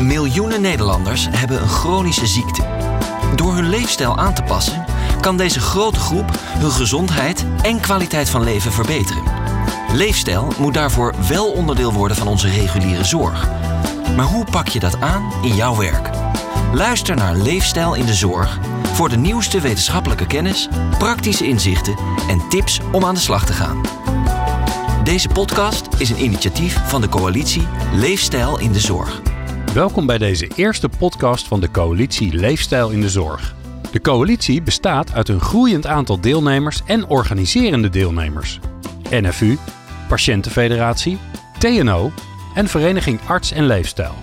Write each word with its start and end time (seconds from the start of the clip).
Miljoenen 0.00 0.60
Nederlanders 0.60 1.28
hebben 1.30 1.62
een 1.62 1.68
chronische 1.68 2.26
ziekte. 2.26 2.62
Door 3.34 3.54
hun 3.54 3.68
leefstijl 3.68 4.18
aan 4.18 4.34
te 4.34 4.42
passen, 4.42 4.84
kan 5.20 5.36
deze 5.36 5.60
grote 5.60 5.98
groep 5.98 6.30
hun 6.58 6.70
gezondheid 6.70 7.44
en 7.62 7.80
kwaliteit 7.80 8.28
van 8.28 8.44
leven 8.44 8.72
verbeteren. 8.72 9.22
Leefstijl 9.92 10.52
moet 10.58 10.74
daarvoor 10.74 11.14
wel 11.28 11.46
onderdeel 11.46 11.92
worden 11.92 12.16
van 12.16 12.26
onze 12.26 12.48
reguliere 12.48 13.04
zorg. 13.04 13.48
Maar 14.16 14.26
hoe 14.26 14.44
pak 14.50 14.68
je 14.68 14.78
dat 14.78 15.00
aan 15.00 15.32
in 15.42 15.54
jouw 15.54 15.76
werk? 15.76 16.10
Luister 16.72 17.16
naar 17.16 17.36
Leefstijl 17.36 17.94
in 17.94 18.06
de 18.06 18.14
Zorg 18.14 18.58
voor 18.92 19.08
de 19.08 19.16
nieuwste 19.16 19.60
wetenschappelijke 19.60 20.26
kennis, 20.26 20.68
praktische 20.98 21.46
inzichten 21.46 21.96
en 22.28 22.48
tips 22.48 22.80
om 22.92 23.04
aan 23.04 23.14
de 23.14 23.20
slag 23.20 23.46
te 23.46 23.52
gaan. 23.52 23.80
Deze 25.04 25.28
podcast 25.28 25.88
is 25.96 26.10
een 26.10 26.22
initiatief 26.22 26.80
van 26.86 27.00
de 27.00 27.08
coalitie 27.08 27.66
Leefstijl 27.92 28.58
in 28.58 28.72
de 28.72 28.80
Zorg. 28.80 29.27
Welkom 29.74 30.06
bij 30.06 30.18
deze 30.18 30.48
eerste 30.54 30.88
podcast 30.88 31.48
van 31.48 31.60
de 31.60 31.70
coalitie 31.70 32.32
Leefstijl 32.32 32.90
in 32.90 33.00
de 33.00 33.08
Zorg. 33.08 33.54
De 33.92 34.00
coalitie 34.00 34.62
bestaat 34.62 35.12
uit 35.12 35.28
een 35.28 35.40
groeiend 35.40 35.86
aantal 35.86 36.20
deelnemers 36.20 36.82
en 36.86 37.06
organiserende 37.06 37.88
deelnemers. 37.88 38.60
NFU, 39.10 39.58
Patiëntenfederatie, 40.08 41.18
TNO 41.58 42.12
en 42.54 42.68
Vereniging 42.68 43.20
Arts 43.26 43.52
en 43.52 43.66
Leefstijl. 43.66 44.14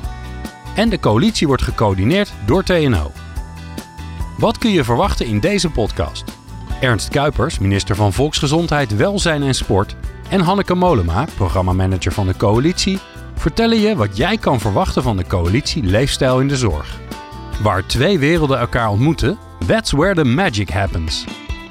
En 0.76 0.90
de 0.90 1.00
coalitie 1.00 1.48
wordt 1.48 1.64
gecoördineerd 1.64 2.34
door 2.46 2.64
TNO. 2.64 3.12
Wat 4.38 4.58
kun 4.58 4.72
je 4.72 4.84
verwachten 4.84 5.26
in 5.26 5.40
deze 5.40 5.70
podcast? 5.70 6.24
Ernst 6.82 7.10
Kuipers, 7.10 7.60
minister 7.60 7.96
van 7.96 8.14
Volksgezondheid, 8.14 8.96
Welzijn 8.96 9.44
en 9.44 9.56
Sport, 9.56 9.96
en 10.30 10.40
Hanneke 10.40 10.76
Molema, 10.76 11.26
programmamanager 11.36 12.12
van 12.12 12.28
de 12.28 12.38
coalitie, 12.38 13.00
vertellen 13.46 13.80
je 13.80 13.96
wat 13.96 14.18
jij 14.18 14.38
kan 14.38 14.60
verwachten 14.60 15.04
van 15.04 15.18
de 15.18 15.28
coalitie 15.28 15.84
Leefstijl 15.84 16.40
in 16.40 16.48
de 16.48 16.58
Zorg. 16.58 17.00
Waar 17.62 17.86
twee 17.86 18.20
werelden 18.20 18.60
elkaar 18.60 18.90
ontmoeten, 18.90 19.38
that's 19.68 19.92
where 19.92 20.16
the 20.16 20.24
magic 20.24 20.70
happens. 20.70 21.26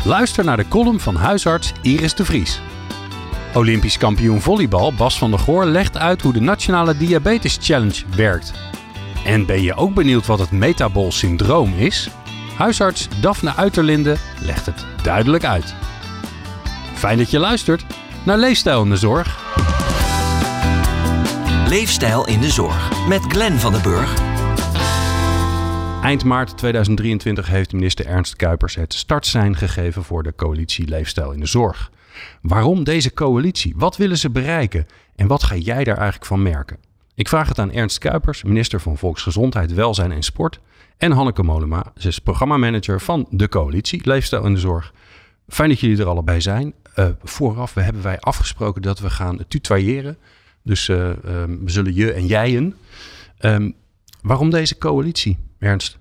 Luister 0.04 0.44
naar 0.44 0.56
de 0.56 0.68
column 0.68 1.00
van 1.00 1.16
huisarts 1.16 1.72
Iris 1.82 2.14
de 2.14 2.24
Vries. 2.24 2.60
Olympisch 3.54 3.98
kampioen 3.98 4.40
volleybal 4.40 4.94
Bas 4.94 5.18
van 5.18 5.30
der 5.30 5.38
Goor 5.38 5.64
legt 5.64 5.98
uit 5.98 6.22
hoe 6.22 6.32
de 6.32 6.40
Nationale 6.40 6.96
Diabetes 6.96 7.58
Challenge 7.60 8.02
werkt. 8.16 8.52
En 9.24 9.46
ben 9.46 9.62
je 9.62 9.74
ook 9.74 9.94
benieuwd 9.94 10.26
wat 10.26 10.38
het 10.38 10.50
metabol 10.50 11.12
syndroom 11.12 11.72
is? 11.76 12.10
Huisarts 12.56 13.08
Daphne 13.20 13.54
Uiterlinde 13.56 14.16
legt 14.40 14.66
het 14.66 14.86
duidelijk 15.02 15.44
uit. 15.44 15.74
Fijn 16.94 17.18
dat 17.18 17.30
je 17.30 17.38
luistert 17.38 17.84
naar 18.22 18.38
Leefstijl 18.38 18.82
in 18.82 18.90
de 18.90 18.96
Zorg. 18.96 19.43
Leefstijl 21.68 22.26
in 22.26 22.40
de 22.40 22.50
Zorg 22.50 23.06
met 23.08 23.22
Glenn 23.22 23.58
van 23.58 23.72
den 23.72 23.82
Burg. 23.82 24.22
Eind 26.02 26.24
maart 26.24 26.56
2023 26.56 27.46
heeft 27.46 27.72
minister 27.72 28.06
Ernst 28.06 28.36
Kuipers 28.36 28.74
het 28.74 28.94
startsein 28.94 29.56
gegeven 29.56 30.04
voor 30.04 30.22
de 30.22 30.34
coalitie 30.34 30.88
Leefstijl 30.88 31.32
in 31.32 31.40
de 31.40 31.46
Zorg. 31.46 31.90
Waarom 32.42 32.84
deze 32.84 33.12
coalitie? 33.12 33.74
Wat 33.76 33.96
willen 33.96 34.18
ze 34.18 34.30
bereiken? 34.30 34.86
En 35.16 35.26
wat 35.26 35.42
ga 35.42 35.54
jij 35.54 35.84
daar 35.84 35.96
eigenlijk 35.96 36.26
van 36.26 36.42
merken? 36.42 36.76
Ik 37.14 37.28
vraag 37.28 37.48
het 37.48 37.58
aan 37.58 37.72
Ernst 37.72 37.98
Kuipers, 37.98 38.42
minister 38.42 38.80
van 38.80 38.98
Volksgezondheid, 38.98 39.74
Welzijn 39.74 40.12
en 40.12 40.22
Sport. 40.22 40.60
En 40.96 41.12
Hanneke 41.12 41.42
Molema, 41.42 41.92
ze 41.96 42.08
is 42.08 42.18
programmamanager 42.18 43.00
van 43.00 43.26
de 43.30 43.48
coalitie 43.48 44.00
Leefstijl 44.04 44.44
in 44.44 44.54
de 44.54 44.60
Zorg. 44.60 44.92
Fijn 45.48 45.68
dat 45.68 45.80
jullie 45.80 45.98
er 45.98 46.06
allebei 46.06 46.40
zijn. 46.40 46.74
Uh, 46.96 47.06
vooraf 47.22 47.74
we 47.74 47.80
hebben 47.80 48.02
wij 48.02 48.20
afgesproken 48.20 48.82
dat 48.82 48.98
we 48.98 49.10
gaan 49.10 49.38
tutoyeren. 49.48 50.18
Dus 50.64 50.88
uh, 50.88 51.08
um, 51.08 51.64
we 51.64 51.70
zullen 51.70 51.94
je 51.94 52.12
en 52.12 52.26
jijen. 52.26 52.74
Um, 53.40 53.74
waarom 54.22 54.50
deze 54.50 54.78
coalitie, 54.78 55.38
Ernst? 55.58 55.98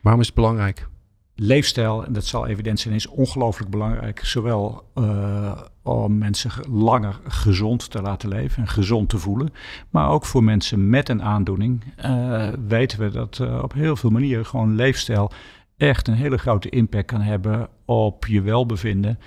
Waarom 0.00 0.20
is 0.20 0.26
het 0.26 0.36
belangrijk? 0.36 0.88
Leefstijl, 1.34 2.04
en 2.04 2.12
dat 2.12 2.24
zal 2.24 2.46
evident 2.46 2.80
zijn, 2.80 2.94
is 2.94 3.06
ongelooflijk 3.06 3.70
belangrijk. 3.70 4.20
Zowel 4.24 4.90
uh, 4.94 5.60
om 5.82 6.18
mensen 6.18 6.50
langer 6.70 7.20
gezond 7.28 7.90
te 7.90 8.02
laten 8.02 8.28
leven 8.28 8.62
en 8.62 8.68
gezond 8.68 9.08
te 9.08 9.18
voelen. 9.18 9.52
Maar 9.90 10.08
ook 10.08 10.24
voor 10.24 10.44
mensen 10.44 10.90
met 10.90 11.08
een 11.08 11.22
aandoening 11.22 11.84
uh, 12.04 12.48
weten 12.66 12.98
we 12.98 13.10
dat 13.10 13.40
op 13.62 13.72
heel 13.72 13.96
veel 13.96 14.10
manieren 14.10 14.46
gewoon 14.46 14.74
leefstijl 14.74 15.32
echt 15.76 16.08
een 16.08 16.14
hele 16.14 16.38
grote 16.38 16.68
impact 16.68 17.06
kan 17.06 17.20
hebben 17.20 17.68
op 17.84 18.26
je 18.26 18.42
welbevinden. 18.42 19.18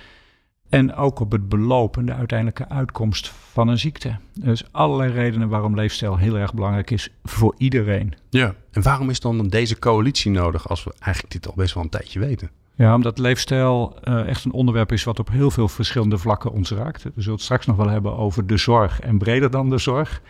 En 0.68 0.94
ook 0.94 1.20
op 1.20 1.32
het 1.32 1.48
beloop 1.48 1.96
en 1.96 2.06
de 2.06 2.14
uiteindelijke 2.14 2.68
uitkomst 2.68 3.28
van 3.28 3.68
een 3.68 3.78
ziekte. 3.78 4.16
Dus 4.34 4.64
allerlei 4.70 5.12
redenen 5.12 5.48
waarom 5.48 5.74
leefstijl 5.74 6.16
heel 6.16 6.38
erg 6.38 6.54
belangrijk 6.54 6.90
is 6.90 7.08
voor 7.24 7.54
iedereen. 7.58 8.14
Ja, 8.30 8.54
en 8.70 8.82
waarom 8.82 9.10
is 9.10 9.20
dan 9.20 9.48
deze 9.48 9.78
coalitie 9.78 10.30
nodig 10.30 10.68
als 10.68 10.84
we 10.84 10.94
eigenlijk 10.98 11.32
dit 11.32 11.46
al 11.46 11.52
best 11.56 11.74
wel 11.74 11.82
een 11.82 11.88
tijdje 11.88 12.20
weten? 12.20 12.50
Ja, 12.74 12.94
omdat 12.94 13.18
leefstijl 13.18 13.98
uh, 14.04 14.28
echt 14.28 14.44
een 14.44 14.52
onderwerp 14.52 14.92
is 14.92 15.04
wat 15.04 15.18
op 15.18 15.30
heel 15.30 15.50
veel 15.50 15.68
verschillende 15.68 16.18
vlakken 16.18 16.52
ons 16.52 16.70
raakt. 16.70 17.02
We 17.02 17.10
zullen 17.14 17.32
het 17.32 17.42
straks 17.42 17.66
nog 17.66 17.76
wel 17.76 17.88
hebben 17.88 18.16
over 18.16 18.46
de 18.46 18.56
zorg 18.56 19.00
en 19.00 19.18
breder 19.18 19.50
dan 19.50 19.70
de 19.70 19.78
zorg. 19.78 20.22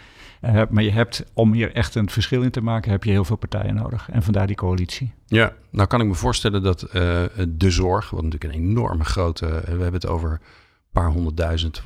Uh, 0.44 0.62
maar 0.70 0.82
je 0.82 0.90
hebt, 0.90 1.24
om 1.32 1.52
hier 1.52 1.74
echt 1.74 1.94
een 1.94 2.10
verschil 2.10 2.42
in 2.42 2.50
te 2.50 2.60
maken, 2.60 2.90
heb 2.90 3.04
je 3.04 3.10
heel 3.10 3.24
veel 3.24 3.36
partijen 3.36 3.74
nodig. 3.74 4.08
En 4.10 4.22
vandaar 4.22 4.46
die 4.46 4.56
coalitie. 4.56 5.12
Ja, 5.26 5.52
nou 5.70 5.88
kan 5.88 6.00
ik 6.00 6.06
me 6.06 6.14
voorstellen 6.14 6.62
dat 6.62 6.82
uh, 6.82 6.92
de 7.48 7.70
zorg, 7.70 8.10
wat 8.10 8.22
natuurlijk 8.22 8.52
een 8.54 8.60
enorme 8.60 9.04
grote... 9.04 9.46
we 9.46 9.70
hebben 9.70 9.92
het 9.92 10.06
over 10.06 10.30
een 10.30 10.38
paar 10.92 11.10
honderdduizend, 11.10 11.82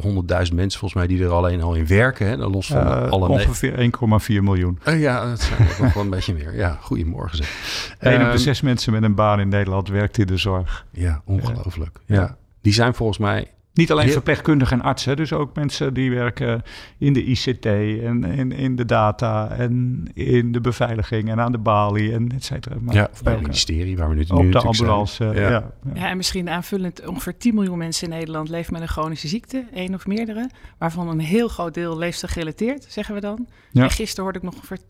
honderdduizend 0.00 0.58
mensen 0.58 0.78
volgens 0.80 1.00
mij 1.00 1.06
die 1.06 1.24
er 1.24 1.30
alleen 1.30 1.62
al 1.62 1.74
in 1.74 1.86
werken. 1.86 2.26
Hè, 2.26 2.36
los 2.36 2.66
van 2.66 2.86
uh, 2.86 3.08
alle... 3.08 3.28
Ongeveer 3.28 3.92
1,4 4.30 4.42
miljoen. 4.42 4.78
Ja, 4.84 5.28
dat 5.28 5.40
zijn 5.40 5.68
nog 5.80 5.94
wel 5.94 6.02
een 6.02 6.10
beetje 6.18 6.34
meer. 6.34 6.56
Ja, 6.56 6.78
goedemorgen 6.80 7.36
zeg. 7.36 7.96
Een 7.98 8.26
op 8.26 8.32
de 8.32 8.38
zes 8.38 8.60
mensen 8.60 8.92
met 8.92 9.02
een 9.02 9.14
baan 9.14 9.40
in 9.40 9.48
Nederland 9.48 9.88
werkt 9.88 10.18
in 10.18 10.26
de 10.26 10.36
zorg. 10.36 10.86
Ja, 10.90 11.22
ongelooflijk. 11.24 11.98
Ja. 12.06 12.14
ja. 12.14 12.36
Die 12.60 12.72
zijn 12.72 12.94
volgens 12.94 13.18
mij 13.18 13.50
niet 13.78 13.90
alleen 13.92 14.10
verpleegkundigen 14.10 14.78
en 14.78 14.84
artsen, 14.84 15.16
dus 15.16 15.32
ook 15.32 15.54
mensen 15.54 15.94
die 15.94 16.10
werken 16.10 16.62
in 16.98 17.12
de 17.12 17.24
ICT 17.24 17.66
en 17.66 18.24
in, 18.24 18.52
in 18.52 18.76
de 18.76 18.84
data 18.84 19.50
en 19.50 20.04
in 20.14 20.52
de 20.52 20.60
beveiliging 20.60 21.30
en 21.30 21.40
aan 21.40 21.52
de 21.52 21.58
balie 21.58 22.12
en 22.12 22.32
et 22.34 22.44
cetera. 22.44 22.76
Maar 22.80 22.94
ja, 22.94 23.08
of 23.12 23.22
bij 23.22 23.32
het 23.32 23.42
ministerie 23.42 23.96
waar 23.96 24.08
we 24.08 24.14
nu 24.14 24.24
Op 24.28 24.52
de 24.52 24.58
ambulance, 24.58 25.24
ja. 25.24 25.32
Ja. 25.32 25.50
ja. 25.50 25.72
ja. 25.94 26.08
en 26.08 26.16
misschien 26.16 26.48
aanvullend, 26.48 27.06
ongeveer 27.06 27.36
10 27.36 27.54
miljoen 27.54 27.78
mensen 27.78 28.10
in 28.10 28.14
Nederland 28.18 28.48
leven 28.48 28.72
met 28.72 28.82
een 28.82 28.88
chronische 28.88 29.28
ziekte, 29.28 29.64
één 29.72 29.94
of 29.94 30.06
meerdere, 30.06 30.50
waarvan 30.78 31.08
een 31.08 31.20
heel 31.20 31.48
groot 31.48 31.74
deel 31.74 31.98
leefstijl 31.98 32.32
gerelateerd, 32.32 32.86
zeggen 32.88 33.14
we 33.14 33.20
dan. 33.20 33.48
Ja. 33.70 33.82
En 33.82 33.90
gisteren 33.90 34.24
hoorde 34.24 34.38
ik 34.38 34.44
nog 34.44 34.54
ongeveer 34.54 34.80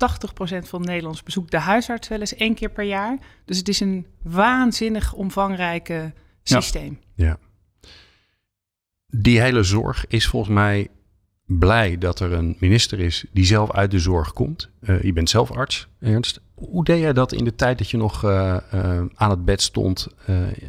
80% 0.65 0.69
van 0.69 0.81
Nederlands 0.81 1.22
bezoekt 1.22 1.50
de 1.50 1.59
huisarts 1.59 2.09
wel 2.09 2.21
eens 2.21 2.34
één 2.34 2.54
keer 2.54 2.71
per 2.71 2.84
jaar. 2.84 3.19
Dus 3.44 3.59
het 3.59 3.69
is 3.69 3.81
een 3.81 4.06
waanzinnig 4.22 5.12
omvangrijke 5.12 6.12
systeem. 6.43 6.98
ja 7.15 7.38
die 9.11 9.41
hele 9.41 9.63
zorg 9.63 10.05
is 10.09 10.27
volgens 10.27 10.55
mij 10.55 10.89
blij 11.49 11.99
dat 11.99 12.21
er 12.21 12.33
een 12.33 12.57
minister 12.59 13.01
is 13.01 13.25
die 13.33 13.45
zelf 13.45 13.73
uit 13.73 13.91
de 13.91 13.99
zorg 13.99 14.33
komt. 14.33 14.71
Uh, 14.81 15.03
je 15.03 15.13
bent 15.13 15.31
zelf 15.31 15.51
arts, 15.51 15.89
Ernst. 16.01 16.41
Hoe 16.55 16.85
deed 16.85 17.01
jij 17.01 17.13
dat 17.13 17.33
in 17.33 17.45
de 17.45 17.55
tijd 17.55 17.79
dat 17.79 17.91
je 17.91 17.97
nog 17.97 18.25
uh, 18.25 18.57
uh, 18.75 19.01
aan 19.15 19.31
het 19.31 19.45
bed 19.45 19.63
stond 19.63 20.09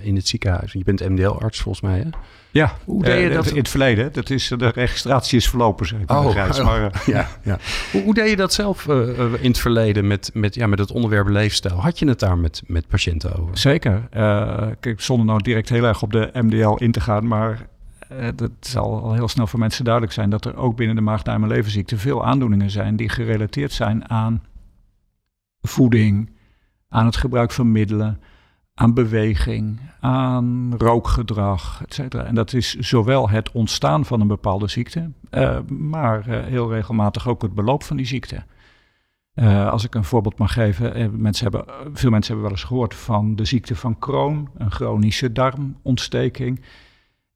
in 0.01 0.15
het 0.15 0.27
ziekenhuis? 0.27 0.71
Je 0.71 0.83
bent 0.83 1.09
MDL-arts 1.09 1.59
volgens 1.59 1.83
mij, 1.83 1.99
hè? 1.99 2.09
Ja, 2.51 2.75
hoe 2.85 3.03
deed 3.03 3.21
je 3.23 3.29
dat? 3.29 3.47
In 3.47 3.57
het 3.57 3.69
verleden. 3.69 4.13
Dat 4.13 4.29
is, 4.29 4.47
de 4.57 4.67
registratie 4.67 5.37
is 5.37 5.49
verlopen, 5.49 5.87
zeg 5.87 5.99
ik. 5.99 6.11
Oh, 6.11 6.63
maar, 6.63 7.01
ja, 7.05 7.27
ja. 7.43 7.59
Hoe, 7.91 8.03
hoe, 8.03 8.13
deed 8.13 8.29
je 8.29 8.35
dat 8.35 8.53
zelf 8.53 8.87
in 8.87 9.47
het 9.47 9.57
verleden 9.57 10.07
met, 10.07 10.31
met, 10.33 10.55
ja, 10.55 10.67
met 10.67 10.79
het 10.79 10.91
onderwerp 10.91 11.27
leefstijl? 11.27 11.75
Had 11.75 11.99
je 11.99 12.07
het 12.07 12.19
daar 12.19 12.37
met, 12.37 12.61
met 12.65 12.87
patiënten 12.87 13.35
over? 13.39 13.57
Zeker. 13.57 14.07
kijk, 14.79 15.01
zonder 15.01 15.25
nou 15.25 15.41
direct 15.41 15.69
heel 15.69 15.83
erg 15.83 16.01
op 16.01 16.11
de 16.11 16.29
MDL 16.33 16.75
in 16.75 16.91
te 16.91 17.01
gaan, 17.01 17.27
maar 17.27 17.67
het 18.13 18.51
zal 18.59 19.01
al 19.01 19.13
heel 19.13 19.27
snel 19.27 19.47
voor 19.47 19.59
mensen 19.59 19.83
duidelijk 19.83 20.13
zijn 20.13 20.29
dat 20.29 20.45
er 20.45 20.55
ook 20.55 20.75
binnen 20.75 20.95
de 20.95 21.01
maag-darm- 21.01 21.43
en 21.43 21.49
leverziekte 21.49 21.97
veel 21.97 22.25
aandoeningen 22.25 22.69
zijn 22.69 22.95
die 22.95 23.09
gerelateerd 23.09 23.71
zijn 23.71 24.09
aan 24.09 24.43
voeding, 25.61 26.31
aan 26.87 27.05
het 27.05 27.17
gebruik 27.17 27.51
van 27.51 27.71
middelen, 27.71 28.21
aan 28.73 28.93
beweging, 28.93 29.79
aan 29.99 30.73
rookgedrag, 30.77 31.83
etc. 31.87 32.13
En 32.13 32.35
dat 32.35 32.53
is 32.53 32.75
zowel 32.75 33.29
het 33.29 33.51
ontstaan 33.51 34.05
van 34.05 34.21
een 34.21 34.27
bepaalde 34.27 34.67
ziekte, 34.67 35.11
uh, 35.31 35.59
maar 35.67 36.27
uh, 36.27 36.43
heel 36.43 36.71
regelmatig 36.71 37.27
ook 37.27 37.41
het 37.41 37.53
beloop 37.53 37.83
van 37.83 37.97
die 37.97 38.05
ziekte. 38.05 38.43
Als 39.69 39.85
ik 39.85 39.95
een 39.95 40.03
voorbeeld 40.03 40.37
mag 40.37 40.53
geven, 40.53 41.21
mensen 41.21 41.51
hebben, 41.51 41.73
veel 41.93 42.09
mensen 42.09 42.33
hebben 42.33 42.51
wel 42.51 42.59
eens 42.59 42.67
gehoord 42.67 42.95
van 42.95 43.35
de 43.35 43.45
ziekte 43.45 43.75
van 43.75 43.99
Crohn, 43.99 44.49
een 44.57 44.71
chronische 44.71 45.31
darmontsteking. 45.31 46.61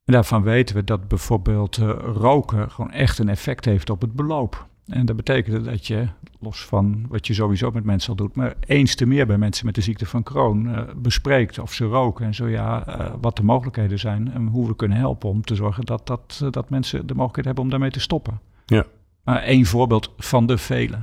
En 0.04 0.12
daarvan 0.12 0.42
weten 0.42 0.76
we 0.76 0.84
dat 0.84 1.08
bijvoorbeeld 1.08 1.78
uh, 1.78 1.90
roken 1.98 2.70
gewoon 2.70 2.90
echt 2.90 3.18
een 3.18 3.28
effect 3.28 3.64
heeft 3.64 3.90
op 3.90 4.00
het 4.00 4.12
beloop. 4.12 4.66
En 4.86 5.06
dat 5.06 5.16
betekent 5.16 5.64
dat 5.64 5.86
je, 5.86 6.08
los 6.40 6.64
van 6.64 7.06
wat 7.08 7.26
je 7.26 7.34
sowieso 7.34 7.70
met 7.70 7.84
mensen 7.84 8.10
al 8.10 8.16
doet, 8.16 8.34
maar 8.34 8.54
eens 8.66 8.94
te 8.94 9.06
meer 9.06 9.26
bij 9.26 9.38
mensen 9.38 9.66
met 9.66 9.74
de 9.74 9.80
ziekte 9.80 10.06
van 10.06 10.22
Crohn 10.22 10.66
uh, 10.66 10.80
bespreekt 10.96 11.58
of 11.58 11.72
ze 11.72 11.84
roken 11.84 12.26
en 12.26 12.34
zo 12.34 12.48
ja, 12.48 12.88
uh, 12.88 13.12
wat 13.20 13.36
de 13.36 13.42
mogelijkheden 13.42 13.98
zijn 13.98 14.32
en 14.32 14.46
hoe 14.46 14.66
we 14.66 14.76
kunnen 14.76 14.98
helpen 14.98 15.28
om 15.28 15.42
te 15.42 15.54
zorgen 15.54 15.84
dat, 15.84 16.06
dat, 16.06 16.46
dat 16.50 16.70
mensen 16.70 17.06
de 17.06 17.14
mogelijkheid 17.14 17.46
hebben 17.46 17.64
om 17.64 17.70
daarmee 17.70 17.90
te 17.90 18.00
stoppen. 18.00 18.40
Ja. 18.66 18.84
Maar 19.24 19.42
één 19.42 19.66
voorbeeld 19.66 20.12
van 20.16 20.46
de 20.46 20.58
vele. 20.58 20.98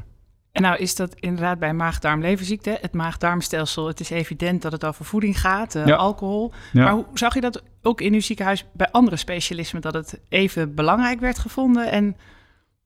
En 0.52 0.62
nou 0.62 0.78
is 0.78 0.96
dat 0.96 1.16
inderdaad 1.20 1.60
bij 1.60 1.74
maag-darm-leverziekte. 1.74 2.78
Het 2.82 2.94
maag-darmstelsel, 2.94 3.88
het 3.88 4.00
is 4.00 4.10
evident 4.10 4.62
dat 4.62 4.72
het 4.72 4.86
over 4.86 5.06
voeding 5.06 5.40
gaat, 5.40 5.76
uh, 5.76 5.98
alcohol. 5.98 6.54
Maar 6.74 6.92
hoe 6.92 7.06
zag 7.14 7.34
je 7.34 7.42
dat 7.42 7.64
ook 7.82 8.02
in 8.02 8.14
uw 8.14 8.22
ziekenhuis 8.22 8.66
bij 8.74 8.92
andere 8.92 9.16
specialismen, 9.16 9.82
dat 9.82 9.94
het 9.94 10.20
even 10.30 10.76
belangrijk 10.76 11.20
werd 11.20 11.40
gevonden 11.40 11.92
en 11.92 12.16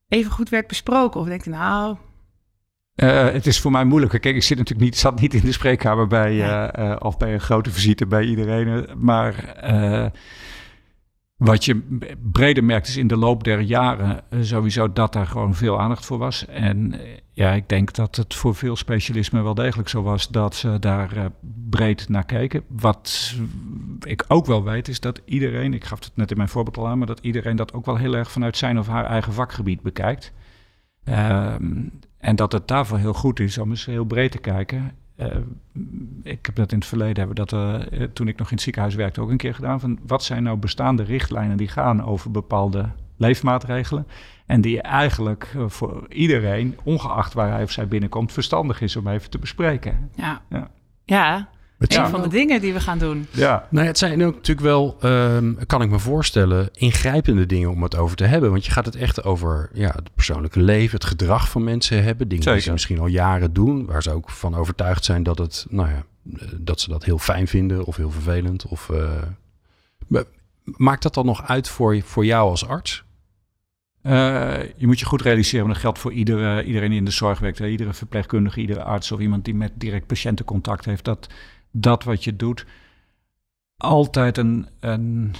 even 0.08 0.30
goed 0.30 0.48
werd 0.48 0.66
besproken? 0.66 1.20
Of 1.20 1.26
denk 1.26 1.44
je 1.44 1.50
nou... 1.50 1.96
Uh, 2.96 3.24
het 3.24 3.46
is 3.46 3.60
voor 3.60 3.70
mij 3.70 3.84
moeilijk. 3.84 4.20
Kijk, 4.20 4.34
ik 4.34 4.42
zit 4.42 4.58
natuurlijk 4.58 4.86
niet, 4.86 4.98
zat 4.98 5.20
niet 5.20 5.34
in 5.34 5.44
de 5.44 5.52
spreekkamer 5.52 6.06
bij, 6.06 6.34
uh, 6.78 6.96
of 6.98 7.16
bij 7.16 7.32
een 7.32 7.40
grote 7.40 7.70
visite 7.70 8.06
bij 8.06 8.24
iedereen. 8.24 8.88
Maar 8.98 9.34
wat 11.36 11.64
je 11.64 12.00
breder 12.32 12.64
merkt 12.64 12.88
is 12.88 12.96
in 12.96 13.06
de 13.06 13.16
loop 13.16 13.44
der 13.44 13.60
jaren 13.60 14.30
eh, 14.30 14.38
sowieso 14.42 14.92
dat 14.92 15.12
daar 15.12 15.26
gewoon 15.26 15.54
veel 15.54 15.80
aandacht 15.80 16.06
voor 16.06 16.18
was. 16.18 16.46
En 16.46 17.00
eh, 17.00 17.16
ja, 17.32 17.52
ik 17.52 17.68
denk 17.68 17.94
dat 17.94 18.16
het 18.16 18.34
voor 18.34 18.54
veel 18.54 18.76
specialismen 18.76 19.44
wel 19.44 19.54
degelijk 19.54 19.88
zo 19.88 20.02
was 20.02 20.28
dat 20.28 20.54
ze 20.54 20.78
daar 20.78 21.16
uh, 21.16 21.24
breed 21.70 22.08
naar 22.08 22.24
keken. 22.24 22.62
Wat 22.68 23.36
ik 24.00 24.24
ook 24.28 24.46
wel 24.46 24.64
weet 24.64 24.88
is 24.88 25.00
dat 25.00 25.22
iedereen, 25.24 25.74
ik 25.74 25.84
gaf 25.84 26.04
het 26.04 26.12
net 26.14 26.30
in 26.30 26.36
mijn 26.36 26.48
voorbeeld 26.48 26.76
al 26.76 26.88
aan, 26.88 26.98
maar 26.98 27.06
dat 27.06 27.20
iedereen 27.20 27.56
dat 27.56 27.72
ook 27.72 27.86
wel 27.86 27.96
heel 27.96 28.14
erg 28.14 28.30
vanuit 28.30 28.56
zijn 28.56 28.78
of 28.78 28.86
haar 28.86 29.04
eigen 29.04 29.32
vakgebied 29.32 29.82
bekijkt. 29.82 30.32
Ehm, 31.04 31.82
en 32.18 32.36
dat 32.36 32.52
het 32.52 32.68
daarvoor 32.68 32.98
heel 32.98 33.14
goed 33.14 33.40
is 33.40 33.58
om 33.58 33.70
eens 33.70 33.86
heel 33.86 34.04
breed 34.04 34.30
te 34.30 34.38
kijken. 34.38 34.92
Uh, 35.16 35.26
ik 36.22 36.46
heb 36.46 36.54
dat 36.54 36.72
in 36.72 36.78
het 36.78 36.86
verleden, 36.86 37.16
hebben 37.16 37.46
dat, 37.46 37.52
uh, 37.52 38.02
toen 38.12 38.28
ik 38.28 38.36
nog 38.36 38.46
in 38.46 38.54
het 38.54 38.62
ziekenhuis 38.62 38.94
werkte, 38.94 39.20
ook 39.20 39.30
een 39.30 39.36
keer 39.36 39.54
gedaan. 39.54 39.80
Van 39.80 39.98
wat 40.06 40.24
zijn 40.24 40.42
nou 40.42 40.56
bestaande 40.56 41.02
richtlijnen 41.02 41.56
die 41.56 41.68
gaan 41.68 42.04
over 42.04 42.30
bepaalde 42.30 42.90
leefmaatregelen. 43.16 44.06
En 44.46 44.60
die 44.60 44.82
eigenlijk 44.82 45.54
voor 45.66 46.06
iedereen, 46.08 46.78
ongeacht 46.82 47.34
waar 47.34 47.50
hij 47.50 47.62
of 47.62 47.70
zij 47.70 47.88
binnenkomt, 47.88 48.32
verstandig 48.32 48.80
is 48.80 48.96
om 48.96 49.08
even 49.08 49.30
te 49.30 49.38
bespreken. 49.38 50.10
Ja, 50.14 50.42
ja. 50.48 50.70
ja 51.04 51.48
het 51.78 51.94
een 51.94 52.08
van 52.08 52.22
de 52.22 52.28
dingen 52.28 52.60
die 52.60 52.72
we 52.72 52.80
gaan 52.80 52.98
doen. 52.98 53.26
Ja. 53.30 53.66
Nou, 53.70 53.86
het 53.86 53.98
zijn 53.98 54.24
ook 54.24 54.34
natuurlijk 54.34 54.66
wel, 54.66 54.96
ehm, 55.00 55.54
kan 55.66 55.82
ik 55.82 55.90
me 55.90 55.98
voorstellen, 55.98 56.68
ingrijpende 56.72 57.46
dingen 57.46 57.70
om 57.70 57.82
het 57.82 57.96
over 57.96 58.16
te 58.16 58.24
hebben. 58.24 58.50
Want 58.50 58.66
je 58.66 58.72
gaat 58.72 58.84
het 58.84 58.96
echt 58.96 59.24
over 59.24 59.70
ja, 59.72 59.90
het 59.94 60.14
persoonlijke 60.14 60.60
leven, 60.60 60.94
het 60.94 61.04
gedrag 61.04 61.50
van 61.50 61.64
mensen 61.64 62.04
hebben. 62.04 62.28
Dingen 62.28 62.52
die 62.52 62.60
ze 62.60 62.72
misschien 62.72 62.98
al 62.98 63.06
jaren 63.06 63.52
doen, 63.52 63.86
waar 63.86 64.02
ze 64.02 64.10
ook 64.10 64.30
van 64.30 64.54
overtuigd 64.54 65.04
zijn 65.04 65.22
dat, 65.22 65.38
het, 65.38 65.66
nou 65.68 65.88
ja, 65.88 66.04
dat 66.58 66.80
ze 66.80 66.88
dat 66.88 67.04
heel 67.04 67.18
fijn 67.18 67.48
vinden 67.48 67.84
of 67.84 67.96
heel 67.96 68.10
vervelend. 68.10 68.66
Of, 68.66 68.90
uh, 70.08 70.22
maakt 70.64 71.02
dat 71.02 71.14
dan 71.14 71.26
nog 71.26 71.48
uit 71.48 71.68
voor, 71.68 72.02
voor 72.02 72.24
jou 72.24 72.50
als 72.50 72.66
arts? 72.66 73.04
Uh, 74.02 74.62
je 74.76 74.86
moet 74.86 74.98
je 74.98 75.06
goed 75.06 75.22
realiseren, 75.22 75.68
dat 75.68 75.76
geldt 75.76 75.98
voor 75.98 76.12
iedere, 76.12 76.64
iedereen 76.64 76.88
die 76.88 76.98
in 76.98 77.04
de 77.04 77.10
zorg 77.10 77.38
werkt, 77.38 77.58
iedere 77.58 77.92
verpleegkundige, 77.92 78.60
iedere 78.60 78.82
arts 78.82 79.12
of 79.12 79.20
iemand 79.20 79.44
die 79.44 79.54
met 79.54 79.72
direct 79.74 80.06
patiëntencontact 80.06 80.84
heeft, 80.84 81.04
dat 81.04 81.28
dat 81.80 82.04
wat 82.04 82.24
je 82.24 82.36
doet 82.36 82.66
altijd 83.76 84.38
een, 84.38 84.68
een 84.80 85.34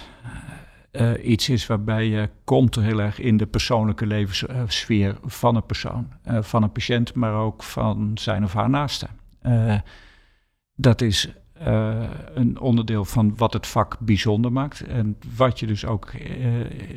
uh, 0.92 1.28
iets 1.28 1.48
is 1.48 1.66
waarbij 1.66 2.06
je 2.08 2.30
komt 2.44 2.74
heel 2.74 3.00
erg 3.00 3.20
in 3.20 3.36
de 3.36 3.46
persoonlijke 3.46 4.06
levenssfeer 4.06 5.18
van 5.24 5.56
een 5.56 5.66
persoon, 5.66 6.08
uh, 6.26 6.42
van 6.42 6.62
een 6.62 6.72
patiënt, 6.72 7.14
maar 7.14 7.34
ook 7.34 7.62
van 7.62 8.10
zijn 8.14 8.44
of 8.44 8.52
haar 8.52 8.70
naaste. 8.70 9.06
Dat 10.74 11.00
is 11.00 11.28
een 12.34 12.60
onderdeel 12.60 13.04
van 13.04 13.36
wat 13.36 13.52
het 13.52 13.66
vak 13.66 13.98
bijzonder 13.98 14.52
maakt 14.52 14.80
en 14.80 15.16
wat 15.36 15.60
je 15.60 15.66
dus 15.66 15.84
ook 15.84 16.12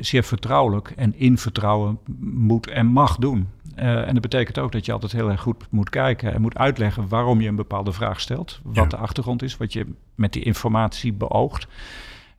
zeer 0.00 0.22
vertrouwelijk 0.22 0.90
en 0.90 1.14
in 1.14 1.38
vertrouwen 1.38 1.98
moet 2.20 2.66
en 2.66 2.86
mag 2.86 3.16
doen. 3.16 3.48
Uh, 3.76 4.06
en 4.06 4.12
dat 4.12 4.22
betekent 4.22 4.58
ook 4.58 4.72
dat 4.72 4.86
je 4.86 4.92
altijd 4.92 5.12
heel 5.12 5.30
erg 5.30 5.40
goed 5.40 5.66
moet 5.70 5.90
kijken 5.90 6.32
en 6.32 6.40
moet 6.40 6.56
uitleggen 6.56 7.08
waarom 7.08 7.40
je 7.40 7.48
een 7.48 7.56
bepaalde 7.56 7.92
vraag 7.92 8.20
stelt. 8.20 8.60
Wat 8.62 8.90
de 8.90 8.96
achtergrond 8.96 9.42
is, 9.42 9.56
wat 9.56 9.72
je 9.72 9.86
met 10.14 10.32
die 10.32 10.42
informatie 10.42 11.12
beoogt. 11.12 11.66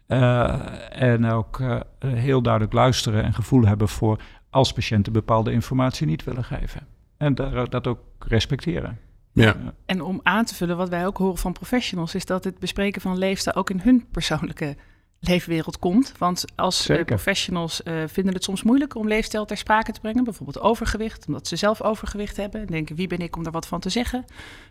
Uh, 0.07 1.01
en 1.01 1.25
ook 1.25 1.59
uh, 1.59 1.79
heel 2.05 2.41
duidelijk 2.41 2.73
luisteren 2.73 3.23
en 3.23 3.33
gevoel 3.33 3.65
hebben 3.65 3.87
voor 3.87 4.19
als 4.49 4.73
patiënten 4.73 5.13
bepaalde 5.13 5.51
informatie 5.51 6.07
niet 6.07 6.23
willen 6.23 6.43
geven. 6.43 6.87
En 7.17 7.35
daar, 7.35 7.69
dat 7.69 7.87
ook 7.87 7.99
respecteren. 8.19 8.99
Ja. 9.31 9.55
En 9.85 10.01
om 10.01 10.19
aan 10.23 10.45
te 10.45 10.55
vullen 10.55 10.77
wat 10.77 10.89
wij 10.89 11.05
ook 11.05 11.17
horen 11.17 11.37
van 11.37 11.53
professionals, 11.53 12.15
is 12.15 12.25
dat 12.25 12.43
het 12.43 12.59
bespreken 12.59 13.01
van 13.01 13.17
leefstijl 13.17 13.55
ook 13.55 13.69
in 13.69 13.79
hun 13.83 14.05
persoonlijke 14.11 14.75
leefwereld 15.21 15.79
komt. 15.79 16.13
Want 16.17 16.45
als 16.55 16.89
uh, 16.89 17.03
professionals 17.03 17.81
uh, 17.83 18.03
vinden 18.07 18.33
het 18.33 18.43
soms 18.43 18.63
moeilijk 18.63 18.95
om 18.95 19.07
leefstijl 19.07 19.45
ter 19.45 19.57
sprake 19.57 19.91
te 19.91 19.99
brengen. 19.99 20.23
Bijvoorbeeld 20.23 20.59
overgewicht, 20.59 21.27
omdat 21.27 21.47
ze 21.47 21.55
zelf 21.55 21.81
overgewicht 21.81 22.37
hebben. 22.37 22.61
En 22.61 22.67
denken, 22.67 22.95
wie 22.95 23.07
ben 23.07 23.19
ik 23.19 23.35
om 23.35 23.45
er 23.45 23.51
wat 23.51 23.67
van 23.67 23.79
te 23.79 23.89
zeggen? 23.89 24.25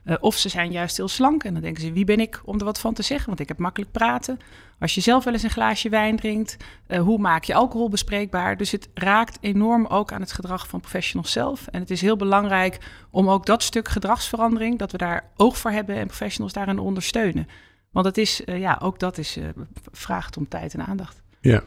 Uh, 0.05 0.17
of 0.21 0.37
ze 0.37 0.49
zijn 0.49 0.73
juist 0.73 0.97
heel 0.97 1.09
slank 1.09 1.45
en 1.45 1.53
dan 1.53 1.63
denken 1.63 1.83
ze, 1.83 1.93
wie 1.93 2.05
ben 2.05 2.21
ik 2.21 2.41
om 2.45 2.59
er 2.59 2.65
wat 2.65 2.81
van 2.81 2.95
te 2.95 3.03
zeggen? 3.03 3.27
Want 3.27 3.41
ik 3.41 3.49
heb 3.49 3.59
makkelijk 3.59 3.93
praten. 3.93 4.39
Als 4.79 4.95
je 4.95 5.01
zelf 5.01 5.25
wel 5.25 5.33
eens 5.33 5.43
een 5.43 5.51
glaasje 5.51 5.89
wijn 5.89 6.17
drinkt, 6.17 6.57
hoe 6.99 7.19
maak 7.19 7.45
je 7.45 7.55
alcohol 7.55 7.89
bespreekbaar? 7.89 8.57
Dus 8.57 8.71
het 8.71 8.89
raakt 8.95 9.39
enorm 9.41 9.87
ook 9.87 10.13
aan 10.13 10.21
het 10.21 10.33
gedrag 10.33 10.69
van 10.69 10.81
professionals 10.81 11.33
zelf. 11.33 11.67
En 11.67 11.81
het 11.81 11.91
is 11.91 12.01
heel 12.01 12.17
belangrijk 12.17 12.79
om 13.11 13.31
ook 13.31 13.47
dat 13.47 13.63
stuk 13.63 13.89
gedragsverandering, 13.89 14.79
dat 14.79 14.93
we 14.93 14.99
daar 14.99 15.31
oog 15.37 15.59
voor 15.59 15.71
hebben 15.71 15.97
en 15.97 16.07
professionals 16.07 16.53
daarin 16.53 16.79
ondersteunen. 16.79 17.49
Want 17.91 18.07
het 18.07 18.19
is, 18.19 18.43
uh, 18.45 18.59
ja, 18.59 18.79
ook 18.83 18.99
dat 18.99 19.19
is, 19.19 19.37
uh, 19.37 19.49
vraagt 19.93 20.37
om 20.37 20.49
tijd 20.49 20.75
en 20.75 20.87
aandacht. 20.87 21.23
Ja. 21.41 21.63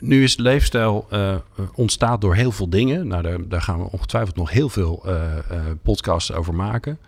Nu 0.00 0.22
is 0.22 0.36
leefstijl 0.36 1.06
uh, 1.12 1.36
ontstaat 1.74 2.20
door 2.20 2.34
heel 2.34 2.52
veel 2.52 2.70
dingen. 2.70 3.06
Nou, 3.06 3.22
daar, 3.22 3.48
daar, 3.48 3.62
gaan 3.62 3.78
we 3.78 3.90
ongetwijfeld 3.90 4.36
nog 4.36 4.50
heel 4.50 4.68
veel 4.68 5.04
podcasts 5.82 6.32
over 6.32 6.54
maken. 6.54 6.98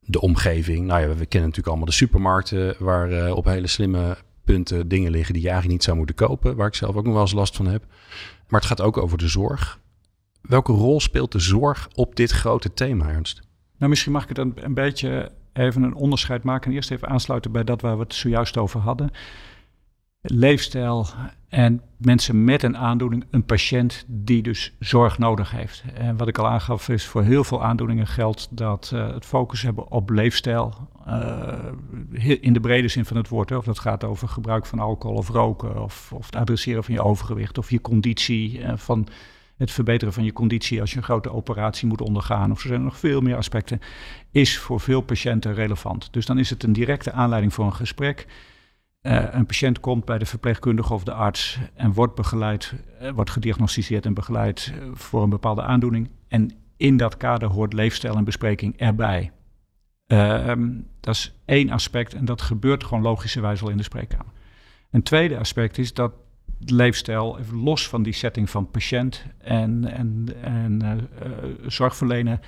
De 0.00 0.20
omgeving. 0.20 0.86
Nou 0.86 1.00
ja, 1.00 1.06
we 1.06 1.14
kennen 1.14 1.48
natuurlijk 1.48 1.66
allemaal 1.66 1.86
de 1.86 1.92
supermarkten 1.92 2.74
waar 2.78 3.32
op 3.32 3.44
hele 3.44 3.66
slimme 3.66 4.16
punten 4.44 4.88
dingen 4.88 5.10
liggen 5.10 5.32
die 5.32 5.42
je 5.42 5.48
eigenlijk 5.48 5.78
niet 5.78 5.86
zou 5.86 5.96
moeten 5.96 6.16
kopen. 6.16 6.56
Waar 6.56 6.66
ik 6.66 6.74
zelf 6.74 6.96
ook 6.96 7.04
nog 7.04 7.12
wel 7.12 7.22
eens 7.22 7.32
last 7.32 7.56
van 7.56 7.66
heb. 7.66 7.84
Maar 8.48 8.60
het 8.60 8.68
gaat 8.68 8.80
ook 8.80 8.96
over 8.96 9.18
de 9.18 9.28
zorg. 9.28 9.80
Welke 10.42 10.72
rol 10.72 11.00
speelt 11.00 11.32
de 11.32 11.38
zorg 11.38 11.88
op 11.94 12.16
dit 12.16 12.30
grote 12.30 12.74
thema, 12.74 13.08
Ernst? 13.08 13.40
Nou, 13.78 13.90
misschien 13.90 14.12
mag 14.12 14.22
ik 14.22 14.28
het 14.28 14.38
een, 14.38 14.52
een 14.54 14.74
beetje 14.74 15.30
even 15.58 15.82
een 15.82 15.94
onderscheid 15.94 16.42
maken 16.42 16.70
en 16.70 16.76
eerst 16.76 16.90
even 16.90 17.08
aansluiten 17.08 17.52
bij 17.52 17.64
dat 17.64 17.80
waar 17.80 17.96
we 17.96 18.02
het 18.02 18.14
zojuist 18.14 18.56
over 18.56 18.80
hadden. 18.80 19.10
Leefstijl 20.20 21.06
en 21.48 21.82
mensen 21.96 22.44
met 22.44 22.62
een 22.62 22.76
aandoening, 22.76 23.24
een 23.30 23.44
patiënt 23.44 24.04
die 24.06 24.42
dus 24.42 24.76
zorg 24.78 25.18
nodig 25.18 25.50
heeft. 25.50 25.84
En 25.94 26.16
wat 26.16 26.28
ik 26.28 26.38
al 26.38 26.48
aangaf 26.48 26.88
is 26.88 27.06
voor 27.06 27.22
heel 27.22 27.44
veel 27.44 27.64
aandoeningen 27.64 28.06
geldt 28.06 28.48
dat 28.50 28.90
uh, 28.94 29.12
het 29.14 29.24
focus 29.24 29.62
hebben 29.62 29.90
op 29.90 30.10
leefstijl, 30.10 30.74
uh, 31.08 32.38
in 32.40 32.52
de 32.52 32.60
brede 32.60 32.88
zin 32.88 33.04
van 33.04 33.16
het 33.16 33.28
woord, 33.28 33.48
hè, 33.48 33.56
of 33.56 33.64
dat 33.64 33.78
gaat 33.78 34.04
over 34.04 34.28
gebruik 34.28 34.66
van 34.66 34.78
alcohol 34.78 35.16
of 35.16 35.28
roken, 35.28 35.82
of, 35.82 36.12
of 36.12 36.26
het 36.26 36.36
adresseren 36.36 36.84
van 36.84 36.94
je 36.94 37.02
overgewicht 37.02 37.58
of 37.58 37.70
je 37.70 37.80
conditie, 37.80 38.58
uh, 38.58 38.72
van 38.76 39.08
het 39.58 39.70
verbeteren 39.70 40.14
van 40.14 40.24
je 40.24 40.32
conditie 40.32 40.80
als 40.80 40.90
je 40.90 40.96
een 40.96 41.02
grote 41.02 41.32
operatie 41.32 41.88
moet 41.88 42.00
ondergaan, 42.00 42.50
of 42.50 42.62
er 42.62 42.68
zijn 42.68 42.84
nog 42.84 42.98
veel 42.98 43.20
meer 43.20 43.36
aspecten, 43.36 43.80
is 44.30 44.58
voor 44.58 44.80
veel 44.80 45.00
patiënten 45.00 45.54
relevant. 45.54 46.12
Dus 46.12 46.26
dan 46.26 46.38
is 46.38 46.50
het 46.50 46.62
een 46.62 46.72
directe 46.72 47.12
aanleiding 47.12 47.54
voor 47.54 47.64
een 47.64 47.74
gesprek. 47.74 48.26
Uh, 49.02 49.24
een 49.30 49.46
patiënt 49.46 49.80
komt 49.80 50.04
bij 50.04 50.18
de 50.18 50.26
verpleegkundige 50.26 50.94
of 50.94 51.04
de 51.04 51.12
arts 51.12 51.58
en 51.74 51.92
wordt 51.92 52.14
begeleid, 52.14 52.74
uh, 53.02 53.10
wordt 53.10 53.30
gediagnosticeerd 53.30 54.06
en 54.06 54.14
begeleid 54.14 54.72
uh, 54.74 54.88
voor 54.94 55.22
een 55.22 55.30
bepaalde 55.30 55.62
aandoening. 55.62 56.10
En 56.28 56.50
in 56.76 56.96
dat 56.96 57.16
kader 57.16 57.48
hoort 57.48 57.72
leefstijl 57.72 58.16
en 58.16 58.24
bespreking 58.24 58.76
erbij. 58.76 59.32
Ehm, 60.06 60.70
dat 61.00 61.14
is 61.14 61.32
één 61.44 61.70
aspect 61.70 62.14
en 62.14 62.24
dat 62.24 62.42
gebeurt 62.42 62.84
gewoon 62.84 63.02
logischerwijs 63.02 63.62
al 63.62 63.68
in 63.68 63.76
de 63.76 63.82
spreekkamer. 63.82 64.32
Een 64.90 65.02
tweede 65.02 65.38
aspect 65.38 65.78
is 65.78 65.94
dat 65.94 66.12
leefstijl, 66.66 67.38
even 67.38 67.56
los 67.56 67.88
van 67.88 68.02
die 68.02 68.12
setting 68.12 68.50
van 68.50 68.70
patiënt 68.70 69.24
en, 69.38 69.84
en, 69.84 70.26
en 70.42 70.82
uh, 70.82 71.44
zorgverlener, 71.66 72.40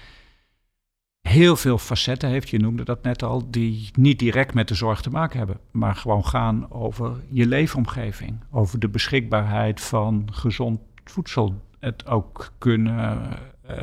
heel 1.21 1.57
veel 1.57 1.79
facetten 1.79 2.29
heeft. 2.29 2.49
Je 2.49 2.59
noemde 2.59 2.85
dat 2.85 3.03
net 3.03 3.23
al, 3.23 3.51
die 3.51 3.91
niet 3.93 4.19
direct 4.19 4.55
met 4.55 4.69
de 4.69 4.75
zorg 4.75 5.01
te 5.01 5.11
maken 5.11 5.39
hebben, 5.39 5.61
maar 5.71 5.97
gewoon 5.97 6.25
gaan 6.25 6.71
over 6.71 7.23
je 7.29 7.47
leefomgeving, 7.47 8.41
over 8.51 8.79
de 8.79 8.89
beschikbaarheid 8.89 9.81
van 9.81 10.29
gezond 10.33 10.81
voedsel. 11.05 11.69
Het 11.79 12.07
ook 12.07 12.53
kunnen, 12.59 13.29
uh, 13.71 13.77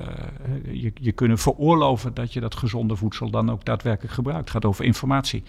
je, 0.81 0.91
je 0.93 1.11
kunnen 1.11 1.37
veroorloven 1.37 2.13
dat 2.13 2.33
je 2.33 2.39
dat 2.39 2.55
gezonde 2.55 2.95
voedsel 2.95 3.29
dan 3.29 3.51
ook 3.51 3.65
daadwerkelijk 3.65 4.13
gebruikt. 4.13 4.41
Het 4.41 4.49
gaat 4.49 4.65
over 4.65 4.85
informatie. 4.85 5.43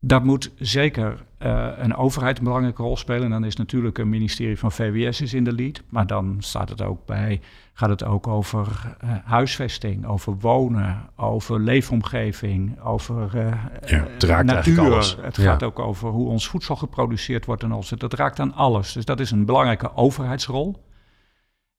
Dat 0.00 0.24
moet 0.24 0.52
zeker 0.58 1.24
uh, 1.38 1.68
een 1.76 1.96
overheid 1.96 2.38
een 2.38 2.44
belangrijke 2.44 2.82
rol 2.82 2.96
spelen. 2.96 3.22
En 3.22 3.30
dan 3.30 3.44
is 3.44 3.56
natuurlijk 3.56 3.98
een 3.98 4.08
ministerie 4.08 4.58
van 4.58 4.72
VWS 4.72 5.20
is 5.20 5.34
in 5.34 5.44
de 5.44 5.52
lead. 5.52 5.82
Maar 5.88 6.06
dan 6.06 6.36
staat 6.38 6.68
het 6.68 6.82
ook 6.82 7.06
bij, 7.06 7.40
gaat 7.72 7.88
het 7.88 8.04
ook 8.04 8.26
over 8.26 8.96
uh, 9.04 9.10
huisvesting, 9.24 10.06
over 10.06 10.36
wonen, 10.38 11.10
over 11.16 11.60
leefomgeving, 11.60 12.80
over 12.80 13.30
uh, 13.34 13.64
ja, 13.86 14.06
het 14.08 14.22
raakt 14.22 14.46
natuur. 14.46 14.80
Alles. 14.80 15.16
Het 15.20 15.36
ja. 15.36 15.42
gaat 15.42 15.62
ook 15.62 15.78
over 15.78 16.08
hoe 16.08 16.28
ons 16.28 16.48
voedsel 16.48 16.76
geproduceerd 16.76 17.46
wordt 17.46 17.62
en 17.62 17.72
alles. 17.72 17.88
Dat 17.88 18.14
raakt 18.14 18.40
aan 18.40 18.54
alles. 18.54 18.92
Dus 18.92 19.04
dat 19.04 19.20
is 19.20 19.30
een 19.30 19.44
belangrijke 19.44 19.94
overheidsrol. 19.94 20.86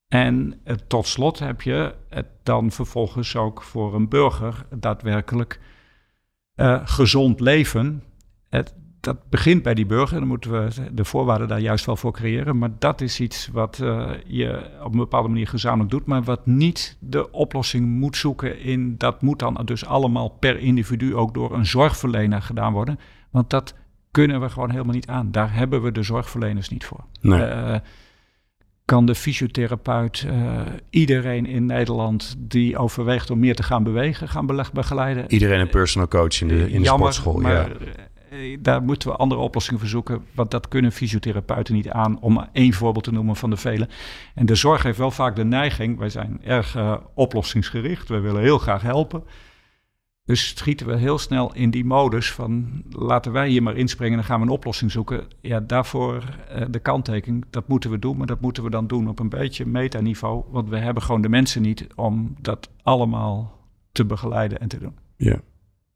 En 0.08 0.60
tot 0.86 1.06
slot 1.06 1.38
heb 1.38 1.62
je 1.62 1.94
het 2.08 2.26
dan 2.42 2.70
vervolgens 2.70 3.36
ook 3.36 3.62
voor 3.62 3.94
een 3.94 4.08
burger 4.08 4.66
daadwerkelijk 4.70 5.60
gezond 6.84 7.40
leven. 7.40 8.02
Het, 8.50 8.74
dat 9.00 9.28
begint 9.28 9.62
bij 9.62 9.74
die 9.74 9.86
burger. 9.86 10.18
Dan 10.18 10.28
moeten 10.28 10.50
we 10.50 10.92
de 10.92 11.04
voorwaarden 11.04 11.48
daar 11.48 11.60
juist 11.60 11.86
wel 11.86 11.96
voor 11.96 12.12
creëren. 12.12 12.58
Maar 12.58 12.70
dat 12.78 13.00
is 13.00 13.20
iets 13.20 13.48
wat 13.52 13.78
uh, 13.82 14.10
je 14.26 14.70
op 14.82 14.92
een 14.92 14.98
bepaalde 14.98 15.28
manier 15.28 15.48
gezamenlijk 15.48 15.90
doet. 15.90 16.06
Maar 16.06 16.22
wat 16.22 16.46
niet 16.46 16.96
de 17.00 17.30
oplossing 17.30 17.86
moet 17.86 18.16
zoeken 18.16 18.60
in. 18.60 18.94
Dat 18.98 19.22
moet 19.22 19.38
dan 19.38 19.60
dus 19.64 19.86
allemaal 19.86 20.28
per 20.28 20.58
individu 20.58 21.16
ook 21.16 21.34
door 21.34 21.54
een 21.54 21.66
zorgverlener 21.66 22.42
gedaan 22.42 22.72
worden. 22.72 22.98
Want 23.30 23.50
dat 23.50 23.74
kunnen 24.10 24.40
we 24.40 24.48
gewoon 24.48 24.70
helemaal 24.70 24.94
niet 24.94 25.06
aan. 25.06 25.30
Daar 25.30 25.54
hebben 25.54 25.82
we 25.82 25.92
de 25.92 26.02
zorgverleners 26.02 26.68
niet 26.68 26.84
voor. 26.84 27.04
Nee. 27.20 27.40
Uh, 27.40 27.74
kan 28.84 29.06
de 29.06 29.14
fysiotherapeut 29.14 30.26
uh, 30.26 30.60
iedereen 30.90 31.46
in 31.46 31.66
Nederland 31.66 32.34
die 32.38 32.78
overweegt 32.78 33.30
om 33.30 33.38
meer 33.38 33.54
te 33.54 33.62
gaan 33.62 33.82
bewegen, 33.82 34.28
gaan 34.28 34.46
begeleiden? 34.72 35.24
Iedereen 35.28 35.60
een 35.60 35.68
personal 35.68 36.08
coach 36.08 36.40
in 36.40 36.48
de, 36.48 36.70
in 36.70 36.82
de 36.82 36.88
sportschool. 36.88 37.40
Maar, 37.40 37.52
ja 37.52 37.68
eh, 37.68 38.04
daar 38.60 38.82
moeten 38.82 39.08
we 39.08 39.16
andere 39.16 39.40
oplossingen 39.40 39.80
voor 39.80 39.88
zoeken. 39.88 40.24
Want 40.34 40.50
dat 40.50 40.68
kunnen 40.68 40.92
fysiotherapeuten 40.92 41.74
niet 41.74 41.90
aan, 41.90 42.20
om 42.20 42.46
één 42.52 42.72
voorbeeld 42.72 43.04
te 43.04 43.12
noemen 43.12 43.36
van 43.36 43.50
de 43.50 43.56
vele. 43.56 43.88
En 44.34 44.46
de 44.46 44.54
zorg 44.54 44.82
heeft 44.82 44.98
wel 44.98 45.10
vaak 45.10 45.36
de 45.36 45.44
neiging, 45.44 45.98
wij 45.98 46.08
zijn 46.08 46.40
erg 46.44 46.76
uh, 46.76 46.96
oplossingsgericht, 47.14 48.08
we 48.08 48.20
willen 48.20 48.42
heel 48.42 48.58
graag 48.58 48.82
helpen. 48.82 49.24
Dus 50.24 50.48
schieten 50.48 50.86
we 50.86 50.96
heel 50.96 51.18
snel 51.18 51.54
in 51.54 51.70
die 51.70 51.84
modus 51.84 52.32
van 52.32 52.82
laten 52.90 53.32
wij 53.32 53.48
hier 53.48 53.62
maar 53.62 53.76
inspringen 53.76 54.12
en 54.12 54.18
dan 54.18 54.28
gaan 54.28 54.40
we 54.40 54.46
een 54.46 54.52
oplossing 54.52 54.90
zoeken. 54.90 55.26
Ja, 55.40 55.60
daarvoor 55.60 56.24
uh, 56.56 56.64
de 56.70 56.78
kanttekening, 56.78 57.44
dat 57.50 57.68
moeten 57.68 57.90
we 57.90 57.98
doen, 57.98 58.16
maar 58.16 58.26
dat 58.26 58.40
moeten 58.40 58.62
we 58.62 58.70
dan 58.70 58.86
doen 58.86 59.08
op 59.08 59.18
een 59.18 59.28
beetje 59.28 59.66
metaniveau. 59.66 60.44
Want 60.50 60.68
we 60.68 60.76
hebben 60.76 61.02
gewoon 61.02 61.20
de 61.20 61.28
mensen 61.28 61.62
niet 61.62 61.86
om 61.94 62.36
dat 62.40 62.70
allemaal 62.82 63.58
te 63.92 64.04
begeleiden 64.04 64.60
en 64.60 64.68
te 64.68 64.78
doen. 64.78 64.98
Ja. 65.16 65.40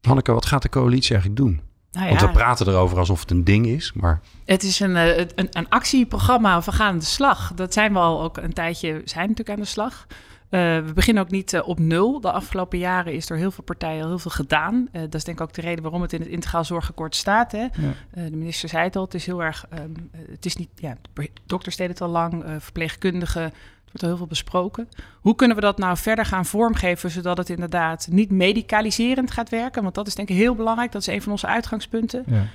Hanneke, 0.01 0.31
wat 0.31 0.45
gaat 0.45 0.61
de 0.61 0.69
coalitie 0.69 1.15
eigenlijk 1.15 1.41
doen? 1.41 1.61
Nou 1.95 2.09
Want 2.09 2.21
we 2.21 2.29
praten 2.29 2.67
erover 2.67 2.97
alsof 2.97 3.19
het 3.19 3.31
een 3.31 3.43
ding 3.43 3.65
is, 3.65 3.91
maar... 3.93 4.21
Het 4.45 4.63
is 4.63 4.79
een, 4.79 4.95
eh, 4.95 5.17
een, 5.17 5.47
een 5.51 5.69
actieprogramma, 5.69 6.61
we 6.61 6.71
gaan 6.71 6.87
aan 6.87 6.99
de 6.99 7.05
slag. 7.05 7.51
Dat 7.55 7.73
zijn 7.73 7.93
we 7.93 7.99
al 7.99 8.21
ook 8.21 8.37
een 8.37 8.53
tijdje, 8.53 9.01
zijn 9.05 9.29
natuurlijk 9.29 9.57
aan 9.57 9.63
de 9.63 9.69
slag. 9.69 10.07
Uh, 10.49 10.85
we 10.85 10.91
beginnen 10.93 11.23
ook 11.23 11.29
niet 11.29 11.53
uh, 11.53 11.67
op 11.67 11.79
nul. 11.79 12.21
De 12.21 12.31
afgelopen 12.31 12.77
jaren 12.77 13.13
is 13.13 13.29
er 13.29 13.37
heel 13.37 13.51
veel 13.51 13.63
partijen 13.63 14.07
heel 14.07 14.19
veel 14.19 14.31
gedaan. 14.31 14.87
Uh, 14.91 15.01
dat 15.01 15.13
is 15.13 15.23
denk 15.23 15.39
ik 15.39 15.43
ook 15.43 15.53
de 15.53 15.61
reden 15.61 15.83
waarom 15.83 16.01
het 16.01 16.13
in 16.13 16.19
het 16.19 16.29
integraal 16.29 16.63
zorgakkoord 16.63 17.15
staat. 17.15 17.51
Hè? 17.51 17.61
Ja. 17.61 17.69
de 18.13 18.37
minister 18.37 18.69
zei 18.69 18.83
het 18.83 18.95
al, 18.95 19.03
het 19.03 19.13
is 19.13 19.25
heel 19.25 19.43
erg... 19.43 19.65
Um, 19.79 20.09
het 20.31 20.45
is 20.45 20.55
niet... 20.55 20.69
Ja, 20.75 20.97
dokters 21.45 21.75
deden 21.75 21.91
het 21.91 22.01
al 22.01 22.09
lang, 22.09 22.43
verpleegkundigen 22.59 23.53
wordt 23.85 24.01
heel 24.01 24.17
veel 24.17 24.27
besproken. 24.27 24.89
Hoe 25.21 25.35
kunnen 25.35 25.55
we 25.55 25.61
dat 25.61 25.77
nou 25.77 25.97
verder 25.97 26.25
gaan 26.25 26.45
vormgeven, 26.45 27.11
zodat 27.11 27.37
het 27.37 27.49
inderdaad 27.49 28.07
niet 28.11 28.31
medicaliserend 28.31 29.31
gaat 29.31 29.49
werken? 29.49 29.83
Want 29.83 29.95
dat 29.95 30.07
is 30.07 30.15
denk 30.15 30.29
ik 30.29 30.35
heel 30.35 30.55
belangrijk. 30.55 30.91
Dat 30.91 31.01
is 31.01 31.07
een 31.07 31.21
van 31.21 31.31
onze 31.31 31.47
uitgangspunten. 31.47 32.23
Ja. 32.27 32.45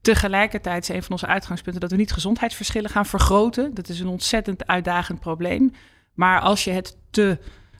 Tegelijkertijd 0.00 0.82
is 0.82 0.88
een 0.88 1.02
van 1.02 1.12
onze 1.12 1.26
uitgangspunten 1.26 1.80
dat 1.80 1.90
we 1.90 1.96
niet 1.96 2.12
gezondheidsverschillen 2.12 2.90
gaan 2.90 3.06
vergroten. 3.06 3.74
Dat 3.74 3.88
is 3.88 4.00
een 4.00 4.06
ontzettend 4.06 4.66
uitdagend 4.66 5.20
probleem. 5.20 5.72
Maar 6.20 6.40
als 6.40 6.64
je 6.64 6.70
het 6.70 6.96
te 7.10 7.38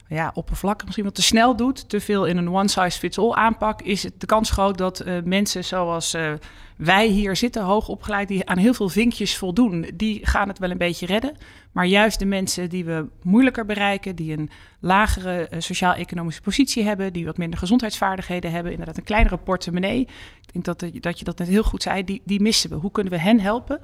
ja, 0.08 0.30
oppervlakkig 0.34 0.84
misschien 0.84 1.04
wat 1.04 1.14
te 1.14 1.22
snel 1.22 1.56
doet, 1.56 1.88
te 1.88 2.00
veel 2.00 2.26
in 2.26 2.36
een 2.36 2.50
one-size-fits-all 2.50 3.32
aanpak, 3.32 3.82
is 3.82 4.02
het 4.02 4.20
de 4.20 4.26
kans 4.26 4.50
groot 4.50 4.78
dat 4.78 5.06
uh, 5.06 5.22
mensen 5.24 5.64
zoals 5.64 6.14
uh, 6.14 6.32
wij 6.76 7.06
hier 7.06 7.36
zitten, 7.36 7.62
hoog 7.62 7.88
opgeleid, 7.88 8.28
die 8.28 8.48
aan 8.48 8.58
heel 8.58 8.74
veel 8.74 8.88
vinkjes 8.88 9.36
voldoen, 9.36 9.90
die 9.94 10.26
gaan 10.26 10.48
het 10.48 10.58
wel 10.58 10.70
een 10.70 10.78
beetje 10.78 11.06
redden. 11.06 11.36
Maar 11.72 11.86
juist 11.86 12.18
de 12.18 12.24
mensen 12.24 12.68
die 12.68 12.84
we 12.84 13.06
moeilijker 13.22 13.66
bereiken, 13.66 14.16
die 14.16 14.36
een 14.36 14.50
lagere 14.80 15.48
uh, 15.50 15.60
sociaal-economische 15.60 16.42
positie 16.42 16.84
hebben, 16.84 17.12
die 17.12 17.24
wat 17.24 17.38
minder 17.38 17.58
gezondheidsvaardigheden 17.58 18.50
hebben, 18.50 18.70
inderdaad 18.70 18.96
een 18.96 19.04
kleinere 19.04 19.36
portemonnee. 19.36 20.00
Ik 20.00 20.52
denk 20.52 20.64
dat, 20.64 21.02
dat 21.02 21.18
je 21.18 21.24
dat 21.24 21.38
net 21.38 21.48
heel 21.48 21.62
goed 21.62 21.82
zei, 21.82 22.04
die, 22.04 22.22
die 22.24 22.40
missen 22.40 22.70
we. 22.70 22.76
Hoe 22.76 22.90
kunnen 22.92 23.12
we 23.12 23.18
hen 23.18 23.40
helpen? 23.40 23.80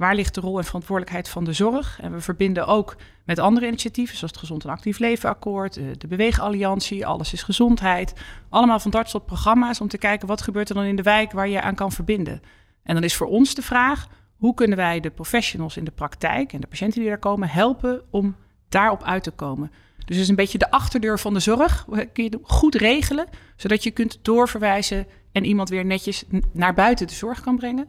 Waar 0.00 0.14
ligt 0.14 0.34
de 0.34 0.40
rol 0.40 0.58
en 0.58 0.64
verantwoordelijkheid 0.64 1.28
van 1.28 1.44
de 1.44 1.52
zorg? 1.52 1.98
En 2.00 2.12
we 2.12 2.20
verbinden 2.20 2.66
ook 2.66 2.96
met 3.24 3.38
andere 3.38 3.66
initiatieven, 3.66 4.16
zoals 4.16 4.32
het 4.32 4.40
Gezond 4.40 4.64
en 4.64 4.70
Actief 4.70 4.98
Leven 4.98 5.28
Akkoord, 5.28 5.76
eh, 5.76 5.84
de 5.98 6.06
Beweegalliantie, 6.06 7.06
Alles 7.06 7.32
is 7.32 7.42
Gezondheid. 7.42 8.12
Allemaal 8.48 8.80
van 8.80 8.90
darts 8.90 9.10
tot 9.10 9.26
programma's 9.26 9.80
om 9.80 9.88
te 9.88 9.98
kijken 9.98 10.28
wat 10.28 10.42
gebeurt 10.42 10.68
er 10.68 10.74
dan 10.74 10.84
in 10.84 10.96
de 10.96 11.02
wijk 11.02 11.32
waar 11.32 11.48
je 11.48 11.60
aan 11.60 11.74
kan 11.74 11.92
verbinden. 11.92 12.40
En 12.82 12.94
dan 12.94 13.04
is 13.04 13.16
voor 13.16 13.26
ons 13.26 13.54
de 13.54 13.62
vraag, 13.62 14.06
hoe 14.36 14.54
kunnen 14.54 14.76
wij 14.76 15.00
de 15.00 15.10
professionals 15.10 15.76
in 15.76 15.84
de 15.84 15.90
praktijk 15.90 16.52
en 16.52 16.60
de 16.60 16.66
patiënten 16.66 17.00
die 17.00 17.08
daar 17.08 17.18
komen 17.18 17.48
helpen 17.48 18.02
om 18.10 18.36
daarop 18.68 19.02
uit 19.02 19.22
te 19.22 19.30
komen? 19.30 19.70
Dus 19.96 20.16
het 20.16 20.24
is 20.24 20.28
een 20.28 20.34
beetje 20.34 20.58
de 20.58 20.70
achterdeur 20.70 21.18
van 21.18 21.34
de 21.34 21.40
zorg. 21.40 21.86
Kun 22.12 22.24
je 22.24 22.38
goed 22.42 22.74
regelen, 22.74 23.26
zodat 23.56 23.82
je 23.82 23.90
kunt 23.90 24.18
doorverwijzen 24.22 25.06
en 25.32 25.44
iemand 25.44 25.68
weer 25.68 25.84
netjes 25.84 26.24
naar 26.52 26.74
buiten 26.74 27.06
de 27.06 27.14
zorg 27.14 27.40
kan 27.40 27.56
brengen. 27.56 27.88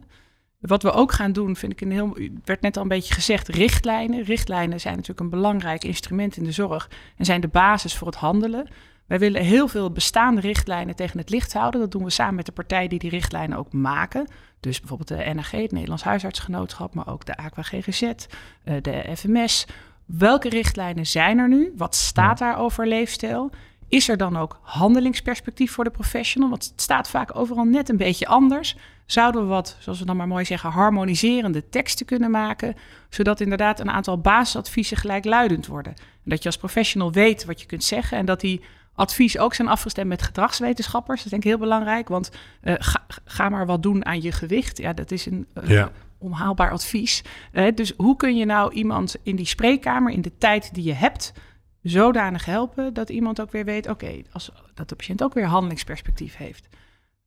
Wat 0.62 0.82
we 0.82 0.92
ook 0.92 1.12
gaan 1.12 1.32
doen, 1.32 1.56
vind 1.56 1.72
ik 1.72 1.80
een 1.80 1.92
heel. 1.92 2.16
werd 2.44 2.60
net 2.60 2.76
al 2.76 2.82
een 2.82 2.88
beetje 2.88 3.14
gezegd, 3.14 3.48
richtlijnen. 3.48 4.22
Richtlijnen 4.22 4.80
zijn 4.80 4.94
natuurlijk 4.94 5.20
een 5.20 5.40
belangrijk 5.40 5.84
instrument 5.84 6.36
in 6.36 6.44
de 6.44 6.52
zorg 6.52 6.90
en 7.16 7.24
zijn 7.24 7.40
de 7.40 7.48
basis 7.48 7.96
voor 7.96 8.06
het 8.06 8.16
handelen. 8.16 8.68
Wij 9.06 9.18
willen 9.18 9.42
heel 9.42 9.68
veel 9.68 9.90
bestaande 9.90 10.40
richtlijnen 10.40 10.96
tegen 10.96 11.18
het 11.18 11.30
licht 11.30 11.52
houden. 11.52 11.80
Dat 11.80 11.90
doen 11.90 12.04
we 12.04 12.10
samen 12.10 12.34
met 12.34 12.46
de 12.46 12.52
partijen 12.52 12.88
die 12.88 12.98
die 12.98 13.10
richtlijnen 13.10 13.58
ook 13.58 13.72
maken. 13.72 14.28
Dus 14.60 14.78
bijvoorbeeld 14.80 15.08
de 15.08 15.34
NAG, 15.34 15.50
het 15.50 15.72
Nederlands 15.72 16.02
Huisartsgenootschap, 16.02 16.94
maar 16.94 17.08
ook 17.08 17.24
de 17.24 17.36
Aqua 17.36 17.62
GGZ, 17.62 18.02
eh, 18.02 18.74
de 18.82 19.04
FMS. 19.16 19.66
Welke 20.04 20.48
richtlijnen 20.48 21.06
zijn 21.06 21.38
er 21.38 21.48
nu? 21.48 21.72
Wat 21.76 21.94
staat 21.94 22.38
daar 22.38 22.58
over 22.58 22.86
leefstijl? 22.86 23.50
Is 23.92 24.08
er 24.08 24.16
dan 24.16 24.36
ook 24.36 24.58
handelingsperspectief 24.62 25.72
voor 25.72 25.84
de 25.84 25.90
professional? 25.90 26.48
Want 26.48 26.64
het 26.64 26.80
staat 26.80 27.08
vaak 27.08 27.36
overal 27.36 27.64
net 27.64 27.88
een 27.88 27.96
beetje 27.96 28.26
anders. 28.26 28.76
Zouden 29.06 29.42
we 29.42 29.46
wat, 29.46 29.76
zoals 29.78 29.98
we 29.98 30.04
dan 30.04 30.16
maar 30.16 30.26
mooi 30.26 30.44
zeggen, 30.44 30.70
harmoniserende 30.70 31.68
teksten 31.68 32.06
kunnen 32.06 32.30
maken, 32.30 32.76
zodat 33.08 33.40
inderdaad 33.40 33.80
een 33.80 33.90
aantal 33.90 34.18
basisadviezen 34.18 34.96
gelijkluidend 34.96 35.66
worden? 35.66 35.92
En 35.96 36.30
dat 36.30 36.42
je 36.42 36.48
als 36.48 36.56
professional 36.56 37.12
weet 37.12 37.44
wat 37.44 37.60
je 37.60 37.66
kunt 37.66 37.84
zeggen 37.84 38.18
en 38.18 38.24
dat 38.24 38.40
die 38.40 38.60
advies 38.94 39.38
ook 39.38 39.54
zijn 39.54 39.68
afgestemd 39.68 40.08
met 40.08 40.22
gedragswetenschappers. 40.22 41.16
Dat 41.16 41.24
is 41.24 41.30
denk 41.30 41.42
ik 41.42 41.48
heel 41.48 41.58
belangrijk, 41.58 42.08
want 42.08 42.30
uh, 42.62 42.74
ga, 42.78 43.06
ga, 43.24 43.48
maar 43.48 43.66
wat 43.66 43.82
doen 43.82 44.04
aan 44.04 44.22
je 44.22 44.32
gewicht. 44.32 44.78
Ja, 44.78 44.92
dat 44.92 45.10
is 45.10 45.26
een 45.26 45.46
uh, 45.68 45.86
onhaalbaar 46.18 46.70
advies. 46.70 47.22
Uh, 47.52 47.66
dus 47.74 47.92
hoe 47.96 48.16
kun 48.16 48.36
je 48.36 48.44
nou 48.44 48.72
iemand 48.72 49.16
in 49.22 49.36
die 49.36 49.46
spreekkamer, 49.46 50.12
in 50.12 50.22
de 50.22 50.38
tijd 50.38 50.74
die 50.74 50.84
je 50.84 50.94
hebt, 50.94 51.32
zodanig 51.82 52.44
helpen 52.44 52.94
dat 52.94 53.08
iemand 53.08 53.40
ook 53.40 53.52
weer 53.52 53.64
weet, 53.64 53.88
oké, 53.88 54.22
dat 54.74 54.88
de 54.88 54.96
patiënt 54.96 55.22
ook 55.22 55.34
weer 55.34 55.46
handelingsperspectief 55.46 56.36
heeft. 56.36 56.68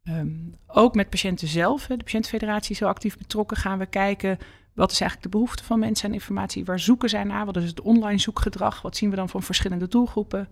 Um, 0.04 0.56
ook 0.68 0.96
met 0.96 1.10
patiënten 1.10 1.48
zelf, 1.48 1.86
de 1.86 1.98
patiëntenfederatie 1.98 2.76
zo 2.76 2.88
actief 2.88 3.18
betrokken, 3.18 3.58
gaan 3.58 3.78
we 3.78 3.86
kijken 3.86 4.38
wat 4.74 4.92
is 4.92 5.02
eigenlijk 5.02 5.32
de 5.32 5.38
behoefte 5.38 5.64
van 5.64 5.80
mensen 5.80 6.08
aan 6.08 6.14
informatie, 6.14 6.66
waar 6.66 6.80
zoeken 6.80 7.10
zij 7.10 7.24
naar, 7.24 7.46
wat 7.46 7.58
is 7.58 7.68
het 7.68 7.82
online 7.82 8.20
zoekgedrag, 8.20 8.82
wat 8.82 8.98
zien 8.98 9.10
we 9.10 9.16
dan 9.16 9.30
van 9.30 9.44
verschillende 9.44 9.88
doelgroepen, 9.88 10.50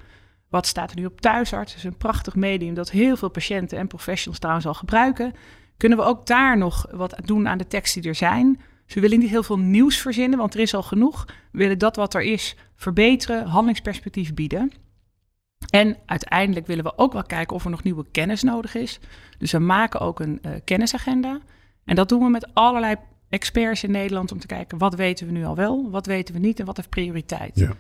wat 0.50 0.68
staat 0.68 0.92
er 0.92 1.00
nu 1.00 1.06
op 1.06 1.22
thuisarts, 1.22 1.72
het 1.72 1.84
is 1.84 1.90
een 1.90 1.98
prachtig 1.98 2.36
medium 2.36 2.74
dat 2.74 2.92
heel 2.92 3.18
veel 3.18 3.30
patiënten 3.30 3.78
en 3.78 3.88
professionals 3.88 4.40
trouwens 4.40 4.68
al 4.68 4.74
gebruiken. 4.74 5.34
Kunnen 5.78 5.98
we 5.98 6.04
ook 6.04 6.26
daar 6.26 6.58
nog 6.58 6.86
wat 6.92 7.16
doen 7.26 7.48
aan 7.48 7.58
de 7.58 7.68
teksten 7.68 8.02
die 8.02 8.10
er 8.10 8.16
zijn? 8.16 8.62
We 8.88 9.00
willen 9.00 9.20
niet 9.20 9.30
heel 9.30 9.44
veel 9.44 9.60
nieuws 9.60 9.98
verzinnen, 9.98 10.40
want 10.40 10.54
er 10.54 10.60
is 10.60 10.74
al 10.74 10.84
genoeg. 10.84 11.26
We 11.52 11.58
willen 11.58 11.80
dat 11.80 11.96
wat 11.96 12.14
er 12.14 12.22
is 12.22 12.56
verbeteren, 12.76 13.46
handelingsperspectief 13.46 14.34
bieden. 14.34 14.72
En 15.70 15.98
uiteindelijk 16.06 16.68
willen 16.68 16.84
we 16.84 16.98
ook 16.98 17.14
wel 17.14 17.24
kijken 17.24 17.56
of 17.56 17.64
er 17.64 17.70
nog 17.70 17.84
nieuwe 17.84 18.06
kennis 18.12 18.44
nodig 18.44 18.76
is. 18.76 19.00
Dus 19.38 19.52
we 19.52 19.60
maken 19.60 20.00
ook 20.00 20.20
een 20.20 20.40
uh, 20.46 20.52
kennisagenda. 20.64 21.40
En 21.86 21.96
dat 21.96 22.10
doen 22.10 22.24
we 22.24 22.30
met 22.30 22.54
allerlei 22.54 22.96
experts 23.30 23.84
in 23.84 23.92
Nederland 23.92 24.32
om 24.32 24.40
te 24.40 24.48
kijken 24.48 24.78
wat 24.78 24.96
weten 24.96 25.26
we 25.26 25.32
nu 25.32 25.46
al 25.46 25.56
wel, 25.56 25.90
wat 25.90 26.06
weten 26.06 26.34
we 26.34 26.40
niet 26.40 26.60
en 26.60 26.66
wat 26.66 26.78
heeft 26.78 26.90
prioriteit. 26.90 27.60
Ja. 27.60 27.72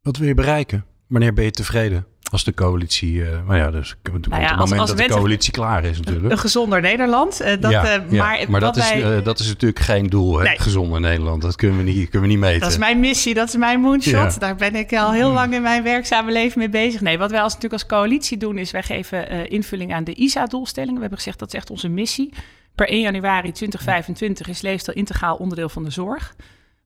Wat 0.00 0.16
wil 0.16 0.28
je 0.28 0.34
bereiken? 0.34 0.84
Wanneer 1.06 1.32
ben 1.32 1.44
je 1.44 1.50
tevreden? 1.50 2.06
Als 2.34 2.44
de 2.44 2.54
coalitie, 2.54 3.14
uh, 3.14 3.28
nou 3.46 3.56
ja, 3.56 3.70
dus 3.70 3.96
nou 4.02 4.42
ja, 4.42 4.48
het 4.48 4.58
moment 4.58 4.80
als 4.80 4.88
dat 4.88 4.98
de 4.98 5.08
coalitie 5.08 5.52
klaar 5.52 5.84
is 5.84 5.98
natuurlijk. 5.98 6.32
Een 6.32 6.38
gezonder 6.38 6.80
Nederland. 6.80 7.42
Uh, 7.42 7.46
dat, 7.60 7.70
ja, 7.70 7.98
uh, 7.98 8.18
maar, 8.18 8.44
maar 8.48 8.60
dat, 8.60 8.76
is, 8.76 8.92
dat 9.22 9.38
is 9.38 9.46
natuurlijk 9.46 9.80
geen 9.80 10.06
doel, 10.06 10.38
hè? 10.38 10.44
Nee. 10.44 10.58
gezonder 10.58 11.00
Nederland. 11.00 11.42
Dat 11.42 11.56
kunnen 11.56 11.76
we, 11.76 11.82
niet, 11.82 12.10
kunnen 12.10 12.28
we 12.28 12.34
niet 12.34 12.44
meten. 12.44 12.60
Dat 12.60 12.70
is 12.70 12.78
mijn 12.78 13.00
missie, 13.00 13.34
dat 13.34 13.48
is 13.48 13.56
mijn 13.56 13.80
moonshot. 13.80 14.40
Daar 14.40 14.56
ben 14.56 14.74
ik 14.74 14.92
al 14.92 15.12
heel 15.12 15.30
lang 15.30 15.54
in 15.54 15.62
mijn 15.62 15.82
werkzame 15.82 16.32
leven 16.32 16.58
mee 16.58 16.68
bezig. 16.68 17.00
Nee, 17.00 17.18
wat 17.18 17.30
wij 17.30 17.40
als, 17.40 17.54
natuurlijk 17.54 17.82
als 17.82 17.90
coalitie 17.90 18.36
doen, 18.38 18.58
is 18.58 18.70
wij 18.70 18.82
geven 18.82 19.48
invulling 19.48 19.94
aan 19.94 20.04
de 20.04 20.14
ISA-doelstellingen. 20.14 20.94
We 20.94 21.00
hebben 21.00 21.18
gezegd, 21.18 21.38
dat 21.38 21.48
is 21.48 21.54
echt 21.54 21.70
onze 21.70 21.88
missie. 21.88 22.32
Per 22.74 22.88
1 22.88 23.00
januari 23.00 23.52
2025 23.52 24.48
is 24.48 24.60
leefstijl 24.60 24.96
integraal 24.96 25.36
onderdeel 25.36 25.68
van 25.68 25.84
de 25.84 25.90
zorg. 25.90 26.34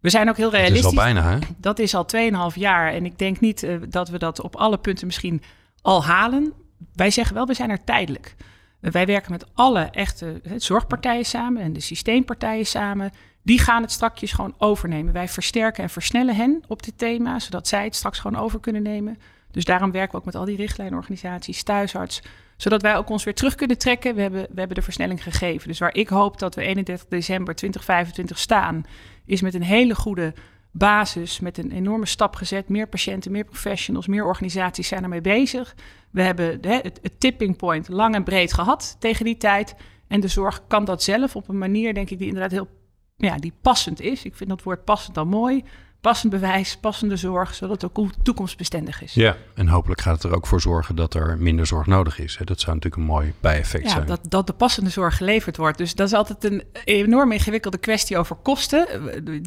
We 0.00 0.10
zijn 0.10 0.28
ook 0.28 0.36
heel 0.36 0.50
realistisch. 0.50 0.82
Dat 0.82 0.92
is 0.92 0.98
al 0.98 1.04
bijna, 1.04 1.30
hè? 1.30 1.38
Dat 1.56 1.78
is 1.78 1.94
al 1.94 2.06
2,5 2.52 2.54
jaar. 2.54 2.92
En 2.92 3.04
ik 3.04 3.18
denk 3.18 3.40
niet 3.40 3.62
uh, 3.62 3.76
dat 3.88 4.08
we 4.08 4.18
dat 4.18 4.40
op 4.40 4.56
alle 4.56 4.78
punten 4.78 5.06
misschien 5.06 5.42
al 5.82 6.04
halen. 6.04 6.52
Wij 6.94 7.10
zeggen 7.10 7.34
wel, 7.34 7.46
we 7.46 7.54
zijn 7.54 7.70
er 7.70 7.84
tijdelijk. 7.84 8.34
Uh, 8.80 8.90
wij 8.90 9.06
werken 9.06 9.32
met 9.32 9.46
alle 9.54 9.80
echte 9.80 10.40
uh, 10.42 10.52
zorgpartijen 10.56 11.24
samen 11.24 11.62
en 11.62 11.72
de 11.72 11.80
systeempartijen 11.80 12.66
samen. 12.66 13.10
die 13.42 13.58
gaan 13.58 13.82
het 13.82 13.92
strakjes 13.92 14.32
gewoon 14.32 14.54
overnemen. 14.58 15.12
Wij 15.12 15.28
versterken 15.28 15.82
en 15.82 15.90
versnellen 15.90 16.36
hen 16.36 16.62
op 16.66 16.82
dit 16.82 16.98
thema, 16.98 17.38
zodat 17.38 17.68
zij 17.68 17.84
het 17.84 17.96
straks 17.96 18.18
gewoon 18.18 18.40
over 18.40 18.60
kunnen 18.60 18.82
nemen. 18.82 19.18
Dus 19.50 19.64
daarom 19.64 19.92
werken 19.92 20.12
we 20.12 20.18
ook 20.18 20.24
met 20.24 20.34
al 20.34 20.44
die 20.44 20.56
richtlijnorganisaties, 20.56 21.62
thuisarts, 21.62 22.22
zodat 22.56 22.82
wij 22.82 22.96
ook 22.96 23.08
ons 23.08 23.24
weer 23.24 23.34
terug 23.34 23.54
kunnen 23.54 23.78
trekken. 23.78 24.14
We 24.14 24.20
hebben, 24.20 24.40
we 24.40 24.58
hebben 24.58 24.76
de 24.76 24.82
versnelling 24.82 25.22
gegeven. 25.22 25.68
Dus 25.68 25.78
waar 25.78 25.94
ik 25.94 26.08
hoop 26.08 26.38
dat 26.38 26.54
we 26.54 26.62
31 26.62 27.08
december 27.08 27.54
2025 27.54 28.38
staan, 28.38 28.84
is 29.28 29.40
met 29.40 29.54
een 29.54 29.62
hele 29.62 29.94
goede 29.94 30.34
basis, 30.70 31.40
met 31.40 31.58
een 31.58 31.70
enorme 31.70 32.06
stap 32.06 32.36
gezet. 32.36 32.68
Meer 32.68 32.88
patiënten, 32.88 33.32
meer 33.32 33.44
professionals, 33.44 34.06
meer 34.06 34.24
organisaties 34.24 34.88
zijn 34.88 35.02
ermee 35.02 35.20
bezig. 35.20 35.74
We 36.10 36.22
hebben 36.22 36.58
het, 36.60 36.98
het 37.02 37.20
tipping 37.20 37.56
point 37.56 37.88
lang 37.88 38.14
en 38.14 38.24
breed 38.24 38.52
gehad 38.52 38.96
tegen 38.98 39.24
die 39.24 39.36
tijd. 39.36 39.74
En 40.08 40.20
de 40.20 40.28
zorg 40.28 40.66
kan 40.66 40.84
dat 40.84 41.02
zelf 41.02 41.36
op 41.36 41.48
een 41.48 41.58
manier, 41.58 41.94
denk 41.94 42.10
ik, 42.10 42.18
die 42.18 42.26
inderdaad 42.26 42.50
heel 42.50 42.68
ja, 43.16 43.36
die 43.36 43.52
passend 43.60 44.00
is. 44.00 44.24
Ik 44.24 44.34
vind 44.36 44.50
dat 44.50 44.62
woord 44.62 44.84
passend 44.84 45.14
dan 45.14 45.28
mooi 45.28 45.64
passend 46.00 46.32
bewijs, 46.32 46.76
passende 46.76 47.16
zorg, 47.16 47.54
zodat 47.54 47.82
het 47.82 47.98
ook 47.98 48.10
toekomstbestendig 48.22 49.02
is. 49.02 49.14
Ja, 49.14 49.36
en 49.54 49.68
hopelijk 49.68 50.00
gaat 50.00 50.22
het 50.22 50.32
er 50.32 50.36
ook 50.36 50.46
voor 50.46 50.60
zorgen 50.60 50.96
dat 50.96 51.14
er 51.14 51.38
minder 51.38 51.66
zorg 51.66 51.86
nodig 51.86 52.18
is. 52.18 52.38
Dat 52.44 52.60
zou 52.60 52.76
natuurlijk 52.76 53.02
een 53.02 53.08
mooi 53.08 53.34
bijeffect 53.40 53.84
ja, 53.84 53.90
zijn. 53.90 54.06
Dat, 54.06 54.20
dat 54.22 54.46
de 54.46 54.52
passende 54.52 54.90
zorg 54.90 55.16
geleverd 55.16 55.56
wordt. 55.56 55.78
Dus 55.78 55.94
dat 55.94 56.06
is 56.06 56.12
altijd 56.12 56.44
een 56.44 56.62
enorm 56.84 57.32
ingewikkelde 57.32 57.78
kwestie 57.78 58.18
over 58.18 58.36
kosten. 58.36 58.86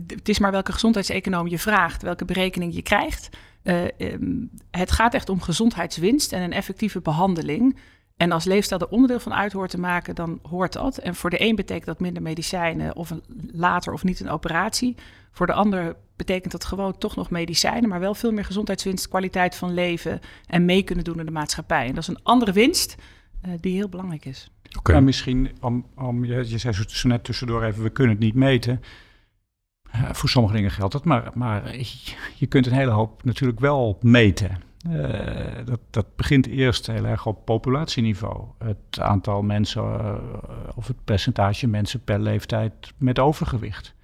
Het 0.08 0.30
is 0.30 0.40
maar 0.40 0.52
welke 0.52 0.72
gezondheidseconoom 0.72 1.48
je 1.48 1.60
vraagt, 1.60 2.02
welke 2.02 2.26
berekening 2.26 2.74
je 2.76 2.82
krijgt. 2.82 3.30
Uh, 3.64 3.84
um, 3.98 4.50
het 4.72 4.92
gaat 4.92 5.14
echt 5.14 5.30
om 5.30 5.42
gezondheidswinst 5.42 6.34
en 6.34 6.42
een 6.42 6.54
effectieve 6.54 7.02
behandeling. 7.02 7.78
En 8.22 8.32
als 8.32 8.46
leefstijl 8.46 8.82
er 8.82 8.88
onderdeel 8.88 9.20
van 9.20 9.34
uit 9.34 9.52
hoort 9.52 9.70
te 9.70 9.80
maken, 9.80 10.16
dan 10.16 10.40
hoort 10.50 10.74
dat. 10.74 10.98
En 10.98 11.16
voor 11.16 11.30
de 11.30 11.42
een 11.42 11.56
betekent 11.56 11.86
dat 11.86 12.00
minder 12.00 12.22
medicijnen 12.22 12.96
of 12.96 13.10
een, 13.10 13.24
later 13.52 13.94
of 13.94 14.04
niet 14.04 14.20
een 14.20 14.30
operatie. 14.30 14.96
Voor 15.32 15.46
de 15.46 15.54
ander 15.54 15.96
betekent 16.16 16.52
dat 16.52 16.66
gewoon 16.66 16.98
toch 16.98 17.16
nog 17.16 17.30
medicijnen, 17.30 17.90
maar 17.90 18.00
wel 18.00 18.14
veel 18.14 18.32
meer 18.32 18.46
gezondheidswinst, 18.46 19.08
kwaliteit 19.08 19.56
van 19.56 19.74
leven 19.74 20.20
en 20.48 20.66
mee 20.66 20.84
kunnen 20.84 21.04
doen 21.04 21.20
in 21.20 21.26
de 21.26 21.32
maatschappij. 21.32 21.88
En 21.88 21.94
dat 21.94 22.04
is 22.04 22.08
een 22.08 22.24
andere 22.24 22.52
winst 22.52 22.96
uh, 23.46 23.54
die 23.60 23.76
heel 23.76 23.90
belangrijk 23.90 24.26
is. 24.26 24.52
Okay. 24.78 24.96
En 24.96 25.04
misschien, 25.04 25.52
om, 25.62 25.86
om, 25.96 26.26
je, 26.26 26.50
je 26.50 26.58
zei 26.58 26.74
zo 26.74 27.08
net 27.08 27.24
tussendoor 27.24 27.64
even, 27.64 27.84
we 27.84 27.90
kunnen 27.90 28.14
het 28.14 28.24
niet 28.24 28.36
meten. 28.36 28.82
Uh, 29.96 30.10
voor 30.12 30.30
sommige 30.30 30.56
dingen 30.56 30.72
geldt 30.72 30.94
dat, 30.94 31.06
maar, 31.06 31.32
maar 31.34 31.76
je 32.36 32.48
kunt 32.48 32.66
een 32.66 32.74
hele 32.74 32.92
hoop 32.92 33.24
natuurlijk 33.24 33.60
wel 33.60 33.98
meten. 34.02 34.70
Uh, 34.90 35.66
dat, 35.66 35.80
dat 35.90 36.16
begint 36.16 36.48
eerst 36.48 36.88
heel 36.88 37.06
erg 37.06 37.26
op 37.26 37.46
populatieniveau. 37.46 38.46
Het 38.58 39.00
aantal 39.00 39.42
mensen 39.42 39.84
uh, 39.84 40.14
of 40.76 40.88
het 40.88 41.04
percentage 41.04 41.68
mensen 41.68 42.04
per 42.04 42.20
leeftijd 42.20 42.94
met 42.98 43.20
overgewicht. 43.20 43.96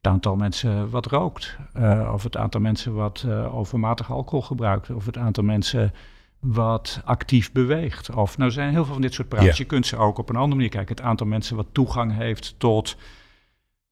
Het 0.00 0.12
aantal 0.12 0.36
mensen 0.36 0.90
wat 0.90 1.06
rookt. 1.06 1.56
Uh, 1.76 2.10
of 2.12 2.22
het 2.22 2.36
aantal 2.36 2.60
mensen 2.60 2.94
wat 2.94 3.26
overmatig 3.52 4.10
alcohol 4.10 4.42
gebruikt. 4.42 4.90
Of 4.90 5.06
het 5.06 5.18
aantal 5.18 5.44
mensen 5.44 5.92
wat 6.40 7.00
actief 7.04 7.52
beweegt. 7.52 8.14
Of 8.14 8.38
nou 8.38 8.50
zijn 8.50 8.70
heel 8.70 8.84
veel 8.84 8.92
van 8.92 9.02
dit 9.02 9.14
soort 9.14 9.28
praatjes. 9.28 9.56
Yeah. 9.56 9.68
Je 9.68 9.74
kunt 9.74 9.86
ze 9.86 9.96
ook 9.96 10.18
op 10.18 10.28
een 10.28 10.36
andere 10.36 10.54
manier 10.54 10.70
kijken. 10.70 10.96
Het 10.96 11.04
aantal 11.04 11.26
mensen 11.26 11.56
wat 11.56 11.66
toegang 11.72 12.16
heeft 12.16 12.54
tot 12.58 12.96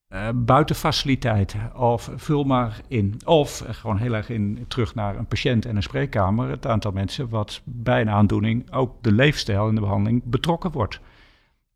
uh, 0.08 0.28
buitenfaciliteiten. 0.34 1.76
Of 1.76 2.10
vul 2.16 2.44
maar 2.44 2.80
in. 2.88 3.20
Of 3.24 3.62
uh, 3.62 3.68
gewoon 3.74 3.98
heel 3.98 4.14
erg 4.14 4.28
in, 4.28 4.64
terug 4.68 4.94
naar 4.94 5.16
een 5.16 5.26
patiënt 5.26 5.64
en 5.64 5.76
een 5.76 5.82
spreekkamer. 5.82 6.48
Het 6.48 6.66
aantal 6.66 6.92
mensen 6.92 7.28
wat 7.28 7.60
bij 7.64 8.00
een 8.00 8.10
aandoening 8.10 8.72
ook 8.72 9.02
de 9.02 9.12
leefstijl 9.12 9.68
en 9.68 9.74
de 9.74 9.80
behandeling 9.80 10.22
betrokken 10.24 10.70
wordt. 10.70 11.00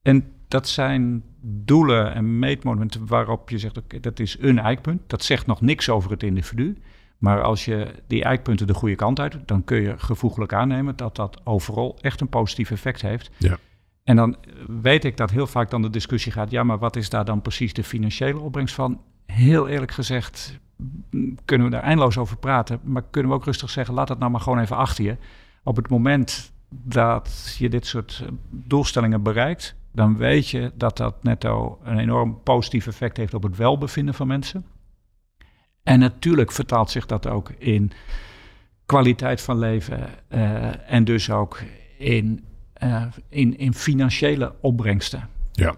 En 0.03 0.33
dat 0.49 0.69
zijn 0.69 1.23
doelen 1.43 2.15
en 2.15 2.39
meetmomenten 2.39 3.07
waarop 3.07 3.51
je 3.51 3.59
zegt: 3.59 3.79
oké, 3.79 4.01
dat 4.01 4.19
is 4.19 4.37
een 4.41 4.59
eikpunt. 4.59 5.03
Dat 5.07 5.23
zegt 5.23 5.47
nog 5.47 5.61
niks 5.61 5.89
over 5.89 6.11
het 6.11 6.23
individu. 6.23 6.77
Maar 7.19 7.43
als 7.43 7.65
je 7.65 7.95
die 8.07 8.25
eikpunten 8.25 8.67
de 8.67 8.75
goede 8.75 8.95
kant 8.95 9.21
uit, 9.21 9.37
dan 9.47 9.65
kun 9.65 9.81
je 9.81 9.99
gevoeglijk 9.99 10.53
aannemen 10.53 10.97
dat 10.97 11.17
dat 11.17 11.41
overal 11.45 11.99
echt 12.01 12.21
een 12.21 12.29
positief 12.29 12.71
effect 12.71 13.03
heeft. 13.03 13.31
Ja. 13.37 13.59
En 14.05 14.17
dan 14.17 14.37
weet 14.81 15.05
ik 15.05 15.17
dat 15.17 15.31
heel 15.31 15.47
vaak 15.47 15.71
dan 15.71 15.83
de 15.83 15.91
discussie 15.91 16.33
gaat, 16.33 16.51
ja, 16.51 16.63
maar 16.63 16.79
wat 16.79 16.97
is 16.97 17.11
daar 17.11 17.25
dan 17.25 17.43
precies 17.43 17.73
de 17.73 17.85
financiële 17.85 18.39
opbrengst 18.39 18.75
van? 18.75 19.01
Heel 19.27 19.69
eerlijk 19.69 19.93
gezegd 19.93 20.59
kunnen 21.45 21.67
we 21.67 21.73
daar 21.73 21.83
eindeloos 21.83 22.19
over 22.19 22.37
praten, 22.37 22.81
maar 22.83 23.03
kunnen 23.11 23.31
we 23.31 23.37
ook 23.37 23.45
rustig 23.45 23.71
zeggen, 23.71 23.95
laat 23.95 24.09
dat 24.09 24.19
nou 24.19 24.31
maar 24.31 24.41
gewoon 24.41 24.59
even 24.59 24.77
achter 24.77 25.05
je. 25.05 25.17
Op 25.63 25.77
het 25.77 25.89
moment 25.89 26.53
dat 26.69 27.57
je 27.59 27.69
dit 27.69 27.87
soort 27.87 28.25
doelstellingen 28.51 29.23
bereikt, 29.23 29.77
dan 29.93 30.17
weet 30.17 30.49
je 30.49 30.73
dat 30.75 30.97
dat 30.97 31.23
netto 31.23 31.79
een 31.83 31.99
enorm 31.99 32.43
positief 32.43 32.87
effect 32.87 33.17
heeft 33.17 33.35
op 33.35 33.43
het 33.43 33.57
welbevinden 33.57 34.15
van 34.15 34.27
mensen. 34.27 34.65
En 35.83 35.99
natuurlijk 35.99 36.53
vertaalt 36.53 36.91
zich 36.91 37.07
dat 37.07 37.27
ook 37.27 37.51
in 37.51 37.93
kwaliteit 38.87 39.41
van 39.41 39.59
leven 39.59 40.09
uh, 40.29 40.93
en 40.93 41.05
dus 41.05 41.31
ook 41.31 41.63
in 41.99 42.45
in, 43.29 43.59
in 43.59 43.75
financiële 43.75 44.55
opbrengsten. 44.61 45.29
Ja. 45.53 45.75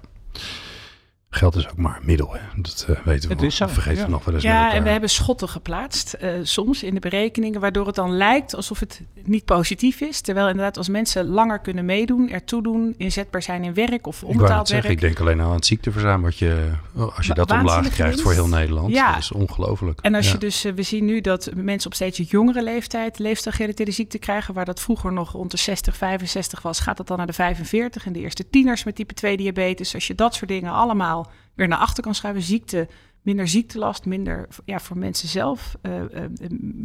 Geld 1.35 1.57
is 1.57 1.69
ook 1.71 1.77
maar 1.77 1.97
een 1.97 2.07
middel, 2.07 2.33
hè? 2.33 2.41
dat 2.57 2.87
uh, 2.91 2.97
weten 3.05 3.29
we. 3.29 3.35
Het 3.35 3.45
is 3.45 3.57
zo, 3.57 3.67
vergeten 3.67 3.99
ja. 3.99 4.05
we 4.05 4.11
nog 4.11 4.25
wel 4.25 4.35
eens. 4.35 4.43
Ja, 4.43 4.73
en 4.73 4.83
we 4.83 4.89
hebben 4.89 5.11
schotten 5.11 5.49
geplaatst, 5.49 6.17
uh, 6.23 6.31
soms 6.43 6.83
in 6.83 6.95
de 6.95 7.01
berekeningen, 7.01 7.61
waardoor 7.61 7.87
het 7.87 7.95
dan 7.95 8.17
lijkt 8.17 8.57
alsof 8.57 8.81
het 8.81 9.01
niet 9.25 9.45
positief 9.45 10.01
is. 10.01 10.21
Terwijl 10.21 10.49
inderdaad, 10.49 10.77
als 10.77 10.89
mensen 10.89 11.27
langer 11.27 11.59
kunnen 11.59 11.85
meedoen, 11.85 12.31
ertoe 12.31 12.63
doen, 12.63 12.95
inzetbaar 12.97 13.43
zijn 13.43 13.65
in 13.65 13.75
werk 13.75 14.07
of 14.07 14.25
onbetaald 14.25 14.69
ik 14.69 14.75
werk. 14.75 14.89
ik 14.89 15.01
denk 15.01 15.21
alleen 15.21 15.41
aan 15.41 15.53
het 15.53 15.67
ziekteverzuim, 15.67 16.23
wat 16.23 16.39
je, 16.39 16.71
als 17.17 17.27
je 17.27 17.35
dat 17.35 17.51
omlaag 17.51 17.81
krijgt 17.81 18.03
winst. 18.03 18.23
voor 18.23 18.33
heel 18.33 18.49
Nederland. 18.49 18.93
Ja. 18.93 19.13
Dat 19.13 19.23
is 19.23 19.33
ongelooflijk. 19.33 20.01
En 20.01 20.15
als 20.15 20.27
ja. 20.27 20.33
je 20.33 20.39
dus, 20.39 20.65
uh, 20.65 20.73
we 20.73 20.83
zien 20.83 21.05
nu 21.05 21.21
dat 21.21 21.51
mensen 21.55 21.91
op 21.91 21.95
steeds 21.95 22.31
jongere 22.31 22.63
leeftijd 22.63 23.19
leefstijlgerelateerde 23.19 23.93
ziekte 23.93 24.19
krijgen, 24.19 24.55
waar 24.55 24.65
dat 24.65 24.81
vroeger 24.81 25.13
nog 25.13 25.33
rond 25.33 25.51
de 25.51 25.57
60, 25.57 25.97
65 25.97 26.63
was, 26.63 26.81
gaat 26.81 26.97
dat 26.97 27.07
dan 27.07 27.17
naar 27.17 27.27
de 27.27 27.33
45. 27.33 28.07
En 28.07 28.13
de 28.13 28.21
eerste 28.21 28.51
tieners 28.51 28.85
met 28.85 28.95
type 28.95 29.15
2 29.15 29.37
diabetes. 29.37 29.95
Als 29.95 30.07
je 30.07 30.15
dat 30.15 30.35
soort 30.35 30.51
dingen 30.51 30.73
allemaal 30.73 31.22
weer 31.55 31.69
naar 31.69 31.79
achter 31.79 32.03
kan 32.03 32.15
schuiven. 32.15 32.43
Ziekte, 32.43 32.89
minder 33.23 33.49
ziektelast, 33.49 34.05
minder 34.05 34.49
ja, 34.65 34.81
voor 34.81 34.99
mensen 34.99 35.29
zelf, 35.29 35.77
uh, 35.83 35.93
uh, 35.95 36.21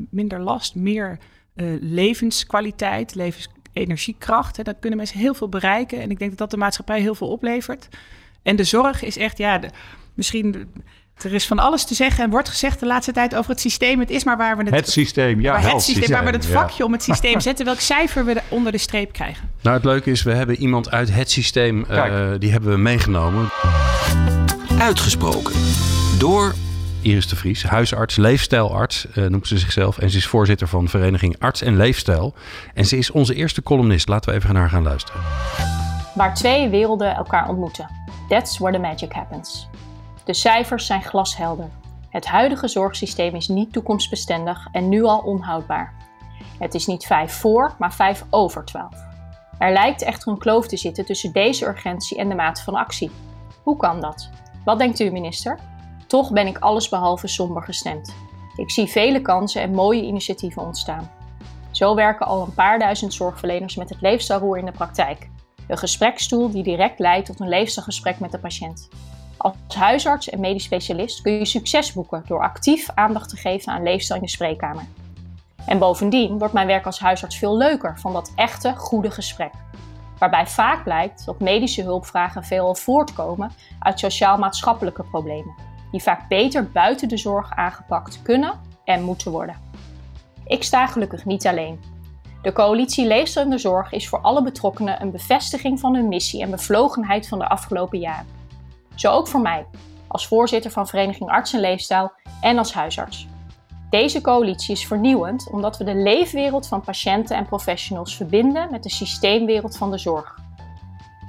minder 0.09 0.39
last, 0.39 0.75
meer 0.75 1.19
uh, 1.55 1.77
levenskwaliteit, 1.81 3.15
levensenergiekracht. 3.15 4.57
Hè. 4.57 4.63
Dat 4.63 4.79
kunnen 4.79 4.97
mensen 4.97 5.19
heel 5.19 5.33
veel 5.33 5.49
bereiken. 5.49 6.01
En 6.01 6.11
ik 6.11 6.19
denk 6.19 6.29
dat 6.29 6.39
dat 6.39 6.51
de 6.51 6.57
maatschappij 6.57 7.01
heel 7.01 7.15
veel 7.15 7.29
oplevert. 7.29 7.87
En 8.43 8.55
de 8.55 8.63
zorg 8.63 9.03
is 9.03 9.17
echt, 9.17 9.37
ja, 9.37 9.57
de, 9.57 9.69
misschien. 10.13 10.71
Er 11.17 11.33
is 11.33 11.47
van 11.47 11.59
alles 11.59 11.85
te 11.85 11.93
zeggen 11.93 12.23
en 12.23 12.29
wordt 12.29 12.49
gezegd 12.49 12.79
de 12.79 12.85
laatste 12.85 13.11
tijd 13.11 13.35
over 13.35 13.51
het 13.51 13.59
systeem. 13.59 13.99
Het 13.99 14.09
is 14.09 14.23
maar 14.23 14.37
waar 14.37 14.57
we 14.57 14.63
het... 14.63 14.73
Het 14.73 14.89
systeem, 14.89 15.41
ja. 15.41 15.53
Het 15.55 15.63
systeem, 15.63 15.95
systeem, 15.95 16.15
waar 16.15 16.25
we 16.25 16.37
het 16.37 16.45
ja. 16.45 16.51
vakje 16.51 16.85
om 16.85 16.91
het 16.91 17.03
systeem 17.03 17.39
zetten. 17.39 17.65
Welk 17.65 17.79
cijfer 17.79 18.25
we 18.25 18.41
onder 18.49 18.71
de 18.71 18.77
streep 18.77 19.13
krijgen. 19.13 19.49
Nou, 19.61 19.75
het 19.75 19.85
leuke 19.85 20.11
is, 20.11 20.23
we 20.23 20.33
hebben 20.33 20.55
iemand 20.55 20.91
uit 20.91 21.13
het 21.13 21.31
systeem, 21.31 21.85
uh, 21.89 22.31
die 22.39 22.51
hebben 22.51 22.71
we 22.71 22.77
meegenomen. 22.77 23.49
Uitgesproken. 24.79 25.53
Door 26.19 26.53
Iris 27.01 27.27
de 27.27 27.35
Vries, 27.35 27.63
huisarts, 27.63 28.15
leefstijlarts, 28.15 29.07
uh, 29.15 29.27
noemt 29.27 29.47
ze 29.47 29.57
zichzelf. 29.57 29.97
En 29.97 30.09
ze 30.09 30.17
is 30.17 30.27
voorzitter 30.27 30.67
van 30.67 30.87
Vereniging 30.87 31.39
Arts 31.39 31.61
en 31.61 31.75
Leefstijl. 31.75 32.33
En 32.73 32.85
ze 32.85 32.97
is 32.97 33.11
onze 33.11 33.35
eerste 33.35 33.63
columnist. 33.63 34.07
Laten 34.07 34.29
we 34.29 34.37
even 34.37 34.53
naar 34.53 34.61
haar 34.61 34.71
gaan 34.71 34.83
luisteren. 34.83 35.21
Waar 36.15 36.33
twee 36.33 36.69
werelden 36.69 37.15
elkaar 37.15 37.49
ontmoeten. 37.49 37.89
That's 38.29 38.57
where 38.57 38.75
the 38.75 38.81
magic 38.81 39.11
happens. 39.11 39.67
De 40.25 40.33
cijfers 40.33 40.85
zijn 40.85 41.03
glashelder. 41.03 41.69
Het 42.09 42.25
huidige 42.25 42.67
zorgsysteem 42.67 43.35
is 43.35 43.47
niet 43.47 43.73
toekomstbestendig 43.73 44.67
en 44.71 44.89
nu 44.89 45.03
al 45.03 45.19
onhoudbaar. 45.19 45.93
Het 46.59 46.73
is 46.73 46.85
niet 46.85 47.05
5 47.05 47.33
voor, 47.33 47.75
maar 47.79 47.93
5 47.93 48.23
over 48.29 48.65
12. 48.65 48.93
Er 49.59 49.73
lijkt 49.73 50.01
echter 50.01 50.31
een 50.31 50.37
kloof 50.37 50.67
te 50.67 50.77
zitten 50.77 51.05
tussen 51.05 51.31
deze 51.31 51.67
urgentie 51.67 52.17
en 52.17 52.29
de 52.29 52.35
mate 52.35 52.63
van 52.63 52.75
actie. 52.75 53.11
Hoe 53.63 53.77
kan 53.77 54.01
dat? 54.01 54.29
Wat 54.67 54.79
denkt 54.79 54.99
u, 54.99 55.11
minister? 55.11 55.59
Toch 56.07 56.31
ben 56.31 56.47
ik 56.47 56.57
allesbehalve 56.57 57.27
somber 57.27 57.63
gestemd. 57.63 58.15
Ik 58.55 58.71
zie 58.71 58.87
vele 58.87 59.21
kansen 59.21 59.61
en 59.61 59.71
mooie 59.71 60.01
initiatieven 60.01 60.61
ontstaan. 60.61 61.11
Zo 61.71 61.95
werken 61.95 62.25
al 62.25 62.41
een 62.41 62.53
paar 62.53 62.79
duizend 62.79 63.13
zorgverleners 63.13 63.75
met 63.75 63.89
het 63.89 64.01
leefstijlroer 64.01 64.57
in 64.57 64.65
de 64.65 64.71
praktijk. 64.71 65.29
Een 65.67 65.77
gespreksstoel 65.77 66.51
die 66.51 66.63
direct 66.63 66.99
leidt 66.99 67.25
tot 67.25 67.39
een 67.39 67.49
leefstijlgesprek 67.49 68.19
met 68.19 68.31
de 68.31 68.39
patiënt. 68.39 68.89
Als 69.37 69.55
huisarts 69.67 70.29
en 70.29 70.39
medisch 70.39 70.63
specialist 70.63 71.21
kun 71.21 71.31
je 71.31 71.45
succes 71.45 71.93
boeken 71.93 72.23
door 72.25 72.41
actief 72.41 72.89
aandacht 72.95 73.29
te 73.29 73.37
geven 73.37 73.73
aan 73.73 73.83
leefstijl 73.83 74.19
in 74.19 74.25
de 74.25 74.31
spreekkamer. 74.31 74.85
En 75.65 75.79
bovendien 75.79 76.37
wordt 76.37 76.53
mijn 76.53 76.67
werk 76.67 76.85
als 76.85 76.99
huisarts 76.99 77.37
veel 77.37 77.57
leuker 77.57 77.99
van 77.99 78.13
dat 78.13 78.31
echte, 78.35 78.73
goede 78.75 79.11
gesprek. 79.11 79.51
Waarbij 80.19 80.47
vaak 80.47 80.83
blijkt 80.83 81.25
dat 81.25 81.39
medische 81.39 81.81
hulpvragen 81.81 82.43
veelal 82.43 82.75
voortkomen 82.75 83.51
uit 83.79 83.99
sociaal-maatschappelijke 83.99 85.03
problemen, 85.03 85.55
die 85.91 86.01
vaak 86.01 86.27
beter 86.27 86.71
buiten 86.71 87.07
de 87.07 87.17
zorg 87.17 87.51
aangepakt 87.55 88.21
kunnen 88.21 88.59
en 88.83 89.03
moeten 89.03 89.31
worden. 89.31 89.55
Ik 90.45 90.63
sta 90.63 90.87
gelukkig 90.87 91.25
niet 91.25 91.47
alleen. 91.47 91.79
De 92.41 92.53
coalitie 92.53 93.07
Leefstijl 93.07 93.45
in 93.45 93.51
de 93.51 93.57
Zorg 93.57 93.91
is 93.91 94.09
voor 94.09 94.21
alle 94.21 94.43
betrokkenen 94.43 95.01
een 95.01 95.11
bevestiging 95.11 95.79
van 95.79 95.95
hun 95.95 96.07
missie 96.07 96.41
en 96.41 96.51
bevlogenheid 96.51 97.27
van 97.27 97.39
de 97.39 97.47
afgelopen 97.47 97.99
jaren. 97.99 98.27
Zo 98.95 99.11
ook 99.11 99.27
voor 99.27 99.41
mij, 99.41 99.65
als 100.07 100.27
voorzitter 100.27 100.71
van 100.71 100.87
Vereniging 100.87 101.29
Arts 101.29 101.53
en 101.53 101.59
Leefstijl 101.59 102.11
en 102.41 102.57
als 102.57 102.73
huisarts. 102.73 103.27
Deze 103.89 104.21
coalitie 104.21 104.75
is 104.75 104.87
vernieuwend 104.87 105.49
omdat 105.51 105.77
we 105.77 105.83
de 105.83 105.95
leefwereld 105.95 106.67
van 106.67 106.81
patiënten 106.81 107.37
en 107.37 107.45
professionals 107.45 108.15
verbinden 108.15 108.67
met 108.71 108.83
de 108.83 108.89
systeemwereld 108.89 109.77
van 109.77 109.91
de 109.91 109.97
zorg. 109.97 110.39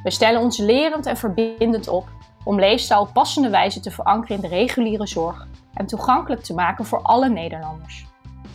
We 0.03 0.11
stellen 0.11 0.40
ons 0.40 0.59
lerend 0.59 1.07
en 1.07 1.16
verbindend 1.16 1.88
op 1.88 2.09
om 2.44 2.59
leefstijl 2.59 3.01
op 3.01 3.12
passende 3.12 3.51
wijze 3.51 3.81
te 3.81 3.90
verankeren 3.90 4.37
in 4.37 4.42
de 4.42 4.49
reguliere 4.49 5.07
zorg 5.07 5.47
en 5.75 5.87
toegankelijk 5.87 6.42
te 6.42 6.55
maken 6.55 6.85
voor 6.85 7.03
alle 7.03 7.29
Nederlanders. 7.29 8.07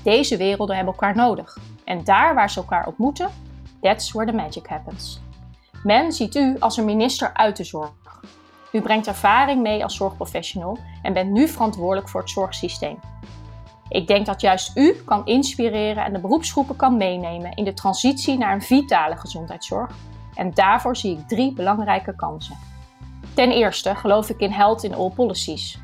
Deze 0.04 0.38
werelden 0.38 0.76
hebben 0.76 0.94
elkaar 0.94 1.16
nodig 1.16 1.58
en 1.86 2.04
daar 2.04 2.36
waar 2.36 2.50
ze 2.50 2.60
elkaar 2.60 2.88
ontmoeten, 2.88 3.30
that's 3.82 4.12
where 4.12 4.32
the 4.32 4.38
magic 4.38 4.68
happens. 4.68 5.22
Men 5.84 6.12
ziet 6.12 6.36
u 6.36 6.56
als 6.60 6.78
een 6.78 6.86
minister 6.86 7.34
uit 7.34 7.58
de 7.58 7.63
zorg. 7.63 7.92
U 8.72 8.82
brengt 8.82 9.08
ervaring 9.08 9.62
mee 9.62 9.84
als 9.84 9.96
zorgprofessional 9.96 10.78
en 11.02 11.13
bent 11.13 11.32
nu 11.32 11.48
verantwoordelijk 11.48 12.10
voor 12.10 12.22
het 12.22 12.30
zorgsysteem. 12.30 13.00
Ik 13.89 14.08
denk 14.08 14.26
dat 14.26 14.41
juist 14.41 14.78
u 14.78 14.93
kan 15.06 15.26
inspireren 15.26 16.06
en 16.06 16.13
de 16.13 16.19
beroepsgroepen 16.19 16.76
kan 16.76 16.98
meenemen 16.98 17.56
in 17.56 17.63
de 17.63 17.74
transitie 17.74 18.38
naar 18.38 18.54
een 18.54 18.62
vitale 18.62 19.15
gezondheidszorg. 19.17 19.96
En 20.34 20.54
daarvoor 20.54 20.96
zie 20.96 21.17
ik 21.17 21.28
drie 21.28 21.54
belangrijke 21.54 22.15
kansen. 22.15 22.58
Ten 23.34 23.52
eerste 23.52 23.96
geloof 23.96 24.30
ik 24.30 24.39
in 24.39 24.52
Health 24.52 24.84
in 24.84 24.96
All 24.96 25.10
Policies, 25.10 25.80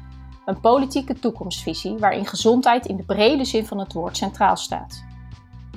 een 0.46 0.60
politieke 0.60 1.20
toekomstvisie 1.20 1.98
waarin 1.98 2.26
gezondheid 2.26 2.86
in 2.86 2.98
de 2.98 3.04
brede 3.04 3.46
zin 3.46 3.66
van 3.66 3.80
het 3.80 3.94
woord 3.94 4.18
centraal 4.18 4.56
staat. 4.56 5.04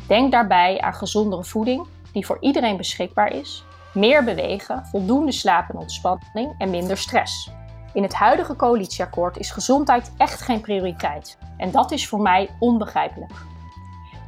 Denk 0.06 0.32
daarbij 0.32 0.80
aan 0.80 0.94
gezondere 0.94 1.44
voeding, 1.44 1.86
die 2.12 2.26
voor 2.26 2.36
iedereen 2.40 2.76
beschikbaar 2.76 3.32
is, 3.32 3.64
meer 3.94 4.24
bewegen, 4.24 4.86
voldoende 4.86 5.32
slaap 5.32 5.68
en 5.68 5.76
ontspanning 5.76 6.54
en 6.58 6.70
minder 6.70 6.96
stress. 6.96 7.50
In 7.92 8.02
het 8.02 8.14
huidige 8.14 8.56
coalitieakkoord 8.56 9.36
is 9.36 9.50
gezondheid 9.50 10.12
echt 10.16 10.40
geen 10.40 10.60
prioriteit. 10.60 11.38
En 11.56 11.70
dat 11.70 11.90
is 11.90 12.08
voor 12.08 12.20
mij 12.20 12.50
onbegrijpelijk. 12.58 13.32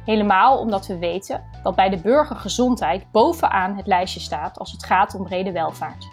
Helemaal 0.05 0.59
omdat 0.59 0.87
we 0.87 0.97
weten 0.97 1.43
dat 1.63 1.75
bij 1.75 1.89
de 1.89 1.97
burger 1.97 2.35
gezondheid 2.35 3.11
bovenaan 3.11 3.75
het 3.75 3.87
lijstje 3.87 4.19
staat 4.19 4.59
als 4.59 4.71
het 4.71 4.85
gaat 4.85 5.15
om 5.15 5.23
brede 5.23 5.51
welvaart. 5.51 6.07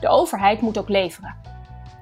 De 0.00 0.08
overheid 0.08 0.60
moet 0.60 0.78
ook 0.78 0.88
leveren. 0.88 1.36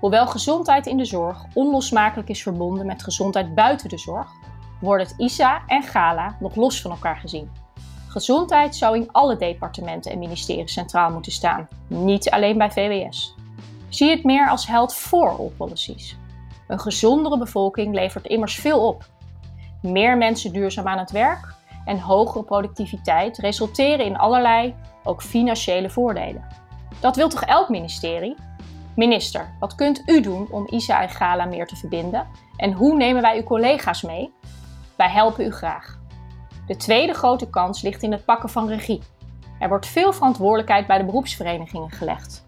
Hoewel 0.00 0.26
gezondheid 0.26 0.86
in 0.86 0.96
de 0.96 1.04
zorg 1.04 1.44
onlosmakelijk 1.54 2.28
is 2.28 2.42
verbonden 2.42 2.86
met 2.86 3.02
gezondheid 3.02 3.54
buiten 3.54 3.88
de 3.88 3.98
zorg, 3.98 4.30
worden 4.80 5.06
het 5.06 5.18
ISA 5.18 5.62
en 5.66 5.82
GALA 5.82 6.36
nog 6.40 6.54
los 6.54 6.80
van 6.80 6.90
elkaar 6.90 7.16
gezien. 7.16 7.50
Gezondheid 8.08 8.76
zou 8.76 8.96
in 8.96 9.12
alle 9.12 9.36
departementen 9.36 10.12
en 10.12 10.18
ministeries 10.18 10.72
centraal 10.72 11.10
moeten 11.10 11.32
staan, 11.32 11.68
niet 11.86 12.30
alleen 12.30 12.58
bij 12.58 12.70
VWS. 12.70 13.34
Zie 13.88 14.10
het 14.10 14.24
meer 14.24 14.48
als 14.48 14.66
held 14.66 14.94
voor 14.94 15.28
all 15.28 15.50
policies. 15.56 16.16
Een 16.66 16.80
gezondere 16.80 17.38
bevolking 17.38 17.94
levert 17.94 18.26
immers 18.26 18.54
veel 18.54 18.86
op. 18.86 19.04
Meer 19.82 20.16
mensen 20.16 20.52
duurzaam 20.52 20.86
aan 20.86 20.98
het 20.98 21.10
werk 21.10 21.54
en 21.84 22.00
hogere 22.00 22.44
productiviteit 22.44 23.38
resulteren 23.38 24.04
in 24.04 24.16
allerlei, 24.16 24.74
ook 25.04 25.22
financiële 25.22 25.90
voordelen. 25.90 26.46
Dat 27.00 27.16
wil 27.16 27.28
toch 27.28 27.42
elk 27.42 27.68
ministerie? 27.68 28.36
Minister, 28.96 29.56
wat 29.60 29.74
kunt 29.74 30.02
u 30.06 30.20
doen 30.20 30.48
om 30.50 30.66
ISA 30.66 31.02
en 31.02 31.08
Gala 31.08 31.44
meer 31.44 31.66
te 31.66 31.76
verbinden? 31.76 32.26
En 32.56 32.72
hoe 32.72 32.96
nemen 32.96 33.22
wij 33.22 33.36
uw 33.36 33.42
collega's 33.42 34.02
mee? 34.02 34.32
Wij 34.96 35.08
helpen 35.08 35.44
u 35.44 35.50
graag. 35.50 35.98
De 36.66 36.76
tweede 36.76 37.14
grote 37.14 37.50
kans 37.50 37.82
ligt 37.82 38.02
in 38.02 38.12
het 38.12 38.24
pakken 38.24 38.48
van 38.48 38.68
regie. 38.68 39.02
Er 39.58 39.68
wordt 39.68 39.86
veel 39.86 40.12
verantwoordelijkheid 40.12 40.86
bij 40.86 40.98
de 40.98 41.04
beroepsverenigingen 41.04 41.90
gelegd. 41.90 42.47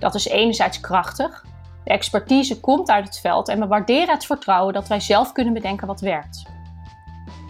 Dat 0.00 0.14
is 0.14 0.28
enerzijds 0.28 0.80
krachtig. 0.80 1.44
De 1.84 1.90
expertise 1.90 2.60
komt 2.60 2.90
uit 2.90 3.04
het 3.04 3.18
veld 3.18 3.48
en 3.48 3.60
we 3.60 3.66
waarderen 3.66 4.14
het 4.14 4.26
vertrouwen 4.26 4.74
dat 4.74 4.88
wij 4.88 5.00
zelf 5.00 5.32
kunnen 5.32 5.52
bedenken 5.52 5.86
wat 5.86 6.00
werkt. 6.00 6.42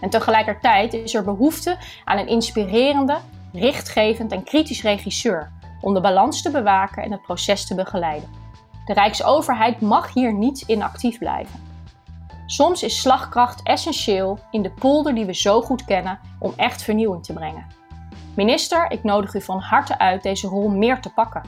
En 0.01 0.09
tegelijkertijd 0.09 0.93
is 0.93 1.13
er 1.13 1.23
behoefte 1.23 1.77
aan 2.05 2.17
een 2.17 2.27
inspirerende, 2.27 3.17
richtgevend 3.53 4.31
en 4.31 4.43
kritisch 4.43 4.81
regisseur 4.81 5.51
om 5.81 5.93
de 5.93 6.01
balans 6.01 6.41
te 6.41 6.51
bewaken 6.51 7.03
en 7.03 7.11
het 7.11 7.21
proces 7.21 7.67
te 7.67 7.75
begeleiden. 7.75 8.29
De 8.85 8.93
Rijksoverheid 8.93 9.81
mag 9.81 10.13
hier 10.13 10.33
niet 10.33 10.61
inactief 10.61 11.17
blijven. 11.17 11.69
Soms 12.45 12.83
is 12.83 12.99
slagkracht 12.99 13.63
essentieel 13.63 14.39
in 14.51 14.61
de 14.61 14.71
polder 14.71 15.15
die 15.15 15.25
we 15.25 15.35
zo 15.35 15.61
goed 15.61 15.85
kennen 15.85 16.19
om 16.39 16.53
echt 16.55 16.83
vernieuwing 16.83 17.23
te 17.23 17.33
brengen. 17.33 17.65
Minister, 18.35 18.91
ik 18.91 19.03
nodig 19.03 19.33
u 19.33 19.41
van 19.41 19.59
harte 19.59 19.97
uit 19.97 20.23
deze 20.23 20.47
rol 20.47 20.69
meer 20.69 21.01
te 21.01 21.13
pakken. 21.13 21.41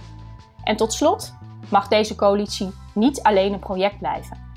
En 0.63 0.76
tot 0.76 0.93
slot 0.93 1.34
mag 1.69 1.88
deze 1.88 2.15
coalitie 2.15 2.73
niet 2.93 3.21
alleen 3.21 3.54
een 3.54 3.60
project 3.60 3.99
blijven. 3.99 4.52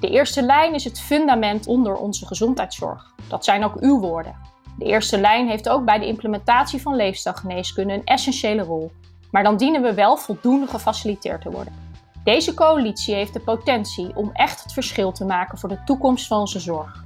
De 0.00 0.08
eerste 0.08 0.42
lijn 0.42 0.74
is 0.74 0.84
het 0.84 1.00
fundament 1.00 1.66
onder 1.66 1.96
onze 1.96 2.26
gezondheidszorg. 2.26 3.14
Dat 3.28 3.44
zijn 3.44 3.64
ook 3.64 3.76
uw 3.80 4.00
woorden. 4.00 4.36
De 4.78 4.84
eerste 4.84 5.20
lijn 5.20 5.48
heeft 5.48 5.68
ook 5.68 5.84
bij 5.84 5.98
de 5.98 6.06
implementatie 6.06 6.82
van 6.82 6.96
leefstijlgeneeskunde 6.96 7.94
een 7.94 8.04
essentiële 8.04 8.62
rol. 8.62 8.92
Maar 9.30 9.42
dan 9.42 9.56
dienen 9.56 9.82
we 9.82 9.94
wel 9.94 10.16
voldoende 10.16 10.66
gefaciliteerd 10.66 11.42
te 11.42 11.50
worden. 11.50 11.90
Deze 12.24 12.54
coalitie 12.54 13.14
heeft 13.14 13.32
de 13.32 13.40
potentie 13.40 14.16
om 14.16 14.30
echt 14.32 14.62
het 14.62 14.72
verschil 14.72 15.12
te 15.12 15.24
maken 15.24 15.58
voor 15.58 15.68
de 15.68 15.84
toekomst 15.84 16.26
van 16.26 16.38
onze 16.38 16.60
zorg. 16.60 17.04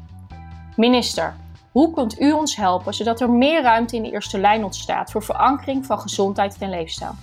Minister, 0.76 1.36
hoe 1.72 1.92
kunt 1.92 2.20
u 2.20 2.32
ons 2.32 2.56
helpen 2.56 2.94
zodat 2.94 3.20
er 3.20 3.30
meer 3.30 3.62
ruimte 3.62 3.96
in 3.96 4.02
de 4.02 4.10
eerste 4.10 4.38
lijn 4.38 4.64
ontstaat 4.64 5.10
voor 5.10 5.22
verankering 5.22 5.86
van 5.86 6.00
gezondheid 6.00 6.56
en 6.58 6.70
leefstijl? 6.70 7.14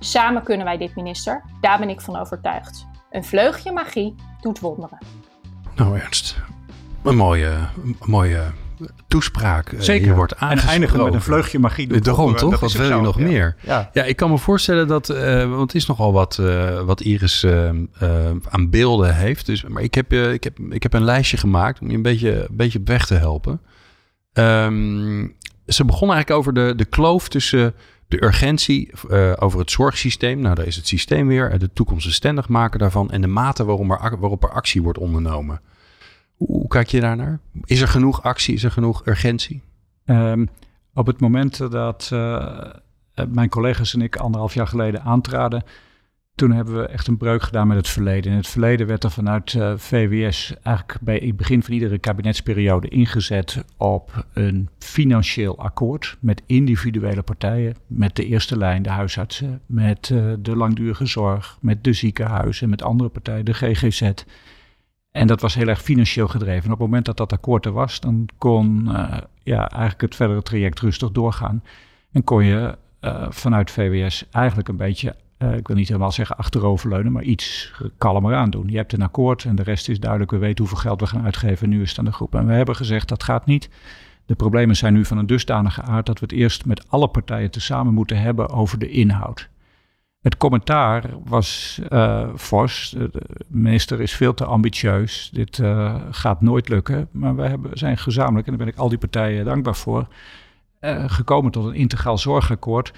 Samen 0.00 0.42
kunnen 0.42 0.66
wij 0.66 0.78
dit, 0.78 0.94
minister. 0.94 1.42
Daar 1.60 1.78
ben 1.78 1.88
ik 1.88 2.00
van 2.00 2.16
overtuigd. 2.16 2.86
Een 3.10 3.24
vleugje 3.24 3.72
magie 3.72 4.14
doet 4.40 4.60
wonderen. 4.60 4.98
Nou, 5.74 5.98
Ernst, 5.98 6.36
een 7.02 7.16
mooie, 7.16 7.52
een 7.84 7.96
mooie 8.04 8.42
toespraak 9.08 9.72
eh, 9.72 9.80
Zeker. 9.80 10.06
hier 10.06 10.14
wordt 10.14 10.36
aangesproken. 10.36 10.66
En 10.66 10.72
eindigen 10.72 11.04
met 11.04 11.14
een 11.14 11.22
vleugje 11.22 11.58
magie. 11.58 11.86
Doet 11.86 12.04
Daarom 12.04 12.36
toch? 12.36 12.60
Wat 12.60 12.72
wil 12.72 12.96
je 12.96 13.00
nog 13.00 13.18
meer? 13.18 13.56
Ja. 13.60 13.90
ja, 13.92 14.02
ik 14.02 14.16
kan 14.16 14.30
me 14.30 14.38
voorstellen 14.38 14.88
dat, 14.88 15.10
uh, 15.10 15.50
want 15.50 15.60
het 15.60 15.74
is 15.74 15.86
nogal 15.86 16.12
wat, 16.12 16.38
uh, 16.40 16.80
wat 16.80 17.00
Iris 17.00 17.44
uh, 17.44 17.70
aan 18.48 18.70
beelden 18.70 19.16
heeft. 19.16 19.46
Dus, 19.46 19.64
maar 19.64 19.82
ik 19.82 19.94
heb, 19.94 20.12
ik, 20.12 20.44
heb, 20.44 20.58
ik 20.70 20.82
heb 20.82 20.92
een 20.92 21.04
lijstje 21.04 21.36
gemaakt 21.36 21.80
om 21.80 21.90
je 21.90 21.96
een 21.96 22.02
beetje, 22.02 22.40
een 22.40 22.56
beetje 22.56 22.78
op 22.78 22.88
weg 22.88 23.06
te 23.06 23.14
helpen. 23.14 23.60
Um, 24.32 25.36
ze 25.66 25.84
begon 25.84 26.10
eigenlijk 26.12 26.40
over 26.40 26.54
de, 26.54 26.72
de 26.76 26.84
kloof 26.84 27.28
tussen 27.28 27.74
de 28.08 28.24
urgentie 28.24 28.90
uh, 29.10 29.32
over 29.38 29.58
het 29.58 29.70
zorgsysteem. 29.70 30.40
Nou, 30.40 30.54
daar 30.54 30.66
is 30.66 30.76
het 30.76 30.86
systeem 30.86 31.26
weer. 31.26 31.58
De 31.58 31.72
toekomstbestendig 31.72 32.48
maken 32.48 32.78
daarvan. 32.78 33.10
En 33.10 33.20
de 33.20 33.26
mate 33.26 33.64
waarom 33.64 33.90
er, 33.90 34.18
waarop 34.18 34.42
er 34.42 34.50
actie 34.52 34.82
wordt 34.82 34.98
ondernomen. 34.98 35.60
Hoe, 36.36 36.68
kijk 36.68 36.88
je 36.88 37.00
daarnaar? 37.00 37.40
Is 37.64 37.80
er 37.80 37.88
genoeg 37.88 38.22
actie? 38.22 38.54
Is 38.54 38.64
er 38.64 38.70
genoeg 38.70 39.06
urgentie? 39.06 39.62
Um, 40.04 40.48
op 40.94 41.06
het 41.06 41.20
moment 41.20 41.70
dat 41.70 42.10
uh, 42.12 42.58
mijn 43.28 43.48
collega's 43.48 43.94
en 43.94 44.02
ik 44.02 44.16
anderhalf 44.16 44.54
jaar 44.54 44.66
geleden 44.66 45.02
aantraden 45.02 45.62
toen 46.38 46.52
hebben 46.52 46.76
we 46.80 46.86
echt 46.86 47.06
een 47.06 47.16
breuk 47.16 47.42
gedaan 47.42 47.68
met 47.68 47.76
het 47.76 47.88
verleden. 47.88 48.30
In 48.30 48.36
het 48.36 48.48
verleden 48.48 48.86
werd 48.86 49.04
er 49.04 49.10
vanuit 49.10 49.54
eh, 49.54 49.72
VWS 49.76 50.54
eigenlijk 50.62 50.98
bij 51.00 51.22
het 51.24 51.36
begin 51.36 51.62
van 51.62 51.74
iedere 51.74 51.98
kabinetsperiode 51.98 52.88
ingezet 52.88 53.64
op 53.76 54.26
een 54.32 54.68
financieel 54.78 55.58
akkoord 55.58 56.16
met 56.20 56.42
individuele 56.46 57.22
partijen, 57.22 57.76
met 57.86 58.16
de 58.16 58.26
eerste 58.26 58.56
lijn, 58.56 58.82
de 58.82 58.90
huisartsen, 58.90 59.60
met 59.66 60.08
uh, 60.08 60.32
de 60.38 60.56
langdurige 60.56 61.06
zorg, 61.06 61.58
met 61.60 61.84
de 61.84 61.92
ziekenhuizen, 61.92 62.68
met 62.68 62.82
andere 62.82 63.08
partijen, 63.08 63.44
de 63.44 63.54
GGZ. 63.54 64.12
En 65.10 65.26
dat 65.26 65.40
was 65.40 65.54
heel 65.54 65.68
erg 65.68 65.82
financieel 65.82 66.28
gedreven. 66.28 66.64
En 66.64 66.72
op 66.72 66.78
het 66.78 66.86
moment 66.86 67.04
dat 67.04 67.16
dat 67.16 67.32
akkoord 67.32 67.66
er 67.66 67.72
was, 67.72 68.00
dan 68.00 68.28
kon 68.38 68.88
uh, 68.88 69.16
ja, 69.42 69.70
eigenlijk 69.70 70.00
het 70.00 70.14
verdere 70.14 70.42
traject 70.42 70.80
rustig 70.80 71.10
doorgaan. 71.10 71.62
En 72.12 72.24
kon 72.24 72.44
je 72.44 72.76
vanuit 73.28 73.70
VWS 73.70 74.24
eigenlijk 74.30 74.68
een 74.68 74.76
beetje 74.76 75.14
uh, 75.38 75.56
ik 75.56 75.66
wil 75.66 75.76
niet 75.76 75.88
helemaal 75.88 76.12
zeggen 76.12 76.36
achteroverleunen, 76.36 77.12
maar 77.12 77.22
iets 77.22 77.72
kalmer 77.98 78.34
aan 78.34 78.50
doen. 78.50 78.68
Je 78.68 78.76
hebt 78.76 78.92
een 78.92 79.02
akkoord 79.02 79.44
en 79.44 79.54
de 79.54 79.62
rest 79.62 79.88
is 79.88 80.00
duidelijk. 80.00 80.30
We 80.30 80.38
weten 80.38 80.58
hoeveel 80.58 80.82
geld 80.82 81.00
we 81.00 81.06
gaan 81.06 81.24
uitgeven. 81.24 81.68
Nu 81.68 81.82
is 81.82 81.88
het 81.88 81.98
aan 81.98 82.04
de 82.04 82.12
groep. 82.12 82.34
En 82.34 82.46
we 82.46 82.52
hebben 82.52 82.76
gezegd 82.76 83.08
dat 83.08 83.22
gaat 83.22 83.46
niet. 83.46 83.68
De 84.26 84.34
problemen 84.34 84.76
zijn 84.76 84.92
nu 84.92 85.04
van 85.04 85.18
een 85.18 85.26
dusdanige 85.26 85.82
aard 85.82 86.06
dat 86.06 86.20
we 86.20 86.26
het 86.28 86.34
eerst 86.34 86.64
met 86.64 86.90
alle 86.90 87.08
partijen 87.08 87.50
tezamen 87.50 87.94
moeten 87.94 88.20
hebben 88.20 88.48
over 88.48 88.78
de 88.78 88.90
inhoud. 88.90 89.48
Het 90.20 90.36
commentaar 90.36 91.04
was 91.24 91.80
uh, 91.90 92.28
fors. 92.36 92.90
De 92.90 93.10
minister 93.48 94.00
is 94.00 94.12
veel 94.12 94.34
te 94.34 94.44
ambitieus. 94.44 95.30
Dit 95.32 95.58
uh, 95.58 95.94
gaat 96.10 96.40
nooit 96.40 96.68
lukken. 96.68 97.08
Maar 97.10 97.36
we 97.36 97.42
hebben, 97.42 97.70
zijn 97.78 97.98
gezamenlijk, 97.98 98.46
en 98.46 98.56
daar 98.56 98.64
ben 98.64 98.74
ik 98.74 98.80
al 98.80 98.88
die 98.88 98.98
partijen 98.98 99.44
dankbaar 99.44 99.76
voor, 99.76 100.08
gekomen 101.06 101.50
tot 101.50 101.64
een 101.64 101.74
integraal 101.74 102.18
zorgakkoord 102.18 102.92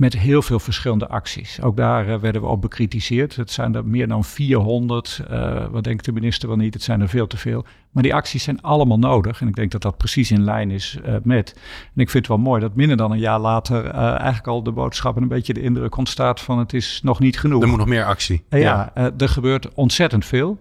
met 0.00 0.18
heel 0.18 0.42
veel 0.42 0.58
verschillende 0.58 1.08
acties. 1.08 1.62
Ook 1.62 1.76
daar 1.76 2.08
uh, 2.08 2.16
werden 2.16 2.42
we 2.42 2.46
op 2.46 2.60
bekritiseerd. 2.60 3.36
Het 3.36 3.50
zijn 3.50 3.74
er 3.74 3.84
meer 3.86 4.08
dan 4.08 4.24
400. 4.24 5.22
Uh, 5.30 5.66
wat 5.70 5.84
denkt 5.84 6.04
de 6.04 6.12
minister 6.12 6.48
wel 6.48 6.56
niet? 6.56 6.74
Het 6.74 6.82
zijn 6.82 7.00
er 7.00 7.08
veel 7.08 7.26
te 7.26 7.36
veel. 7.36 7.64
Maar 7.90 8.02
die 8.02 8.14
acties 8.14 8.42
zijn 8.42 8.62
allemaal 8.62 8.98
nodig. 8.98 9.40
En 9.40 9.48
ik 9.48 9.54
denk 9.54 9.70
dat 9.70 9.82
dat 9.82 9.96
precies 9.96 10.30
in 10.30 10.44
lijn 10.44 10.70
is 10.70 10.98
uh, 11.06 11.14
met. 11.22 11.52
En 11.94 12.00
ik 12.00 12.10
vind 12.10 12.26
het 12.26 12.26
wel 12.26 12.44
mooi 12.44 12.60
dat 12.60 12.74
minder 12.74 12.96
dan 12.96 13.10
een 13.10 13.18
jaar 13.18 13.38
later 13.38 13.86
eigenlijk 13.90 14.46
al 14.46 14.62
de 14.62 14.72
boodschap 14.72 15.16
en 15.16 15.22
een 15.22 15.28
beetje 15.28 15.54
de 15.54 15.62
indruk 15.62 15.96
ontstaat 15.96 16.40
van 16.40 16.58
het 16.58 16.72
is 16.72 17.00
nog 17.02 17.18
niet 17.18 17.38
genoeg. 17.38 17.62
Er 17.62 17.68
moet 17.68 17.78
nog 17.78 17.86
meer 17.86 18.04
actie. 18.04 18.44
ja, 18.48 18.58
ja. 18.58 19.12
er 19.18 19.28
gebeurt 19.28 19.74
ontzettend 19.74 20.24
veel. 20.24 20.58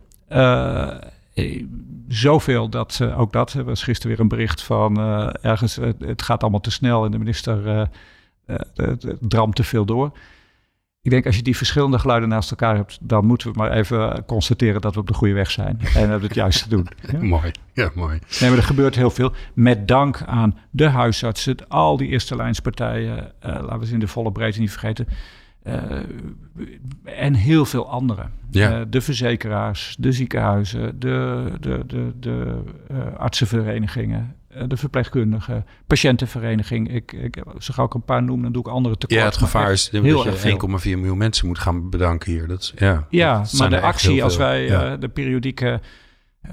Zoveel 2.07 2.69
dat 2.69 3.01
ook 3.17 3.33
dat 3.33 3.53
was 3.53 3.83
gisteren 3.83 4.11
weer 4.11 4.19
een 4.19 4.27
bericht 4.27 4.63
van 4.63 4.99
ergens 5.41 5.79
het 5.99 6.21
gaat 6.21 6.41
allemaal 6.41 6.61
te 6.61 6.71
snel 6.71 7.05
en 7.05 7.11
de 7.11 7.17
minister 7.17 7.89
het, 8.73 9.03
het 9.03 9.17
dramt 9.19 9.55
te 9.55 9.63
veel 9.63 9.85
door. 9.85 10.11
Ik 11.01 11.11
denk 11.11 11.25
als 11.25 11.35
je 11.35 11.41
die 11.41 11.57
verschillende 11.57 11.99
geluiden 11.99 12.29
naast 12.29 12.49
elkaar 12.49 12.75
hebt, 12.75 12.97
dan 13.01 13.25
moeten 13.25 13.51
we 13.51 13.57
maar 13.57 13.71
even 13.71 14.25
constateren 14.25 14.81
dat 14.81 14.93
we 14.93 14.99
op 14.99 15.07
de 15.07 15.13
goede 15.13 15.33
weg 15.33 15.51
zijn 15.51 15.79
en 15.95 16.09
dat 16.09 16.19
we 16.19 16.25
het 16.25 16.35
juiste 16.35 16.69
doen. 16.69 16.87
Ja? 17.11 17.21
mooi, 17.21 17.51
ja, 17.73 17.91
mooi. 17.95 18.19
Nee, 18.39 18.49
maar 18.49 18.59
er 18.59 18.65
gebeurt 18.65 18.95
heel 18.95 19.09
veel. 19.09 19.33
Met 19.53 19.87
dank 19.87 20.23
aan 20.25 20.57
de 20.69 20.87
huisartsen, 20.87 21.55
al 21.67 21.97
die 21.97 22.07
eerste 22.07 22.35
lijnspartijen, 22.35 23.17
uh, 23.17 23.31
laten 23.41 23.79
we 23.79 23.85
ze 23.85 23.93
in 23.93 23.99
de 23.99 24.07
volle 24.07 24.31
breedte 24.31 24.59
niet 24.59 24.71
vergeten. 24.71 25.07
Uh, 25.63 25.99
en 27.03 27.33
heel 27.33 27.65
veel 27.65 27.89
anderen. 27.89 28.31
Ja. 28.49 28.79
Uh, 28.79 28.85
de 28.89 29.01
verzekeraars, 29.01 29.95
de 29.99 30.11
ziekenhuizen, 30.11 30.99
de, 30.99 31.51
de, 31.59 31.83
de, 31.87 32.13
de 32.19 32.61
artsenverenigingen, 33.17 34.19
eh, 34.19 34.38
de 34.67 34.77
verpleegkundige, 34.77 35.63
patiëntenvereniging. 35.87 36.93
Ik, 36.93 37.11
ik 37.11 37.43
zag 37.57 37.79
ook 37.79 37.93
een 37.93 38.03
paar 38.03 38.23
noemen, 38.23 38.43
dan 38.43 38.51
doe 38.51 38.61
ik 38.61 38.67
andere 38.67 38.97
tekort. 38.97 39.19
Ja, 39.19 39.25
het 39.25 39.37
gevaar 39.37 39.71
is 39.71 39.89
dat 39.89 40.03
je 40.03 40.57
1,4 40.83 40.83
miljoen 40.83 41.17
mensen 41.17 41.47
moet 41.47 41.59
gaan 41.59 41.89
bedanken 41.89 42.31
hier. 42.31 42.47
Dat 42.47 42.73
ja, 42.75 43.05
ja 43.09 43.37
dat 43.37 43.53
maar 43.53 43.69
de 43.69 43.81
actie, 43.81 44.23
als 44.23 44.37
wij 44.37 44.65
ja. 44.65 44.93
uh, 44.93 44.99
de 44.99 45.09
periodieke 45.09 45.81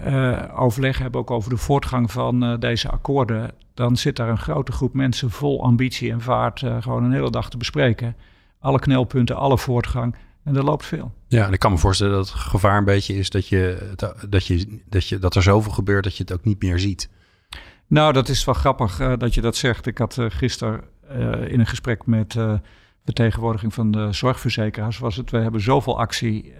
uh, 0.06 0.42
overleg 0.54 0.98
hebben 0.98 1.20
ook 1.20 1.30
over 1.30 1.50
de 1.50 1.56
voortgang 1.56 2.10
van 2.10 2.44
uh, 2.44 2.58
deze 2.58 2.88
akkoorden, 2.88 3.50
dan 3.74 3.96
zit 3.96 4.16
daar 4.16 4.28
een 4.28 4.38
grote 4.38 4.72
groep 4.72 4.94
mensen 4.94 5.30
vol 5.30 5.62
ambitie 5.62 6.10
en 6.10 6.20
vaart 6.20 6.62
gewoon 6.80 7.04
een 7.04 7.12
hele 7.12 7.30
dag 7.30 7.50
te 7.50 7.56
bespreken. 7.56 8.16
Alle 8.60 8.78
knelpunten, 8.78 9.36
alle 9.36 9.58
voortgang. 9.58 10.16
En 10.44 10.56
er 10.56 10.64
loopt 10.64 10.86
veel. 10.86 11.12
Ja, 11.28 11.46
en 11.46 11.52
ik 11.52 11.58
kan 11.58 11.72
me 11.72 11.78
voorstellen 11.78 12.12
dat 12.12 12.28
het 12.28 12.38
gevaar 12.38 12.78
een 12.78 12.84
beetje 12.84 13.14
is 13.14 13.30
dat, 13.30 13.48
je, 13.48 13.92
dat, 14.28 14.46
je, 14.46 14.80
dat, 14.88 15.08
je, 15.08 15.18
dat 15.18 15.34
er 15.34 15.42
zoveel 15.42 15.72
gebeurt 15.72 16.04
dat 16.04 16.16
je 16.16 16.22
het 16.22 16.32
ook 16.32 16.44
niet 16.44 16.62
meer 16.62 16.78
ziet. 16.78 17.08
Nou, 17.86 18.12
dat 18.12 18.28
is 18.28 18.44
wel 18.44 18.54
grappig 18.54 19.00
uh, 19.00 19.12
dat 19.18 19.34
je 19.34 19.40
dat 19.40 19.56
zegt. 19.56 19.86
Ik 19.86 19.98
had 19.98 20.16
uh, 20.16 20.26
gisteren 20.28 20.80
uh, 21.10 21.52
in 21.52 21.60
een 21.60 21.66
gesprek 21.66 22.06
met 22.06 22.32
de 22.32 22.60
vertegenwoordiging 23.04 23.74
van 23.74 23.90
de 23.90 24.12
zorgverzekeraars 24.12 24.98
was 24.98 25.16
het, 25.16 25.30
we 25.30 25.38
hebben 25.38 25.60
zoveel 25.60 25.98
actie. 25.98 26.54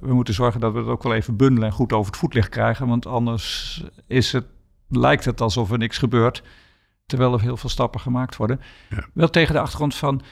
we 0.00 0.14
moeten 0.14 0.34
zorgen 0.34 0.60
dat 0.60 0.72
we 0.72 0.78
het 0.78 0.88
ook 0.88 1.02
wel 1.02 1.14
even 1.14 1.36
bundelen 1.36 1.68
en 1.68 1.74
goed 1.74 1.92
over 1.92 2.10
het 2.10 2.20
voetlicht 2.20 2.48
krijgen. 2.48 2.88
Want 2.88 3.06
anders 3.06 3.82
is 4.06 4.32
het, 4.32 4.44
lijkt 4.88 5.24
het 5.24 5.40
alsof 5.40 5.70
er 5.70 5.78
niks 5.78 5.98
gebeurt. 5.98 6.42
Terwijl 7.06 7.32
er 7.32 7.40
heel 7.40 7.56
veel 7.56 7.70
stappen 7.70 8.00
gemaakt 8.00 8.36
worden. 8.36 8.60
Ja. 8.90 9.04
Wel 9.14 9.30
tegen 9.30 9.54
de 9.54 9.60
achtergrond 9.60 9.94
van. 9.94 10.22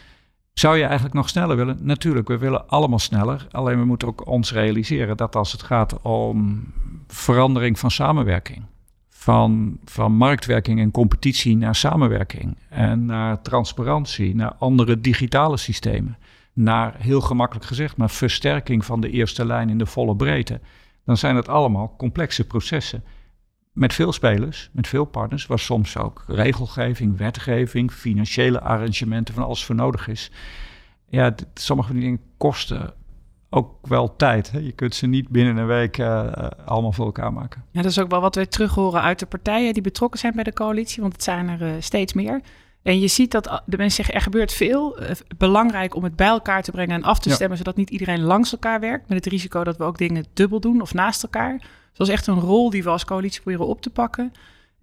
Zou 0.52 0.76
je 0.76 0.84
eigenlijk 0.84 1.14
nog 1.14 1.28
sneller 1.28 1.56
willen? 1.56 1.78
Natuurlijk, 1.80 2.28
we 2.28 2.38
willen 2.38 2.68
allemaal 2.68 2.98
sneller. 2.98 3.46
Alleen 3.50 3.78
we 3.78 3.84
moeten 3.84 4.08
ook 4.08 4.26
ons 4.26 4.52
realiseren 4.52 5.16
dat 5.16 5.36
als 5.36 5.52
het 5.52 5.62
gaat 5.62 6.02
om 6.02 6.64
verandering 7.06 7.78
van 7.78 7.90
samenwerking 7.90 8.64
van, 9.24 9.78
van 9.84 10.12
marktwerking 10.12 10.80
en 10.80 10.90
competitie 10.90 11.56
naar 11.56 11.74
samenwerking 11.74 12.56
en 12.68 13.04
naar 13.04 13.42
transparantie, 13.42 14.34
naar 14.34 14.54
andere 14.54 15.00
digitale 15.00 15.56
systemen, 15.56 16.18
naar 16.52 16.94
heel 16.98 17.20
gemakkelijk 17.20 17.66
gezegd, 17.66 17.96
maar 17.96 18.10
versterking 18.10 18.84
van 18.84 19.00
de 19.00 19.10
eerste 19.10 19.46
lijn 19.46 19.70
in 19.70 19.78
de 19.78 19.86
volle 19.86 20.16
breedte, 20.16 20.60
dan 21.04 21.16
zijn 21.16 21.36
het 21.36 21.48
allemaal 21.48 21.94
complexe 21.96 22.46
processen. 22.46 23.04
Met 23.72 23.94
veel 23.94 24.12
spelers, 24.12 24.70
met 24.72 24.88
veel 24.88 25.04
partners, 25.04 25.46
waar 25.46 25.58
soms 25.58 25.96
ook 25.96 26.24
regelgeving, 26.26 27.16
wetgeving, 27.16 27.92
financiële 27.92 28.60
arrangementen 28.60 29.34
van 29.34 29.44
alles 29.44 29.64
voor 29.64 29.74
nodig 29.74 30.08
is. 30.08 30.30
Ja, 31.08 31.34
sommige 31.54 31.88
van 31.88 31.96
die 31.96 32.06
dingen 32.06 32.24
kosten 32.36 32.94
ook 33.54 33.74
wel 33.82 34.16
tijd. 34.16 34.50
Hè? 34.50 34.58
Je 34.58 34.72
kunt 34.72 34.94
ze 34.94 35.06
niet 35.06 35.28
binnen 35.28 35.56
een 35.56 35.66
week 35.66 35.98
uh, 35.98 36.26
allemaal 36.64 36.92
voor 36.92 37.04
elkaar 37.04 37.32
maken. 37.32 37.64
Ja, 37.70 37.82
dat 37.82 37.90
is 37.90 37.98
ook 37.98 38.10
wel 38.10 38.20
wat 38.20 38.34
we 38.34 38.48
terug 38.48 38.74
horen 38.74 39.02
uit 39.02 39.18
de 39.18 39.26
partijen 39.26 39.72
die 39.72 39.82
betrokken 39.82 40.20
zijn 40.20 40.34
bij 40.34 40.44
de 40.44 40.52
coalitie, 40.52 41.00
want 41.00 41.12
het 41.12 41.22
zijn 41.22 41.48
er 41.48 41.62
uh, 41.62 41.72
steeds 41.78 42.12
meer. 42.12 42.40
En 42.82 43.00
je 43.00 43.08
ziet 43.08 43.30
dat 43.30 43.62
de 43.66 43.76
mensen 43.76 43.96
zeggen, 43.96 44.14
er 44.14 44.20
gebeurt 44.20 44.52
veel. 44.52 45.02
Uh, 45.02 45.10
belangrijk 45.36 45.94
om 45.94 46.04
het 46.04 46.16
bij 46.16 46.26
elkaar 46.26 46.62
te 46.62 46.70
brengen 46.70 46.94
en 46.94 47.02
af 47.02 47.18
te 47.18 47.30
stemmen, 47.30 47.58
zodat 47.58 47.76
niet 47.76 47.90
iedereen 47.90 48.22
langs 48.22 48.52
elkaar 48.52 48.80
werkt. 48.80 49.08
Met 49.08 49.24
het 49.24 49.32
risico 49.32 49.64
dat 49.64 49.76
we 49.76 49.84
ook 49.84 49.98
dingen 49.98 50.24
dubbel 50.32 50.60
doen 50.60 50.80
of 50.80 50.94
naast 50.94 51.22
elkaar. 51.22 51.58
Dus 51.58 51.68
dat 51.92 52.06
is 52.06 52.12
echt 52.12 52.26
een 52.26 52.40
rol 52.40 52.70
die 52.70 52.82
we 52.82 52.90
als 52.90 53.04
coalitie 53.04 53.40
proberen 53.40 53.66
op 53.66 53.80
te 53.80 53.90
pakken. 53.90 54.32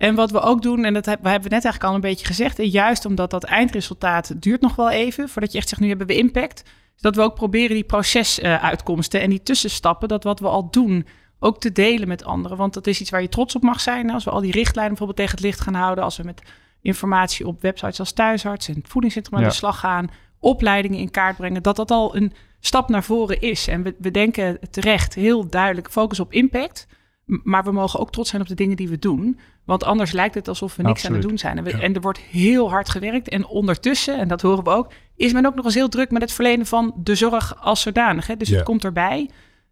En 0.01 0.15
wat 0.15 0.31
we 0.31 0.39
ook 0.39 0.61
doen, 0.61 0.85
en 0.85 0.93
dat 0.93 1.05
hebben 1.05 1.31
we 1.31 1.31
net 1.31 1.51
eigenlijk 1.51 1.83
al 1.83 1.93
een 1.93 2.01
beetje 2.01 2.25
gezegd, 2.25 2.59
en 2.59 2.69
juist 2.69 3.05
omdat 3.05 3.29
dat 3.29 3.43
eindresultaat 3.43 4.41
duurt 4.41 4.61
nog 4.61 4.75
wel 4.75 4.89
even, 4.89 5.29
voordat 5.29 5.51
je 5.51 5.57
echt 5.57 5.69
zegt, 5.69 5.81
nu 5.81 5.87
hebben 5.87 6.07
we 6.07 6.15
impact 6.15 6.63
dat 6.95 7.15
we 7.15 7.21
ook 7.21 7.35
proberen 7.35 7.75
die 7.75 7.83
procesuitkomsten 7.83 9.21
en 9.21 9.29
die 9.29 9.43
tussenstappen, 9.43 10.07
dat 10.07 10.23
wat 10.23 10.39
we 10.39 10.47
al 10.47 10.69
doen, 10.69 11.07
ook 11.39 11.59
te 11.59 11.71
delen 11.71 12.07
met 12.07 12.23
anderen. 12.23 12.57
Want 12.57 12.73
dat 12.73 12.87
is 12.87 13.01
iets 13.01 13.09
waar 13.09 13.21
je 13.21 13.29
trots 13.29 13.55
op 13.55 13.61
mag 13.61 13.79
zijn. 13.79 14.09
Als 14.09 14.23
we 14.23 14.29
al 14.29 14.41
die 14.41 14.51
richtlijnen 14.51 14.87
bijvoorbeeld 14.89 15.17
tegen 15.17 15.35
het 15.35 15.45
licht 15.45 15.61
gaan 15.61 15.73
houden, 15.73 16.03
als 16.03 16.17
we 16.17 16.23
met 16.23 16.41
informatie 16.81 17.47
op 17.47 17.61
websites 17.61 17.99
als 17.99 18.11
Thuisarts 18.11 18.67
en 18.67 18.75
het 18.75 18.87
Voedingscentrum 18.87 19.39
aan 19.39 19.43
de 19.43 19.51
slag 19.51 19.79
gaan, 19.79 20.09
opleidingen 20.39 20.99
in 20.99 21.11
kaart 21.11 21.37
brengen, 21.37 21.63
dat 21.63 21.75
dat 21.75 21.91
al 21.91 22.15
een 22.15 22.33
stap 22.59 22.89
naar 22.89 23.03
voren 23.03 23.41
is. 23.41 23.67
En 23.67 23.83
we, 23.83 23.95
we 23.99 24.11
denken 24.11 24.59
terecht 24.71 25.13
heel 25.13 25.47
duidelijk 25.47 25.91
focus 25.91 26.19
op 26.19 26.33
impact. 26.33 26.87
Maar 27.25 27.63
we 27.63 27.71
mogen 27.71 27.99
ook 27.99 28.11
trots 28.11 28.29
zijn 28.29 28.41
op 28.41 28.47
de 28.47 28.55
dingen 28.55 28.75
die 28.75 28.89
we 28.89 28.99
doen. 28.99 29.39
Want 29.65 29.83
anders 29.83 30.11
lijkt 30.11 30.35
het 30.35 30.47
alsof 30.47 30.75
we 30.75 30.83
niks 30.83 31.05
aan 31.05 31.13
het 31.13 31.21
doen 31.21 31.37
zijn. 31.37 31.57
En, 31.57 31.63
we, 31.63 31.71
en, 31.71 31.93
er 31.93 32.01
wordt 32.01 32.19
heel 32.19 32.69
hard 32.69 32.89
gewerkt. 32.89 33.29
En 33.29 33.45
ondertussen, 33.45 34.17
en 34.17 34.27
dat 34.27 34.41
horen 34.41 34.63
we 34.63 34.69
ook, 34.69 34.91
is 35.15 35.33
men 35.33 35.45
ook 35.45 35.55
nog 35.55 35.65
eens 35.65 35.73
heel 35.73 35.89
druk 35.89 36.11
met 36.11 36.21
het 36.21 36.31
verlenen 36.31 36.65
van 36.65 36.93
de 36.97 37.15
zorg 37.15 37.61
als 37.61 37.81
zodanig. 37.81 38.27
Hè? 38.27 38.35
Dus 38.35 38.49
het 38.49 38.63
komt 38.63 38.83
erbij. 38.83 39.29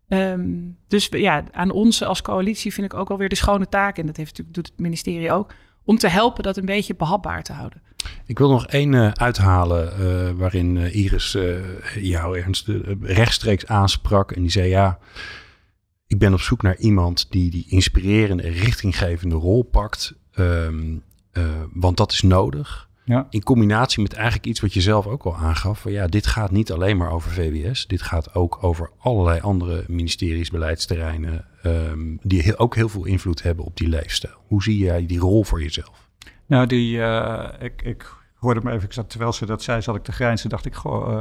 Um, 0.07 0.77
dus 0.87 1.07
ja, 1.11 1.43
aan 1.51 1.71
ons 1.71 2.03
als 2.03 2.21
coalitie 2.21 2.73
vind 2.73 2.93
ik 2.93 2.99
ook 2.99 3.09
alweer 3.09 3.29
de 3.29 3.35
schone 3.35 3.69
taak. 3.69 3.97
En 3.97 4.05
dat 4.05 4.17
heeft, 4.17 4.29
natuurlijk 4.29 4.55
doet 4.55 4.67
het 4.67 4.79
ministerie 4.79 5.31
ook. 5.31 5.53
Om 5.83 5.97
te 5.97 6.07
helpen 6.07 6.43
dat 6.43 6.57
een 6.57 6.65
beetje 6.65 6.95
behapbaar 6.95 7.43
te 7.43 7.53
houden. 7.53 7.81
Ik 8.25 8.37
wil 8.37 8.49
nog 8.49 8.67
één 8.67 8.93
uh, 8.93 9.11
uithalen 9.11 9.93
uh, 9.99 10.29
waarin 10.39 10.75
uh, 10.75 10.95
Iris 10.95 11.37
jou 11.95 12.39
ernst 12.39 12.67
rechtstreeks 13.01 13.65
aansprak. 13.65 14.31
En 14.31 14.41
die 14.41 14.51
zei 14.51 14.69
ja 14.69 14.99
ik 16.09 16.17
ben 16.17 16.33
op 16.33 16.41
zoek 16.41 16.61
naar 16.61 16.77
iemand 16.77 17.31
die 17.31 17.51
die 17.51 17.65
inspirerende, 17.67 18.49
richtinggevende 18.49 19.35
rol 19.35 19.63
pakt. 19.63 20.13
Um, 20.35 21.03
uh, 21.33 21.43
want 21.73 21.97
dat 21.97 22.11
is 22.11 22.21
nodig. 22.21 22.89
Ja. 23.03 23.27
In 23.29 23.43
combinatie 23.43 24.01
met 24.01 24.13
eigenlijk 24.13 24.45
iets 24.45 24.59
wat 24.59 24.73
je 24.73 24.81
zelf 24.81 25.07
ook 25.07 25.23
al 25.23 25.35
aangaf. 25.35 25.79
Van 25.79 25.91
ja, 25.91 26.07
dit 26.07 26.27
gaat 26.27 26.51
niet 26.51 26.71
alleen 26.71 26.97
maar 26.97 27.11
over 27.11 27.31
VWS. 27.31 27.87
Dit 27.87 28.01
gaat 28.01 28.33
ook 28.33 28.63
over 28.63 28.89
allerlei 28.97 29.39
andere 29.39 29.83
ministeries, 29.87 30.49
beleidsterreinen. 30.49 31.45
Um, 31.63 32.19
die 32.21 32.41
heel, 32.41 32.57
ook 32.57 32.75
heel 32.75 32.89
veel 32.89 33.05
invloed 33.05 33.41
hebben 33.41 33.65
op 33.65 33.77
die 33.77 33.87
leefstijl. 33.87 34.37
Hoe 34.47 34.63
zie 34.63 34.77
jij 34.77 35.05
die 35.05 35.19
rol 35.19 35.43
voor 35.43 35.61
jezelf? 35.61 36.09
Nou, 36.45 36.67
die, 36.67 36.97
uh, 36.97 37.49
ik, 37.59 37.81
ik 37.81 38.13
hoorde 38.35 38.61
me 38.63 38.71
even, 38.71 38.85
ik 38.85 38.93
zat, 38.93 39.09
terwijl 39.09 39.33
ze 39.33 39.45
dat 39.45 39.63
zei, 39.63 39.81
zat 39.81 39.95
ik 39.95 40.03
te 40.03 40.11
grijnzen. 40.11 40.49
dacht 40.49 40.65
ik, 40.65 40.75
goh, 40.75 41.11
uh, 41.11 41.19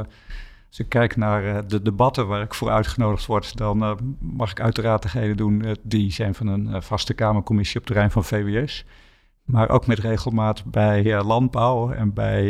als 0.69 0.79
ik 0.79 0.89
kijk 0.89 1.15
naar 1.15 1.45
uh, 1.45 1.57
de 1.67 1.81
debatten 1.81 2.27
waar 2.27 2.41
ik 2.41 2.53
voor 2.53 2.69
uitgenodigd 2.69 3.25
word, 3.25 3.57
dan 3.57 3.83
uh, 3.83 3.91
mag 4.19 4.51
ik 4.51 4.61
uiteraard 4.61 5.01
degene 5.01 5.35
doen 5.35 5.65
uh, 5.65 5.71
die 5.81 6.11
zijn 6.11 6.35
van 6.35 6.47
een 6.47 6.83
vaste 6.83 7.13
Kamercommissie 7.13 7.79
op 7.79 7.85
het 7.85 7.91
terrein 7.91 8.11
van 8.11 8.23
VWS. 8.23 8.85
Maar 9.43 9.69
ook 9.69 9.87
met 9.87 9.99
regelmaat 9.99 10.63
bij 10.65 11.23
landbouw 11.23 11.91
en 11.91 12.13
bij 12.13 12.45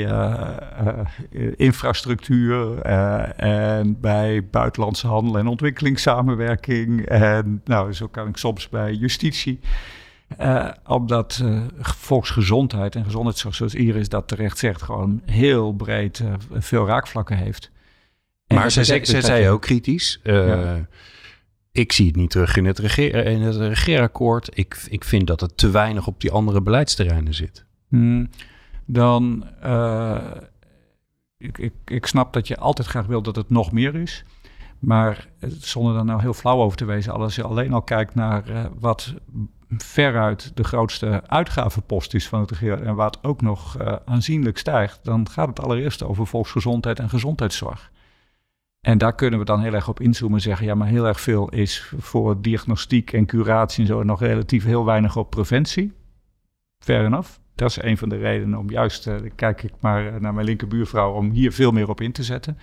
infrastructuur 1.56 2.82
en 3.36 4.00
bij 4.00 4.48
buitenlandse 4.50 5.08
handel 5.08 5.38
en 5.38 5.48
ontwikkelingssamenwerking. 5.48 7.06
En 7.06 7.62
nou, 7.66 7.94
zo 7.94 8.08
kan 8.08 8.28
ik 8.28 8.38
soms 8.38 8.70
bij 8.70 8.94
justitie. 8.94 9.60
omdat 10.88 11.44
volksgezondheid 11.80 12.96
en 12.96 13.04
gezondheidszorg, 13.04 13.56
zoals 13.56 13.76
Iris 13.76 14.10
dat 14.10 14.28
terecht 14.28 14.58
zegt, 14.58 14.82
gewoon 14.82 15.22
heel 15.26 15.74
breed 15.74 16.24
veel 16.52 16.88
raakvlakken 16.88 17.38
heeft. 17.38 17.72
Maar 18.54 18.72
ze, 18.72 18.86
ze, 18.86 19.00
ze 19.04 19.22
zei 19.22 19.50
ook 19.50 19.62
kritisch. 19.62 20.20
Uh, 20.24 20.48
ja. 20.48 20.88
Ik 21.72 21.92
zie 21.92 22.08
het 22.08 22.16
niet 22.16 22.30
terug 22.30 22.56
in 22.56 22.66
het, 22.66 22.80
regeer, 22.80 23.26
in 23.26 23.42
het 23.42 23.56
regeerakkoord. 23.56 24.50
Ik, 24.54 24.86
ik 24.90 25.04
vind 25.04 25.28
dat 25.28 25.42
het 25.42 25.58
te 25.58 25.70
weinig 25.70 26.08
op 26.08 26.22
die 26.22 26.32
andere 26.32 26.62
beleidsterreinen 26.62 27.34
zit. 27.34 27.66
Hmm, 27.88 28.30
dan, 28.86 29.48
uh, 29.64 30.18
ik, 31.38 31.58
ik, 31.58 31.74
ik 31.86 32.06
snap 32.06 32.34
dat 32.34 32.48
je 32.48 32.58
altijd 32.58 32.88
graag 32.88 33.06
wil 33.06 33.22
dat 33.22 33.36
het 33.36 33.50
nog 33.50 33.72
meer 33.72 33.96
is. 33.96 34.24
Maar 34.80 35.28
zonder 35.60 35.94
daar 35.94 36.06
nou 36.06 36.22
heel 36.22 36.34
flauw 36.34 36.62
over 36.62 36.78
te 36.78 36.86
wezen, 36.86 37.14
als 37.14 37.36
je 37.36 37.44
alleen 37.44 37.74
al 37.74 37.82
kijkt 37.82 38.16
naar 38.16 38.50
uh, 38.50 38.66
wat 38.80 39.14
veruit 39.78 40.52
de 40.56 40.64
grootste 40.64 41.24
uitgavenpost 41.28 42.14
is 42.14 42.28
van 42.28 42.40
het 42.40 42.52
regering 42.52 42.88
en 42.88 42.98
het 42.98 43.24
ook 43.24 43.42
nog 43.42 43.82
uh, 43.82 43.96
aanzienlijk 44.06 44.58
stijgt, 44.58 45.00
dan 45.04 45.30
gaat 45.30 45.48
het 45.48 45.60
allereerst 45.60 46.04
over 46.04 46.28
volksgezondheid 46.28 47.00
en 47.00 47.10
gezondheidszorg. 47.10 47.92
En 48.82 48.98
daar 48.98 49.16
kunnen 49.16 49.40
we 49.40 49.46
dan 49.46 49.62
heel 49.62 49.74
erg 49.74 49.88
op 49.88 50.00
inzoomen 50.00 50.38
en 50.38 50.44
zeggen, 50.44 50.66
ja, 50.66 50.76
maar 50.76 50.88
heel 50.88 51.08
erg 51.08 51.22
veel 51.22 51.50
is 51.50 51.94
voor 51.98 52.42
diagnostiek 52.42 53.14
en 53.14 53.26
curatie 53.26 53.82
en 53.82 53.88
zo, 53.88 54.04
nog 54.04 54.20
relatief 54.20 54.64
heel 54.64 54.86
weinig 54.86 55.16
op 55.18 55.30
preventie. 55.30 55.94
Fair 56.84 57.06
enough. 57.06 57.30
Dat 57.56 57.70
is 57.70 57.82
een 57.82 57.98
van 57.98 58.10
de 58.10 58.18
redenen 58.18 58.60
om 58.60 58.70
juist, 58.70 59.08
uh, 59.08 59.16
kijk 59.36 59.64
ik 59.64 59.74
maar 59.80 60.22
naar 60.22 60.34
mijn 60.34 60.46
linkerbuurvrouw, 60.46 61.14
om 61.14 61.32
hier 61.32 61.52
veel 61.52 61.72
meer 61.72 61.90
op 61.90 62.02
in 62.02 62.12
te 62.12 62.24
zetten. 62.24 62.58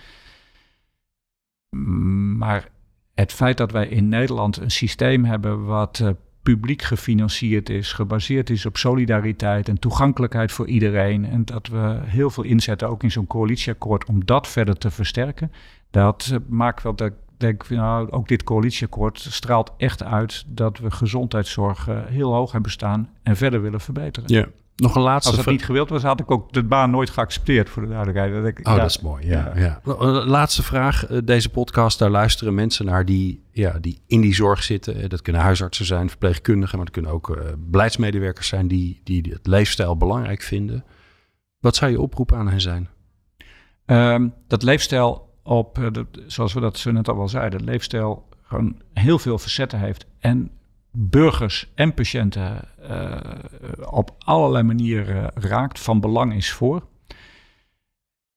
Maar 2.37 2.69
het 3.13 3.33
feit 3.33 3.57
dat 3.57 3.71
wij 3.71 3.87
in 3.87 4.09
Nederland 4.09 4.57
een 4.57 4.71
systeem 4.71 5.25
hebben 5.25 5.65
wat 5.65 5.99
uh, 5.99 6.09
publiek 6.53 6.81
gefinancierd 6.81 7.69
is, 7.69 7.93
gebaseerd 7.93 8.49
is 8.49 8.65
op 8.65 8.77
solidariteit 8.77 9.67
en 9.67 9.79
toegankelijkheid 9.79 10.51
voor 10.51 10.67
iedereen. 10.67 11.25
En 11.25 11.45
dat 11.45 11.67
we 11.67 11.99
heel 12.05 12.29
veel 12.29 12.43
inzetten, 12.43 12.89
ook 12.89 13.03
in 13.03 13.11
zo'n 13.11 13.27
coalitieakkoord, 13.27 14.05
om 14.05 14.25
dat 14.25 14.47
verder 14.47 14.77
te 14.77 14.91
versterken. 14.91 15.51
Dat 15.89 16.39
maakt 16.49 16.83
wel 16.83 16.95
dat 16.95 17.07
ik 17.07 17.13
denk, 17.37 17.69
nou, 17.69 18.11
ook 18.11 18.27
dit 18.27 18.43
coalitieakkoord 18.43 19.19
straalt 19.19 19.73
echt 19.77 20.03
uit 20.03 20.43
dat 20.47 20.79
we 20.79 20.91
gezondheidszorg 20.91 21.87
uh, 21.87 21.99
heel 22.05 22.33
hoog 22.33 22.51
hebben 22.51 22.71
staan 22.71 23.09
en 23.23 23.37
verder 23.37 23.61
willen 23.61 23.81
verbeteren. 23.81 24.33
Ja. 24.33 24.45
Nog 24.77 24.95
een 24.95 25.01
laatste 25.01 25.35
Als 25.35 25.43
dat 25.43 25.53
niet 25.53 25.65
gewild 25.65 25.89
was, 25.89 26.03
had 26.03 26.19
ik 26.19 26.31
ook 26.31 26.53
de 26.53 26.63
baan 26.63 26.89
nooit 26.89 27.09
geaccepteerd, 27.09 27.69
voor 27.69 27.81
de 27.81 27.87
duidelijkheid. 27.87 28.33
Dat 28.33 28.45
ik, 28.45 28.67
oh, 28.67 28.73
ja, 28.73 28.79
dat 28.79 28.89
is 28.89 28.99
mooi, 28.99 29.27
ja, 29.27 29.51
ja. 29.55 29.81
ja. 29.85 30.03
Laatste 30.25 30.63
vraag. 30.63 31.05
Eh, 31.05 31.17
deze 31.23 31.49
podcast, 31.49 31.99
daar 31.99 32.09
luisteren 32.09 32.53
mensen 32.53 32.85
naar 32.85 33.05
die, 33.05 33.43
ja, 33.51 33.79
die 33.81 34.01
in 34.07 34.21
die 34.21 34.33
zorg 34.33 34.63
zitten. 34.63 34.95
Eh, 34.95 35.09
dat 35.09 35.21
kunnen 35.21 35.41
huisartsen 35.41 35.85
zijn, 35.85 36.09
verpleegkundigen, 36.09 36.75
maar 36.75 36.85
dat 36.85 36.93
kunnen 36.93 37.11
ook 37.11 37.29
uh, 37.29 37.37
beleidsmedewerkers 37.57 38.47
zijn 38.47 38.67
die, 38.67 39.01
die 39.03 39.31
het 39.31 39.47
leefstijl 39.47 39.97
belangrijk 39.97 40.41
vinden. 40.41 40.85
Wat 41.59 41.75
zou 41.75 41.91
je 41.91 42.01
oproep 42.01 42.33
aan 42.33 42.47
hen 42.47 42.61
zijn? 42.61 42.89
Um, 43.85 44.33
dat 44.47 44.63
leefstijl 44.63 45.33
op, 45.43 45.91
zoals 46.27 46.53
we 46.53 46.59
dat 46.59 46.77
zo 46.77 46.91
net 46.91 47.09
al 47.09 47.17
wel 47.17 47.29
zeiden, 47.29 47.63
leefstijl 47.63 48.29
gewoon 48.43 48.81
heel 48.93 49.19
veel 49.19 49.37
facetten 49.37 49.79
heeft. 49.79 50.05
En 50.19 50.51
burgers 50.99 51.71
en 51.75 51.93
patiënten 51.93 52.67
uh, 52.89 53.19
op 53.89 54.15
allerlei 54.17 54.63
manieren 54.63 55.31
raakt, 55.33 55.79
van 55.79 55.99
belang 55.99 56.33
is 56.33 56.51
voor. 56.51 56.87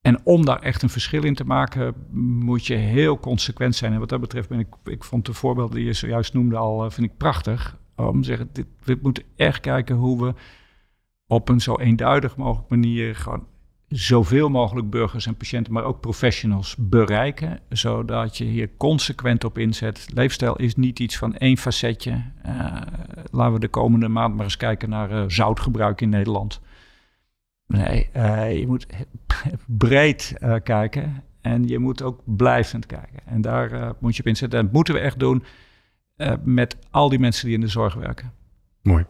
En 0.01 0.19
om 0.23 0.45
daar 0.45 0.61
echt 0.61 0.81
een 0.81 0.89
verschil 0.89 1.23
in 1.23 1.35
te 1.35 1.45
maken, 1.45 1.93
moet 2.41 2.65
je 2.65 2.73
heel 2.73 3.19
consequent 3.19 3.75
zijn. 3.75 3.93
En 3.93 3.99
wat 3.99 4.09
dat 4.09 4.21
betreft 4.21 4.49
ben 4.49 4.59
ik, 4.59 4.67
ik 4.83 5.03
vond 5.03 5.25
de 5.25 5.33
voorbeelden 5.33 5.75
die 5.75 5.85
je 5.85 5.93
zojuist 5.93 6.33
noemde 6.33 6.57
al, 6.57 6.85
eh, 6.85 6.91
vind 6.91 7.07
ik 7.07 7.17
prachtig. 7.17 7.79
Om 7.95 8.21
te 8.21 8.27
zeggen, 8.27 8.49
dit, 8.51 8.67
we 8.83 8.99
moeten 9.01 9.23
echt 9.35 9.59
kijken 9.59 9.95
hoe 9.95 10.25
we 10.25 10.33
op 11.27 11.49
een 11.49 11.61
zo 11.61 11.77
eenduidig 11.77 12.35
mogelijk 12.35 12.69
manier 12.69 13.15
gewoon 13.15 13.47
zoveel 13.91 14.49
mogelijk 14.49 14.89
burgers 14.89 15.25
en 15.25 15.35
patiënten, 15.35 15.73
maar 15.73 15.83
ook 15.83 15.99
professionals 15.99 16.75
bereiken, 16.77 17.59
zodat 17.69 18.37
je 18.37 18.43
hier 18.43 18.69
consequent 18.77 19.43
op 19.43 19.57
inzet. 19.57 20.07
Leefstijl 20.13 20.55
is 20.55 20.75
niet 20.75 20.99
iets 20.99 21.17
van 21.17 21.35
één 21.37 21.57
facetje. 21.57 22.21
Uh, 22.45 22.81
laten 23.31 23.53
we 23.53 23.59
de 23.59 23.67
komende 23.67 24.07
maand 24.07 24.35
maar 24.35 24.43
eens 24.43 24.57
kijken 24.57 24.89
naar 24.89 25.11
uh, 25.11 25.23
zoutgebruik 25.27 26.01
in 26.01 26.09
Nederland. 26.09 26.61
Nee, 27.67 28.09
uh, 28.15 28.59
je 28.59 28.67
moet 28.67 28.85
breed 29.65 30.33
kijken 30.63 31.23
en 31.41 31.67
je 31.67 31.79
moet 31.79 32.01
ook 32.01 32.21
blijvend 32.25 32.85
kijken. 32.85 33.19
En 33.25 33.41
daar 33.41 33.93
moet 33.99 34.15
je 34.15 34.21
op 34.21 34.27
inzetten. 34.27 34.59
En 34.59 34.65
dat 34.65 34.73
moeten 34.73 34.93
we 34.93 34.99
echt 34.99 35.19
doen 35.19 35.43
met 36.43 36.77
al 36.91 37.09
die 37.09 37.19
mensen 37.19 37.45
die 37.45 37.55
in 37.55 37.61
de 37.61 37.67
zorg 37.67 37.93
werken. 37.93 38.31
Mooi. 38.81 39.05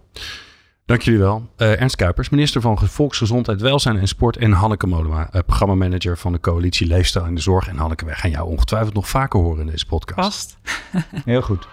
Dank 0.91 1.03
jullie 1.03 1.19
wel. 1.19 1.49
Uh, 1.57 1.81
Ernst 1.81 1.95
Kuipers, 1.95 2.29
minister 2.29 2.61
van 2.61 2.77
Volksgezondheid, 2.77 3.61
Welzijn 3.61 3.97
en 3.97 4.07
Sport. 4.07 4.37
En 4.37 4.51
Hanneke 4.51 4.87
Modema, 4.87 5.29
uh, 5.33 5.41
programmamanager 5.45 6.17
van 6.17 6.31
de 6.31 6.39
coalitie 6.39 6.87
Leefstijl 6.87 7.25
in 7.25 7.35
de 7.35 7.41
Zorg. 7.41 7.67
En 7.67 7.77
Hanneke, 7.77 8.05
wij 8.05 8.15
gaan 8.15 8.29
jou 8.29 8.47
ongetwijfeld 8.47 8.93
nog 8.93 9.09
vaker 9.09 9.39
horen 9.39 9.59
in 9.59 9.71
deze 9.71 9.85
podcast. 9.85 10.15
Past. 10.15 10.57
Heel 11.25 11.41
goed. 11.41 11.67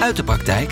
Uit 0.00 0.16
de 0.16 0.24
praktijk. 0.24 0.70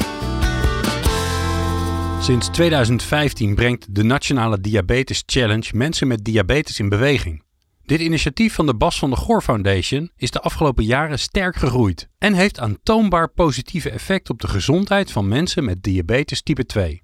Sinds 2.21 2.49
2015 2.49 3.55
brengt 3.55 3.95
de 3.95 4.03
Nationale 4.03 4.61
Diabetes 4.61 5.23
Challenge 5.27 5.71
mensen 5.75 6.09
met 6.09 6.25
diabetes 6.25 6.79
in 6.79 6.89
beweging. 6.89 7.43
Dit 7.89 8.01
initiatief 8.01 8.55
van 8.55 8.67
de 8.67 8.75
Bas 8.75 8.99
van 8.99 9.11
de 9.11 9.17
Goor 9.17 9.43
Foundation 9.43 10.11
is 10.17 10.31
de 10.31 10.41
afgelopen 10.41 10.85
jaren 10.85 11.19
sterk 11.19 11.57
gegroeid 11.57 12.09
en 12.19 12.35
heeft 12.35 12.61
aantoonbaar 12.61 13.29
positieve 13.29 13.91
effect 13.91 14.31
op 14.31 14.41
de 14.41 14.49
gezondheid 14.49 15.13
van 15.13 15.29
mensen 15.29 15.65
met 15.65 15.83
diabetes 15.83 16.43
type 16.43 16.67
2. 16.67 17.03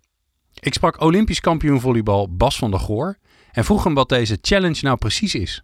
Ik 0.61 0.75
sprak 0.75 1.01
Olympisch 1.01 1.40
kampioen 1.40 1.81
volleybal 1.81 2.37
Bas 2.37 2.59
van 2.59 2.70
der 2.70 2.81
Goor 2.81 3.16
en 3.53 3.64
vroeg 3.64 3.85
hem 3.85 3.94
wat 3.94 4.09
deze 4.09 4.38
challenge 4.40 4.79
nou 4.83 4.97
precies 4.97 5.35
is. 5.35 5.62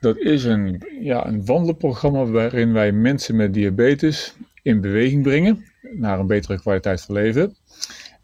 Dat 0.00 0.16
is 0.18 0.44
een, 0.44 0.82
ja, 1.00 1.26
een 1.26 1.44
wandelprogramma 1.44 2.24
waarin 2.24 2.72
wij 2.72 2.92
mensen 2.92 3.36
met 3.36 3.54
diabetes 3.54 4.34
in 4.62 4.80
beweging 4.80 5.22
brengen 5.22 5.64
naar 5.92 6.18
een 6.18 6.26
betere 6.26 6.60
kwaliteit 6.60 7.02
van 7.02 7.14
leven. 7.14 7.56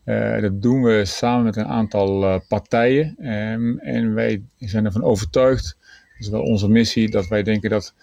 Uh, 0.04 0.40
dat 0.40 0.62
doen 0.62 0.82
we 0.82 1.04
samen 1.04 1.44
met 1.44 1.56
een 1.56 1.66
aantal 1.66 2.22
uh, 2.22 2.38
partijen 2.48 3.16
um, 3.32 3.78
en 3.78 4.14
wij 4.14 4.42
zijn 4.58 4.84
ervan 4.84 5.02
overtuigd 5.02 5.77
is 6.18 6.28
wel 6.28 6.42
onze 6.42 6.68
missie 6.68 7.10
dat 7.10 7.28
wij 7.28 7.42
denken 7.42 7.70
dat 7.70 7.94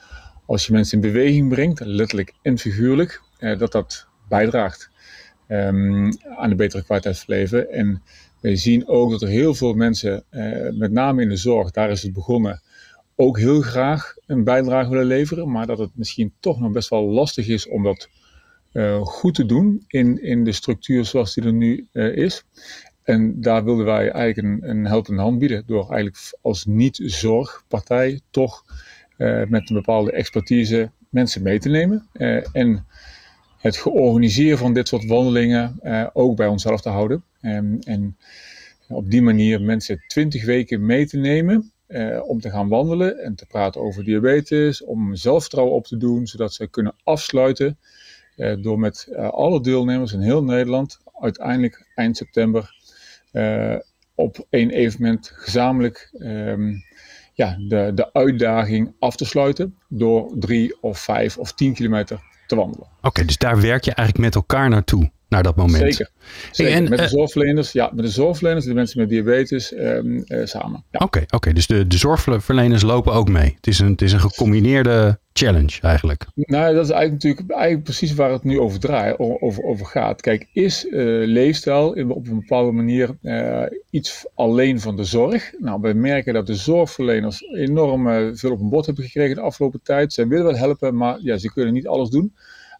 als 0.45 0.65
je 0.65 0.71
mensen 0.71 1.01
in 1.01 1.11
beweging 1.11 1.49
brengt, 1.49 1.79
letterlijk 1.79 2.33
en 2.41 2.57
figuurlijk, 2.57 3.21
eh, 3.37 3.57
dat 3.57 3.71
dat 3.71 4.07
bijdraagt 4.27 4.89
um, 5.47 6.09
aan 6.37 6.49
de 6.49 6.55
betere 6.55 6.83
kwaliteit 6.83 7.19
van 7.19 7.35
leven. 7.35 7.71
En 7.71 8.01
wij 8.41 8.55
zien 8.55 8.87
ook 8.87 9.11
dat 9.11 9.21
er 9.21 9.27
heel 9.27 9.53
veel 9.53 9.73
mensen, 9.73 10.23
eh, 10.29 10.71
met 10.71 10.91
name 10.91 11.21
in 11.21 11.29
de 11.29 11.37
zorg, 11.37 11.71
daar 11.71 11.89
is 11.89 12.01
het 12.01 12.13
begonnen, 12.13 12.61
ook 13.15 13.37
heel 13.37 13.61
graag 13.61 14.13
een 14.25 14.43
bijdrage 14.43 14.89
willen 14.89 15.05
leveren, 15.05 15.51
maar 15.51 15.67
dat 15.67 15.77
het 15.77 15.89
misschien 15.93 16.33
toch 16.39 16.59
nog 16.59 16.71
best 16.71 16.89
wel 16.89 17.03
lastig 17.03 17.47
is 17.47 17.67
om 17.67 17.83
dat 17.83 18.09
uh, 18.73 19.01
goed 19.01 19.35
te 19.35 19.45
doen 19.45 19.83
in, 19.87 20.23
in 20.23 20.43
de 20.43 20.51
structuur 20.51 21.05
zoals 21.05 21.33
die 21.33 21.43
er 21.43 21.53
nu 21.53 21.87
uh, 21.93 22.15
is. 22.15 22.43
En 23.05 23.41
daar 23.41 23.63
wilden 23.63 23.85
wij 23.85 24.11
eigenlijk 24.11 24.63
een, 24.63 24.69
een 24.69 24.85
helpende 24.85 25.21
hand 25.21 25.39
bieden 25.39 25.63
door 25.65 25.91
eigenlijk 25.91 26.37
als 26.41 26.65
niet-zorgpartij 26.65 28.19
toch 28.29 28.63
uh, 29.17 29.45
met 29.47 29.69
een 29.69 29.75
bepaalde 29.75 30.11
expertise 30.11 30.91
mensen 31.09 31.41
mee 31.43 31.59
te 31.59 31.69
nemen. 31.69 32.07
Uh, 32.13 32.55
en 32.55 32.85
het 33.57 33.77
georganiseren 33.77 34.57
van 34.57 34.73
dit 34.73 34.87
soort 34.87 35.05
wandelingen 35.05 35.79
uh, 35.83 36.07
ook 36.13 36.35
bij 36.35 36.47
onszelf 36.47 36.81
te 36.81 36.89
houden. 36.89 37.23
Um, 37.41 37.79
en 37.83 38.17
op 38.87 39.11
die 39.11 39.21
manier 39.21 39.61
mensen 39.61 40.03
twintig 40.07 40.45
weken 40.45 40.85
mee 40.85 41.07
te 41.07 41.17
nemen 41.17 41.71
om 42.21 42.39
te 42.39 42.49
gaan 42.49 42.67
wandelen 42.67 43.19
en 43.19 43.35
te 43.35 43.45
praten 43.45 43.81
over 43.81 44.03
diabetes, 44.03 44.83
om 44.83 45.15
zelfvertrouwen 45.15 45.75
op 45.75 45.85
te 45.85 45.97
doen, 45.97 46.27
zodat 46.27 46.53
ze 46.53 46.67
kunnen 46.67 46.95
afsluiten 47.03 47.77
door 48.61 48.79
met 48.79 49.09
alle 49.15 49.61
deelnemers 49.61 50.13
in 50.13 50.19
heel 50.19 50.43
Nederland 50.43 50.99
uiteindelijk 51.19 51.87
eind 51.95 52.17
september 52.17 52.74
op 54.15 54.45
één 54.49 54.69
evenement 54.69 55.31
gezamenlijk 55.33 56.09
um, 56.19 56.83
ja, 57.33 57.55
de, 57.67 57.91
de 57.95 58.13
uitdaging 58.13 58.95
af 58.99 59.15
te 59.15 59.25
sluiten 59.25 59.77
door 59.89 60.31
drie 60.39 60.81
of 60.81 60.99
vijf 60.99 61.37
of 61.37 61.53
tien 61.53 61.73
kilometer 61.73 62.19
te 62.47 62.55
wandelen. 62.55 62.87
Oké, 63.01 63.25
dus 63.25 63.37
daar 63.37 63.61
werk 63.61 63.83
je 63.83 63.93
eigenlijk 63.93 64.27
met 64.27 64.35
elkaar 64.35 64.69
naartoe? 64.69 65.11
Naar 65.35 65.43
dat 65.43 65.55
moment. 65.55 65.93
Zeker. 65.93 66.09
Zeker. 66.51 66.73
en, 66.73 66.89
met 66.89 66.97
de 66.97 67.03
eh, 67.03 67.09
zorgverleners, 67.09 67.71
ja, 67.71 67.91
met 67.93 68.05
de 68.05 68.11
zorgverleners, 68.11 68.65
de 68.65 68.73
mensen 68.73 68.99
met 68.99 69.09
diabetes 69.09 69.73
um, 69.73 70.23
uh, 70.27 70.45
samen. 70.45 70.83
Oké, 70.91 71.19
ja. 71.19 71.25
oké. 71.29 71.53
dus 71.53 71.67
de, 71.67 71.87
de 71.87 71.97
zorgverleners 71.97 72.81
lopen 72.81 73.13
ook 73.13 73.29
mee. 73.29 73.53
Het 73.55 73.67
is 73.67 73.79
een, 73.79 73.91
het 73.91 74.01
is 74.01 74.13
een 74.13 74.19
gecombineerde 74.19 75.19
challenge 75.33 75.79
eigenlijk. 75.81 76.25
Nou, 76.35 76.73
dat 76.73 76.83
is 76.83 76.91
eigenlijk 76.91 77.23
natuurlijk 77.23 77.51
eigenlijk 77.51 77.83
precies 77.83 78.13
waar 78.13 78.31
het 78.31 78.43
nu 78.43 78.59
over 78.59 78.79
draait, 78.79 79.19
over, 79.19 79.63
over 79.63 79.85
gaat. 79.85 80.21
Kijk, 80.21 80.47
is 80.53 80.85
uh, 80.85 80.91
leefstijl 81.27 81.89
op 81.89 82.27
een 82.27 82.39
bepaalde 82.39 82.71
manier 82.71 83.17
uh, 83.21 83.61
iets 83.89 84.25
alleen 84.35 84.79
van 84.79 84.95
de 84.95 85.03
zorg? 85.03 85.51
Nou, 85.59 85.81
we 85.81 85.93
merken 85.93 86.33
dat 86.33 86.47
de 86.47 86.55
zorgverleners 86.55 87.41
enorm 87.41 88.35
veel 88.37 88.51
op 88.51 88.59
een 88.59 88.69
bod 88.69 88.85
hebben 88.85 89.03
gekregen 89.03 89.35
de 89.35 89.41
afgelopen 89.41 89.79
tijd. 89.83 90.13
Zij 90.13 90.27
willen 90.27 90.45
wel 90.45 90.57
helpen, 90.57 90.95
maar 90.95 91.17
ja, 91.21 91.37
ze 91.37 91.51
kunnen 91.51 91.73
niet 91.73 91.87
alles 91.87 92.09
doen. 92.09 92.33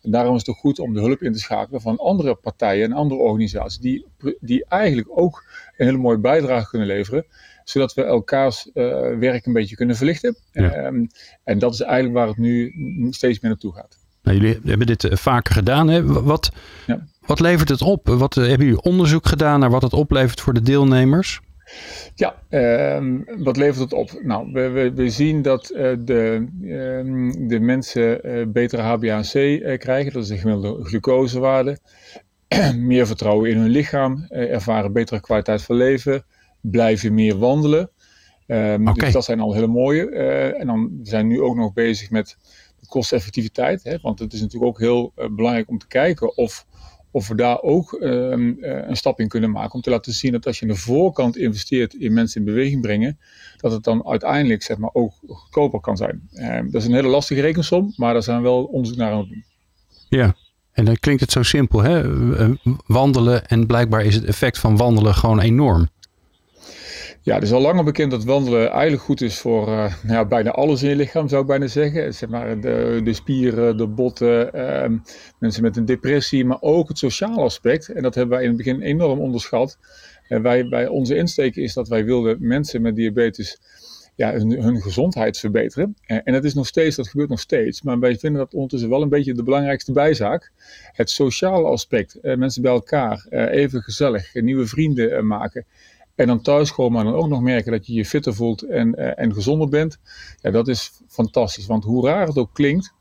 En 0.06 0.12
daarom 0.12 0.34
is 0.34 0.40
het 0.40 0.50
ook 0.50 0.58
goed 0.62 0.80
om 0.80 0.94
de 0.94 1.00
hulp 1.00 1.22
in 1.22 1.34
te 1.34 1.40
schakelen 1.40 1.82
van 1.82 1.98
andere 1.98 2.36
partijen 2.36 2.86
en 2.86 2.92
andere 2.92 3.22
organisaties 3.22 3.80
die, 3.80 4.06
die 4.40 4.66
eigenlijk 4.68 5.08
ook 5.12 5.46
een 5.78 5.86
hele 5.86 5.98
mooie 5.98 6.18
bijdrage 6.18 6.70
kunnen 6.70 6.88
leveren, 6.88 7.26
zodat 7.64 7.94
we 7.94 8.04
elkaars 8.04 8.70
uh, 8.74 9.18
werk 9.20 9.46
een 9.46 9.54
beetje 9.54 9.76
kunnen 9.76 9.96
verlichten. 9.96 10.36
Ja. 10.52 10.86
Um, 10.86 11.08
en 11.44 11.60
dat 11.60 11.74
is 11.74 11.82
eigenlijk 11.82 12.16
waar 12.16 12.28
het 12.28 12.38
nu 12.38 12.74
steeds 13.10 13.40
meer 13.40 13.52
naartoe 13.52 13.74
gaat. 13.74 13.98
Nou, 14.24 14.38
jullie 14.38 14.60
hebben 14.64 14.88
dit 14.88 15.04
eh, 15.04 15.18
vaker 15.18 15.54
gedaan. 15.54 15.88
Hè? 15.88 16.24
Wat, 16.24 16.52
ja. 16.88 17.08
wat 17.26 17.40
levert 17.40 17.70
het 17.70 17.82
op? 17.82 18.08
Wat, 18.08 18.36
uh, 18.36 18.48
hebben 18.48 18.68
jullie 18.68 18.82
onderzoek 18.82 19.28
gedaan 19.28 19.60
naar 19.60 19.70
wat 19.70 19.82
het 19.82 19.94
oplevert 19.94 20.42
voor 20.42 20.54
de 20.54 20.62
deelnemers? 20.62 21.42
Ja, 22.16 22.36
uh, 22.50 23.20
wat 23.38 23.58
levert 23.58 23.80
het 23.80 23.94
op? 23.94 24.20
Nou, 24.24 24.52
we, 24.52 24.70
we, 24.70 24.94
we 24.94 25.10
zien 25.10 25.42
dat 25.42 25.72
uh, 25.72 25.94
de, 26.00 26.48
uh, 26.62 27.48
de 27.48 27.60
mensen 27.60 28.28
uh, 28.28 28.46
betere 28.48 28.98
HbA1c 28.98 29.78
krijgen. 29.78 30.14
Dat 30.14 30.24
is 30.24 30.28
de 30.28 30.38
gemiddelde 30.38 30.84
glucosewaarde. 30.84 31.78
meer 32.78 33.08
vertrouwen 33.08 33.50
in 33.50 33.58
hun 33.58 33.70
lichaam, 33.70 34.26
ervaren 34.30 34.94
betere 34.94 35.22
kwaliteit 35.22 35.62
van 35.62 35.76
leven, 35.76 36.26
blijven 36.62 37.14
meer 37.14 37.38
wandelen. 37.38 37.90
Um, 38.48 38.94
Dus 38.94 39.14
dat 39.14 39.26
zijn 39.26 39.40
al 39.40 39.54
hele 39.54 39.68
mooie. 39.68 40.10
en 40.56 40.68
dan 40.68 41.00
zijn 41.04 41.28
we 41.28 41.34
nu 41.34 41.42
ook 41.42 41.56
nog 41.56 41.74
bezig 41.74 42.10
met 42.10 42.38
de 42.80 42.88
kosteffectiviteit. 42.88 43.84
Hè, 43.84 43.98
want 44.02 44.20
het 44.20 44.34
is 44.34 44.42
natuurlijk 44.42 44.72
ook 44.72 44.80
heel 44.80 45.14
belangrijk 45.32 45.70
om 45.70 45.78
te 45.78 45.88
kijken 45.88 46.38
of 46.38 46.66
of 47.16 47.28
we 47.28 47.36
daar 47.36 47.62
ook 47.62 47.94
ehm, 47.94 48.54
eh, 48.62 48.88
een 48.88 48.96
stap 48.96 49.20
in 49.20 49.28
kunnen 49.28 49.52
maken 49.52 49.74
om 49.74 49.82
te 49.82 49.90
laten 49.90 50.14
zien 50.14 50.32
dat 50.32 50.46
als 50.46 50.60
je 50.60 50.66
aan 50.66 50.72
de 50.72 50.78
voorkant 50.78 51.38
investeert 51.38 51.94
in 51.94 52.14
mensen 52.14 52.40
in 52.40 52.46
beweging 52.46 52.82
brengen, 52.82 53.20
dat 53.58 53.72
het 53.72 53.84
dan 53.84 54.08
uiteindelijk 54.08 54.64
zeg 54.64 54.78
maar, 54.78 54.90
ook 54.94 55.14
goedkoper 55.28 55.80
kan 55.80 55.98
zijn. 55.98 56.30
Ehm, 56.34 56.64
dat 56.64 56.82
is 56.82 56.88
een 56.88 56.94
hele 56.94 57.08
lastige 57.08 57.42
rekensom, 57.42 57.94
maar 57.96 58.14
daar 58.14 58.24
zijn 58.24 58.38
we 58.38 58.44
wel 58.44 58.64
onderzoek 58.64 58.98
naar 58.98 59.12
aan 59.12 59.20
het 59.20 59.30
doen. 59.30 59.44
Ja, 60.10 60.36
en 60.72 60.86
dan 60.86 60.96
klinkt 60.96 61.22
het 61.22 61.32
zo 61.32 61.44
simpel, 61.44 61.82
hè? 61.82 62.02
Eh, 62.38 62.50
wandelen 62.86 63.46
en 63.46 63.66
blijkbaar 63.66 64.06
is 64.06 64.16
het 64.16 64.24
effect 64.24 64.60
van 64.60 64.78
wandelen 64.78 65.14
gewoon 65.14 65.40
enorm. 65.40 65.90
Ja, 67.26 67.34
het 67.34 67.44
is 67.44 67.52
al 67.52 67.62
langer 67.62 67.84
bekend 67.84 68.12
dat 68.12 68.24
wandelen 68.24 68.70
eigenlijk 68.70 69.04
goed 69.04 69.22
is 69.22 69.40
voor 69.40 69.68
uh, 69.68 69.76
nou 69.78 70.14
ja, 70.14 70.26
bijna 70.26 70.52
alles 70.52 70.84
in 70.84 70.90
je 70.90 70.96
lichaam, 70.96 71.28
zou 71.28 71.42
ik 71.42 71.48
bijna 71.48 71.68
zeggen. 71.68 72.14
Zeg 72.14 72.30
maar 72.30 72.60
de, 72.60 73.02
de 73.04 73.14
spieren, 73.14 73.78
de 73.78 73.88
botten, 73.88 74.50
uh, 74.56 75.00
mensen 75.40 75.64
met 75.64 75.78
een 75.78 75.86
depressie, 75.86 76.46
maar 76.46 76.62
ook 76.62 76.88
het 76.88 76.98
sociale 76.98 77.42
aspect. 77.42 77.90
En 77.90 78.02
dat 78.02 78.16
hebben 78.16 78.36
wij 78.36 78.44
in 78.44 78.48
het 78.48 78.58
begin 78.58 78.82
enorm 78.82 79.20
onderschat. 79.20 79.78
En 80.28 80.42
wij, 80.42 80.68
bij 80.68 80.88
onze 80.88 81.16
insteek 81.16 81.56
is 81.56 81.74
dat 81.74 81.88
wij 81.88 82.06
wilden 82.06 82.38
mensen 82.40 82.82
met 82.82 82.96
diabetes 82.96 83.60
ja, 84.16 84.34
hun, 84.34 84.82
gezondheid 84.82 85.38
verbeteren. 85.38 85.96
En 86.06 86.34
dat 86.34 86.44
is 86.44 86.54
nog 86.54 86.68
steeds, 86.68 86.96
dat 86.96 87.08
gebeurt 87.08 87.30
nog 87.30 87.40
steeds. 87.40 87.82
Maar 87.82 88.00
wij 88.00 88.18
vinden 88.18 88.42
dat 88.42 88.54
ondertussen 88.54 88.90
wel 88.90 89.02
een 89.02 89.10
beetje 89.10 89.34
de 89.34 89.44
belangrijkste 89.44 89.92
bijzaak. 89.92 90.52
Het 90.92 91.10
sociale 91.10 91.68
aspect, 91.68 92.18
uh, 92.22 92.36
mensen 92.36 92.62
bij 92.62 92.72
elkaar, 92.72 93.26
even 93.30 93.82
gezellig, 93.82 94.34
nieuwe 94.34 94.66
vrienden 94.66 95.28
maken. 95.28 95.66
En 96.16 96.28
dan 96.28 96.42
thuiskomen 96.42 97.00
en 97.00 97.06
dan 97.06 97.22
ook 97.22 97.28
nog 97.28 97.42
merken 97.42 97.72
dat 97.72 97.88
je 97.88 97.94
je 97.94 98.06
fitter 98.06 98.34
voelt 98.34 98.62
en, 98.62 99.00
uh, 99.00 99.20
en 99.20 99.34
gezonder 99.34 99.70
bent. 99.70 100.00
Ja, 100.42 100.52
dat 100.52 100.68
is 100.68 100.92
fantastisch. 101.08 101.66
Want 101.66 101.84
hoe 101.84 102.08
raar 102.08 102.28
het 102.28 102.38
ook 102.38 102.54
klinkt, 102.54 102.94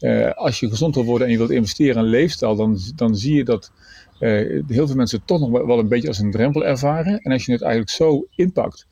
uh, 0.00 0.30
als 0.30 0.60
je 0.60 0.68
gezond 0.68 0.94
wil 0.94 1.04
worden 1.04 1.26
en 1.26 1.32
je 1.32 1.38
wilt 1.38 1.50
investeren 1.50 2.04
in 2.04 2.10
leefstijl, 2.10 2.56
dan, 2.56 2.78
dan 2.94 3.16
zie 3.16 3.34
je 3.34 3.44
dat 3.44 3.72
uh, 4.20 4.62
heel 4.68 4.86
veel 4.86 4.96
mensen 4.96 5.18
het 5.18 5.26
toch 5.26 5.40
nog 5.40 5.50
wel 5.50 5.78
een 5.78 5.88
beetje 5.88 6.08
als 6.08 6.18
een 6.18 6.30
drempel 6.30 6.64
ervaren. 6.64 7.18
En 7.18 7.32
als 7.32 7.46
je 7.46 7.52
het 7.52 7.62
eigenlijk 7.62 7.92
zo 7.92 8.26
inpakt, 8.34 8.86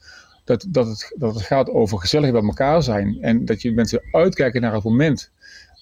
dat, 0.44 0.66
dat, 0.68 0.86
het, 0.86 1.14
dat 1.16 1.34
het 1.34 1.42
gaat 1.42 1.70
over 1.70 1.98
gezellig 1.98 2.30
bij 2.30 2.42
elkaar 2.42 2.82
zijn. 2.82 3.18
En 3.20 3.44
dat 3.44 3.62
je 3.62 3.72
mensen 3.72 4.02
uitkijken 4.12 4.60
naar 4.60 4.74
het 4.74 4.84
moment 4.84 5.30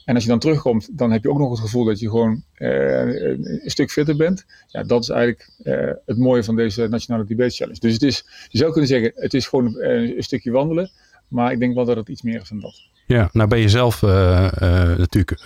en 0.07 0.15
als 0.15 0.23
je 0.23 0.31
dan 0.31 0.39
terugkomt, 0.39 0.99
dan 0.99 1.11
heb 1.13 1.23
je 1.23 1.31
ook 1.31 1.39
nog 1.39 1.51
het 1.51 1.61
gevoel 1.61 1.85
dat 1.85 1.99
je 1.99 2.09
gewoon 2.11 2.43
uh, 2.59 3.01
een 3.01 3.61
stuk 3.65 3.91
fitter 3.91 4.17
bent. 4.17 4.45
Ja, 4.67 4.83
dat 4.83 5.03
is 5.03 5.09
eigenlijk 5.09 5.51
uh, 5.65 5.91
het 6.07 6.19
mooie 6.19 6.45
van 6.45 6.57
deze 6.57 6.89
Nationale 6.89 7.25
Debate 7.25 7.55
Challenge. 7.55 7.81
Dus 7.81 7.93
het 7.93 8.03
is, 8.03 8.25
je 8.49 8.59
zou 8.59 8.71
kunnen 8.71 8.89
zeggen, 8.89 9.13
het 9.15 9.35
is 9.35 9.47
gewoon 9.47 9.75
uh, 9.79 10.17
een 10.17 10.23
stukje 10.23 10.51
wandelen. 10.51 10.91
Maar 11.29 11.53
ik 11.53 11.59
denk 11.59 11.75
wel 11.75 11.85
dat 11.85 11.97
het 11.97 12.09
iets 12.09 12.23
meer 12.23 12.41
is 12.41 12.49
dan 12.49 12.61
dat. 12.61 12.75
Ja, 13.07 13.29
nou 13.33 13.49
ben 13.49 13.59
je 13.59 13.69
zelf 13.69 14.03
natuurlijk 14.97 15.45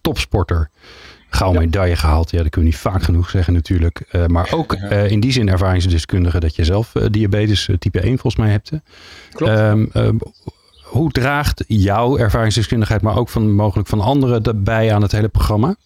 topsporter. 0.00 0.70
Gauw 1.28 1.52
medaille 1.52 1.96
gehaald. 1.96 2.30
Ja, 2.30 2.42
dat 2.42 2.50
kun 2.50 2.62
je 2.62 2.68
niet 2.68 2.76
vaak 2.76 3.02
genoeg 3.02 3.30
zeggen 3.30 3.52
natuurlijk. 3.52 4.26
maar 4.26 4.52
ook 4.52 4.72
in 5.08 5.20
die 5.20 5.32
zin 5.32 5.48
ervaringsdeskundige 5.48 6.40
dat 6.40 6.56
je 6.56 6.64
zelf 6.64 6.92
diabetes 7.10 7.68
type 7.78 8.00
1 8.00 8.18
volgens 8.18 8.36
mij 8.36 8.50
hebt. 8.50 8.70
Klopt. 9.32 9.58
Um, 9.58 10.20
hoe 10.92 11.10
draagt 11.10 11.64
jouw 11.66 12.18
ervaringsdeskundigheid, 12.18 13.02
maar 13.02 13.16
ook 13.16 13.28
van 13.28 13.52
mogelijk 13.52 13.88
van 13.88 14.00
anderen, 14.00 14.64
bij 14.64 14.94
aan 14.94 15.02
het 15.02 15.12
hele 15.12 15.28
programma? 15.28 15.76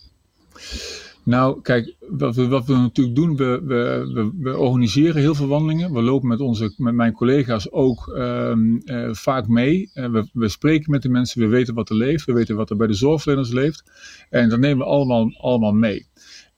Nou, 1.23 1.61
kijk, 1.63 1.95
wat 2.09 2.35
we, 2.35 2.49
wat 2.49 2.67
we 2.67 2.75
natuurlijk 2.75 3.17
doen, 3.17 3.37
we, 3.37 3.63
we, 3.65 4.31
we, 4.41 4.57
organiseren 4.57 5.21
heel 5.21 5.35
veel 5.35 5.47
wandelingen. 5.47 5.93
We 5.93 6.03
lopen 6.03 6.29
met, 6.29 6.41
onze, 6.41 6.75
met 6.77 6.95
mijn 6.95 7.13
collega's 7.13 7.73
ook 7.73 8.07
um, 8.07 8.83
uh, 8.85 9.09
vaak 9.13 9.49
mee. 9.49 9.91
Uh, 9.95 10.11
we, 10.11 10.29
we, 10.33 10.49
spreken 10.49 10.91
met 10.91 11.03
de 11.03 11.09
mensen, 11.09 11.41
we 11.41 11.47
weten 11.47 11.75
wat 11.75 11.91
er 11.91 11.97
leeft, 11.97 12.25
we 12.25 12.33
weten 12.33 12.57
wat 12.57 12.71
er 12.71 12.77
bij 12.77 12.87
de 12.87 12.95
zorgverleners 12.95 13.53
leeft. 13.53 13.83
En 14.31 14.49
dat 14.49 14.59
nemen 14.59 14.79
we 14.79 14.93
allemaal, 14.93 15.37
allemaal 15.41 15.73
mee. 15.73 16.07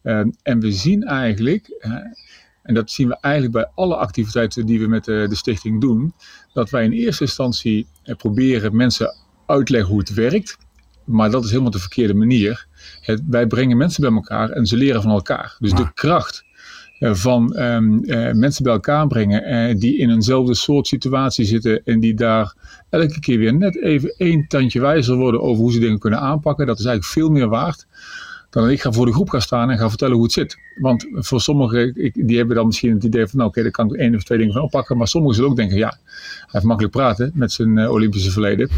Uh, 0.02 0.24
en 0.42 0.60
we 0.60 0.72
zien 0.72 1.02
eigenlijk, 1.02 1.68
en 2.68 2.74
dat 2.74 2.90
zien 2.90 3.08
we 3.08 3.16
eigenlijk 3.20 3.54
bij 3.54 3.70
alle 3.74 3.96
activiteiten 3.96 4.66
die 4.66 4.80
we 4.80 4.86
met 4.86 5.04
de, 5.04 5.26
de 5.28 5.34
stichting 5.34 5.80
doen, 5.80 6.12
dat 6.52 6.70
wij 6.70 6.84
in 6.84 6.92
eerste 6.92 7.22
instantie 7.22 7.86
eh, 8.02 8.16
proberen 8.16 8.76
mensen 8.76 9.14
uitleggen 9.46 9.90
hoe 9.90 9.98
het 9.98 10.14
werkt. 10.14 10.58
Maar 11.04 11.30
dat 11.30 11.44
is 11.44 11.50
helemaal 11.50 11.70
de 11.70 11.78
verkeerde 11.78 12.14
manier. 12.14 12.66
Het, 13.00 13.22
wij 13.26 13.46
brengen 13.46 13.76
mensen 13.76 14.02
bij 14.02 14.12
elkaar 14.12 14.50
en 14.50 14.66
ze 14.66 14.76
leren 14.76 15.02
van 15.02 15.10
elkaar. 15.10 15.56
Dus 15.58 15.72
de 15.72 15.92
kracht 15.94 16.44
eh, 16.98 17.14
van 17.14 17.58
um, 17.60 18.00
uh, 18.04 18.32
mensen 18.32 18.62
bij 18.62 18.72
elkaar 18.72 19.06
brengen 19.06 19.70
uh, 19.70 19.80
die 19.80 19.96
in 19.96 20.10
eenzelfde 20.10 20.54
soort 20.54 20.86
situatie 20.86 21.44
zitten 21.44 21.84
en 21.84 22.00
die 22.00 22.14
daar 22.14 22.54
elke 22.90 23.20
keer 23.20 23.38
weer 23.38 23.54
net 23.54 23.82
even 23.82 24.14
één 24.16 24.46
tandje 24.48 24.80
wijzer 24.80 25.16
worden 25.16 25.40
over 25.40 25.62
hoe 25.62 25.72
ze 25.72 25.78
dingen 25.78 25.98
kunnen 25.98 26.20
aanpakken, 26.20 26.66
dat 26.66 26.78
is 26.78 26.84
eigenlijk 26.84 27.14
veel 27.14 27.30
meer 27.30 27.48
waard 27.48 27.86
dan 28.50 28.70
ik 28.70 28.80
ga 28.80 28.92
voor 28.92 29.06
de 29.06 29.12
groep 29.12 29.30
gaan 29.30 29.42
staan 29.42 29.70
en 29.70 29.78
ga 29.78 29.88
vertellen 29.88 30.14
hoe 30.14 30.22
het 30.22 30.32
zit. 30.32 30.58
Want 30.80 31.06
voor 31.12 31.40
sommigen, 31.40 32.12
die 32.14 32.36
hebben 32.36 32.56
dan 32.56 32.66
misschien 32.66 32.94
het 32.94 33.04
idee 33.04 33.26
van, 33.26 33.38
nou, 33.38 33.48
oké, 33.48 33.58
okay, 33.58 33.62
daar 33.62 33.86
kan 33.86 33.94
ik 33.94 34.00
één 34.00 34.14
of 34.14 34.22
twee 34.22 34.38
dingen 34.38 34.52
van 34.52 34.62
oppakken. 34.62 34.96
Maar 34.96 35.08
sommigen 35.08 35.36
zullen 35.36 35.50
ook 35.50 35.56
denken, 35.56 35.76
ja, 35.76 35.98
hij 36.04 36.46
heeft 36.46 36.64
makkelijk 36.64 36.94
praten 36.94 37.30
met 37.34 37.52
zijn 37.52 37.76
uh, 37.76 37.90
Olympische 37.90 38.30
verleden. 38.30 38.68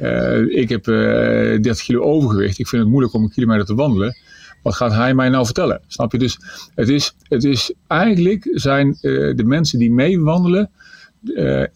uh, 0.00 0.58
ik 0.62 0.68
heb 0.68 0.86
uh, 0.86 1.54
eh, 1.54 1.62
30 1.62 1.84
kilo 1.84 2.00
overgewicht. 2.02 2.58
Ik 2.58 2.68
vind 2.68 2.82
het 2.82 2.90
moeilijk 2.90 3.14
om 3.14 3.22
een 3.22 3.30
kilometer 3.30 3.66
te 3.66 3.74
wandelen. 3.74 4.16
Wat 4.62 4.74
gaat 4.74 4.92
hij 4.92 5.14
mij 5.14 5.28
nou 5.28 5.44
vertellen? 5.44 5.80
Snap 5.86 6.12
je? 6.12 6.18
Dus 6.18 6.38
het 6.74 6.88
is, 6.88 7.14
het 7.22 7.44
is 7.44 7.74
eigenlijk 7.86 8.48
zijn 8.52 8.98
de 9.00 9.42
mensen 9.44 9.78
die 9.78 9.92
meewandelen 9.92 10.70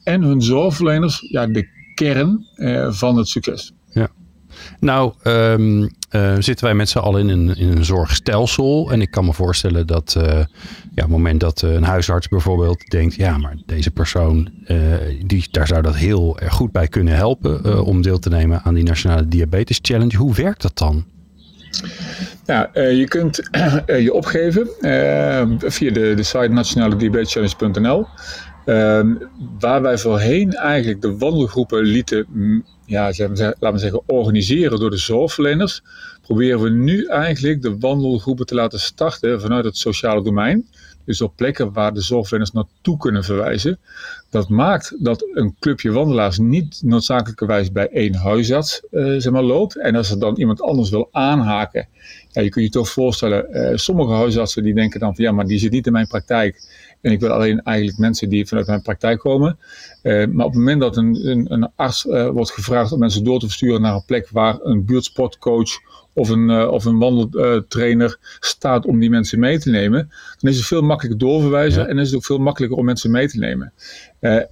en 0.02 0.22
hun 0.22 0.42
zorgverleners 0.42 1.20
ja, 1.30 1.46
de 1.46 1.68
kern 1.94 2.46
van 2.90 3.16
het 3.16 3.28
succes. 3.28 3.74
Nou, 4.80 5.12
um, 5.24 5.90
uh, 6.14 6.34
zitten 6.38 6.64
wij 6.64 6.74
met 6.74 6.88
z'n 6.88 6.98
allen 6.98 7.20
in 7.20 7.28
een, 7.28 7.57
in 7.57 7.68
een 7.68 7.84
zorgstelsel. 7.84 8.92
En 8.92 9.00
ik 9.00 9.11
kan 9.11 9.24
me 9.24 9.32
voorstellen 9.32 9.86
dat 9.86 10.14
uh, 10.18 10.24
ja, 10.24 10.40
op 10.40 10.46
het 10.94 11.09
moment 11.09 11.40
dat 11.40 11.62
uh, 11.62 11.72
een 11.72 11.82
huisarts 11.82 12.28
bijvoorbeeld 12.28 12.90
denkt, 12.90 13.14
ja, 13.14 13.38
maar 13.38 13.57
deze 13.66 13.90
persoon, 13.90 14.50
die, 15.26 15.48
daar 15.50 15.66
zou 15.66 15.82
dat 15.82 15.96
heel 15.96 16.38
erg 16.38 16.52
goed 16.55 16.72
bij 16.72 16.88
kunnen 16.88 17.14
helpen 17.14 17.84
om 17.84 18.02
deel 18.02 18.18
te 18.18 18.28
nemen 18.28 18.61
aan 18.64 18.74
die 18.74 18.84
Nationale 18.84 19.28
Diabetes 19.28 19.78
Challenge. 19.82 20.16
Hoe 20.16 20.34
werkt 20.34 20.62
dat 20.62 20.78
dan? 20.78 21.05
Ja, 22.46 22.70
je 22.74 23.09
kunt 23.09 23.48
je 24.07 24.12
opgeven 24.12 24.68
via 25.59 25.92
de, 25.92 26.12
de 26.14 26.22
site 26.22 26.48
nationalediabetechallenge.nl. 26.48 28.07
Ehm, 28.64 29.14
waar 29.59 29.82
wij 29.82 29.98
voorheen 29.98 30.52
eigenlijk 30.52 31.02
de 31.02 31.16
wandelgroepen 31.16 31.82
lieten 31.82 32.26
ja, 32.87 33.05
laten 33.07 33.72
we 33.72 33.78
zeggen, 33.78 34.03
organiseren 34.07 34.78
door 34.78 34.91
de 34.91 34.97
zorgverleners, 34.97 35.82
proberen 36.22 36.61
we 36.61 36.70
nu 36.70 37.07
eigenlijk 37.07 37.62
de 37.62 37.78
wandelgroepen 37.78 38.47
te 38.47 38.55
laten 38.55 38.80
starten 38.80 39.41
vanuit 39.41 39.64
het 39.64 39.76
sociale 39.76 40.22
domein. 40.22 40.66
Dus 41.05 41.20
op 41.20 41.37
plekken 41.37 41.72
waar 41.72 41.95
de 41.95 42.01
zorgverleners 42.01 42.53
naartoe 42.53 42.97
kunnen 42.97 43.24
verwijzen. 43.24 43.78
Dat 44.30 44.49
maakt 44.49 44.97
dat 44.99 45.26
een 45.35 45.57
clubje 45.59 45.93
wandelaars 45.93 46.39
niet 46.39 46.80
noodzakelijkerwijs 46.85 47.72
bij 47.72 47.89
één 47.89 48.14
huisarts 48.14 48.82
uh, 48.91 49.20
zeg 49.20 49.32
maar, 49.32 49.43
loopt. 49.43 49.78
En 49.78 49.97
als 49.97 50.11
er 50.11 50.18
dan 50.18 50.37
iemand 50.37 50.62
anders 50.62 50.91
wil 50.91 51.09
aanhaken, 51.12 51.89
ja, 52.30 52.43
je 52.43 52.49
kunt 52.49 52.64
je 52.64 52.70
toch 52.70 52.89
voorstellen, 52.89 53.47
uh, 53.51 53.76
sommige 53.76 54.12
huisartsen 54.12 54.62
die 54.62 54.74
denken 54.74 55.01
dan 55.01 55.14
van 55.14 55.24
ja, 55.24 55.32
maar 55.32 55.47
die 55.47 55.59
zit 55.59 55.70
niet 55.70 55.87
in 55.87 55.93
mijn 55.93 56.07
praktijk. 56.07 56.62
En 57.05 57.12
ik 57.12 57.20
wil 57.20 57.30
alleen 57.30 57.62
eigenlijk 57.62 57.98
mensen 57.98 58.28
die 58.28 58.46
vanuit 58.46 58.66
mijn 58.66 58.82
praktijk 58.82 59.18
komen. 59.18 59.59
Uh, 60.02 60.26
maar 60.26 60.46
op 60.46 60.52
het 60.52 60.61
moment 60.61 60.80
dat 60.80 60.96
een, 60.96 61.28
een, 61.28 61.52
een 61.52 61.70
arts 61.76 62.05
uh, 62.05 62.28
wordt 62.28 62.50
gevraagd 62.50 62.92
om 62.92 62.98
mensen 62.98 63.24
door 63.24 63.40
te 63.40 63.46
versturen 63.46 63.80
naar 63.80 63.94
een 63.94 64.05
plek 64.07 64.28
waar 64.30 64.59
een 64.62 64.84
buurtsportcoach 64.84 65.70
of 66.12 66.28
een, 66.28 66.50
uh, 66.50 66.70
of 66.70 66.84
een 66.84 66.98
wandeltrainer 66.98 68.18
staat 68.40 68.86
om 68.86 69.00
die 69.00 69.11
mensen 69.11 69.38
mee 69.38 69.59
te 69.59 69.70
nemen, 69.70 70.11
dan 70.38 70.50
is 70.50 70.57
het 70.57 70.66
veel 70.66 70.82
makkelijker 70.82 71.18
doorverwijzen 71.18 71.82
ja. 71.82 71.88
en 71.88 71.98
is 71.98 72.07
het 72.07 72.16
ook 72.16 72.24
veel 72.24 72.38
makkelijker 72.38 72.78
om 72.78 72.84
mensen 72.84 73.11
mee 73.11 73.28
te 73.28 73.38
nemen. 73.38 73.72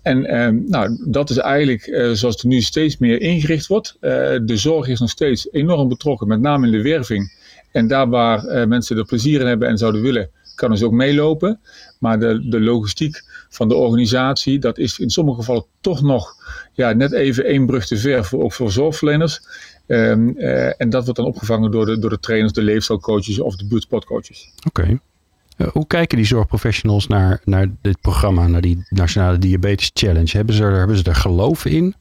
en 0.03 0.65
nou, 0.69 1.05
dat 1.07 1.31
is 1.31 1.37
eigenlijk 1.37 1.83
zoals 2.13 2.35
het 2.35 2.45
nu 2.45 2.61
steeds 2.61 2.99
meer 2.99 3.21
ingericht 3.21 3.67
wordt. 3.67 3.97
de 4.01 4.57
zorg 4.57 4.89
is 4.89 5.01
nog 5.01 5.11
steeds 5.11 5.49
enorm 5.53 5.89
betrokken, 5.89 6.29
met 6.29 6.41
name 6.41 6.67
in 6.67 6.73
de 6.73 6.83
werving. 6.83 7.33
En 7.73 7.87
daar 7.87 8.09
waar 8.09 8.69
mensen 8.69 8.97
er 8.97 9.05
plezier 9.05 9.41
in 9.41 9.47
hebben 9.47 9.69
en 9.69 9.79
zouden 9.79 10.03
willen, 10.03 10.31
kan 10.63 10.71
dus 10.71 10.83
ook 10.83 10.93
meelopen. 10.93 11.61
Maar 11.99 12.19
de, 12.21 12.49
de 12.49 12.61
logistiek 12.61 13.23
van 13.49 13.69
de 13.69 13.75
organisatie, 13.75 14.59
dat 14.59 14.79
is 14.79 14.99
in 14.99 15.11
sommige 15.11 15.39
gevallen 15.39 15.65
toch 15.81 16.03
nog 16.03 16.35
ja, 16.73 16.93
net 16.93 17.13
even 17.13 17.45
één 17.45 17.67
brug 17.67 17.87
te 17.87 17.97
ver, 17.97 18.25
voor, 18.25 18.43
ook 18.43 18.53
voor 18.53 18.71
zorgverleners. 18.71 19.41
Um, 19.87 20.35
uh, 20.37 20.81
en 20.81 20.91
dat 20.91 21.05
wordt 21.05 21.19
dan 21.19 21.29
opgevangen 21.29 21.71
door 21.71 21.87
de, 21.87 21.99
door 21.99 22.11
de 22.11 22.19
trainers, 22.19 22.53
de 22.53 22.63
leefstijlcoaches 22.63 23.41
of 23.41 23.57
de 23.57 23.67
buurtsportcoaches. 23.67 24.53
Oké. 24.67 24.99
Uh, 25.57 25.69
hoe 25.69 25.87
kijken 25.87 26.17
die 26.17 26.27
zorgprofessionals 26.27 27.07
naar, 27.07 27.41
naar 27.45 27.67
dit 27.81 28.01
programma, 28.01 28.47
naar 28.47 28.61
die 28.61 28.87
Nationale 28.89 29.39
Diabetes 29.39 29.91
Challenge? 29.95 30.37
Hebben 30.37 30.55
ze 30.55 30.63
er, 30.63 30.79
hebben 30.79 30.97
ze 30.97 31.05
er 31.05 31.15
geloof 31.15 31.65
in? 31.65 31.95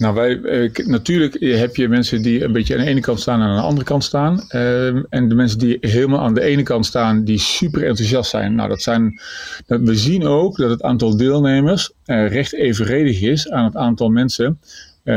Nou, 0.00 0.14
wij, 0.14 0.40
eh, 0.40 0.86
natuurlijk 0.86 1.40
heb 1.40 1.76
je 1.76 1.88
mensen 1.88 2.22
die 2.22 2.44
een 2.44 2.52
beetje 2.52 2.74
aan 2.74 2.84
de 2.84 2.90
ene 2.90 3.00
kant 3.00 3.20
staan 3.20 3.40
en 3.40 3.46
aan 3.46 3.56
de 3.56 3.62
andere 3.62 3.84
kant 3.84 4.04
staan. 4.04 4.44
Ehm, 4.48 5.02
en 5.08 5.28
de 5.28 5.34
mensen 5.34 5.58
die 5.58 5.78
helemaal 5.80 6.20
aan 6.20 6.34
de 6.34 6.40
ene 6.40 6.62
kant 6.62 6.86
staan, 6.86 7.24
die 7.24 7.38
super 7.38 7.86
enthousiast 7.86 8.30
zijn. 8.30 8.54
Nou, 8.54 8.68
dat 8.68 8.82
zijn, 8.82 9.20
we 9.66 9.94
zien 9.94 10.26
ook 10.26 10.56
dat 10.56 10.70
het 10.70 10.82
aantal 10.82 11.16
deelnemers 11.16 11.92
uh, 12.06 12.28
recht 12.28 12.54
evenredig 12.54 13.20
is 13.20 13.50
aan 13.50 13.64
het 13.64 13.76
aantal 13.76 14.08
mensen. 14.08 14.60
Uh, 15.04 15.14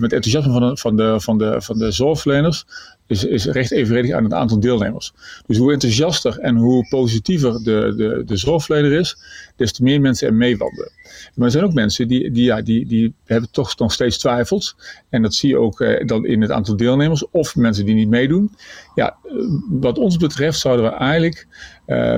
met 0.00 0.12
enthousiasme 0.12 0.52
van 0.52 0.60
de, 0.60 0.76
van 0.76 0.96
de, 0.96 1.20
van 1.20 1.38
de, 1.38 1.62
van 1.62 1.78
de 1.78 1.90
zorgverleners 1.90 2.64
is, 3.06 3.24
is 3.24 3.44
recht 3.44 3.70
evenredig 3.70 4.12
aan 4.12 4.24
het 4.24 4.32
aantal 4.32 4.60
deelnemers. 4.60 5.12
Dus 5.46 5.56
hoe 5.56 5.72
enthousiaster 5.72 6.38
en 6.38 6.56
hoe 6.56 6.88
positiever 6.88 7.52
de, 7.52 7.94
de, 7.96 8.22
de 8.26 8.36
zorgverlener 8.36 8.92
is, 8.92 9.16
des 9.56 9.72
te 9.72 9.82
meer 9.82 10.00
mensen 10.00 10.28
er 10.28 10.34
meewandelen. 10.34 10.90
Maar 11.34 11.46
er 11.46 11.52
zijn 11.52 11.64
ook 11.64 11.72
mensen 11.72 12.08
die, 12.08 12.30
die, 12.30 12.44
ja, 12.44 12.62
die, 12.62 12.86
die 12.86 13.14
hebben 13.24 13.50
toch 13.50 13.78
nog 13.78 13.92
steeds 13.92 14.18
twijfels. 14.18 14.76
En 15.08 15.22
dat 15.22 15.34
zie 15.34 15.48
je 15.48 15.58
ook 15.58 15.80
eh, 15.80 16.06
dan 16.06 16.26
in 16.26 16.40
het 16.40 16.50
aantal 16.50 16.76
deelnemers 16.76 17.30
of 17.30 17.56
mensen 17.56 17.84
die 17.84 17.94
niet 17.94 18.08
meedoen. 18.08 18.54
Ja, 18.94 19.16
eh, 19.24 19.34
wat 19.70 19.98
ons 19.98 20.16
betreft 20.16 20.58
zouden 20.58 20.84
we 20.84 20.90
eigenlijk 20.90 21.46
uh, 21.86 22.16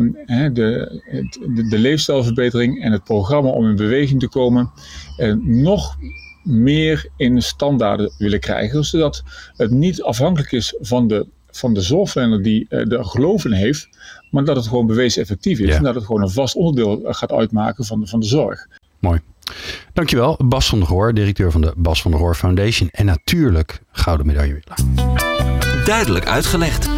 de, 0.52 0.52
de, 0.52 1.66
de, 1.68 1.78
leefstijlverbetering 1.78 2.82
en 2.82 2.92
het 2.92 3.04
programma 3.04 3.50
om 3.50 3.68
in 3.68 3.76
beweging 3.76 4.20
te 4.20 4.28
komen 4.28 4.70
uh, 5.18 5.34
nog 5.40 5.96
meer 6.42 7.08
in 7.16 7.42
standaarden 7.42 8.14
willen 8.18 8.40
krijgen, 8.40 8.84
zodat 8.84 9.22
het 9.56 9.70
niet 9.70 10.02
afhankelijk 10.02 10.52
is 10.52 10.76
van 10.80 11.08
de, 11.08 11.26
van 11.50 11.74
de 11.74 11.80
zorgverlener 11.80 12.42
die 12.42 12.66
uh, 12.68 12.92
er 12.92 13.04
geloof 13.04 13.44
in 13.44 13.52
heeft, 13.52 13.88
maar 14.30 14.44
dat 14.44 14.56
het 14.56 14.66
gewoon 14.66 14.86
bewezen 14.86 15.22
effectief 15.22 15.58
is 15.58 15.74
en 15.74 15.82
dat 15.82 15.94
het 15.94 16.04
gewoon 16.04 16.22
een 16.22 16.30
vast 16.30 16.54
onderdeel 16.54 17.00
gaat 17.04 17.32
uitmaken 17.32 17.84
van 17.84 18.00
de, 18.00 18.06
van 18.06 18.20
de 18.20 18.26
zorg. 18.26 18.66
Mooi. 19.04 19.20
Dankjewel, 19.92 20.38
Bas 20.44 20.68
van 20.68 20.78
der 20.78 20.88
Goor, 20.88 21.14
directeur 21.14 21.50
van 21.50 21.60
de 21.60 21.72
Bas 21.76 22.02
van 22.02 22.10
der 22.10 22.20
Goor 22.20 22.34
Foundation 22.34 22.88
en 22.88 23.06
natuurlijk 23.06 23.82
gouden 23.92 24.26
medaillewinnaar. 24.26 24.78
Duidelijk 25.84 26.26
uitgelegd. 26.26 26.88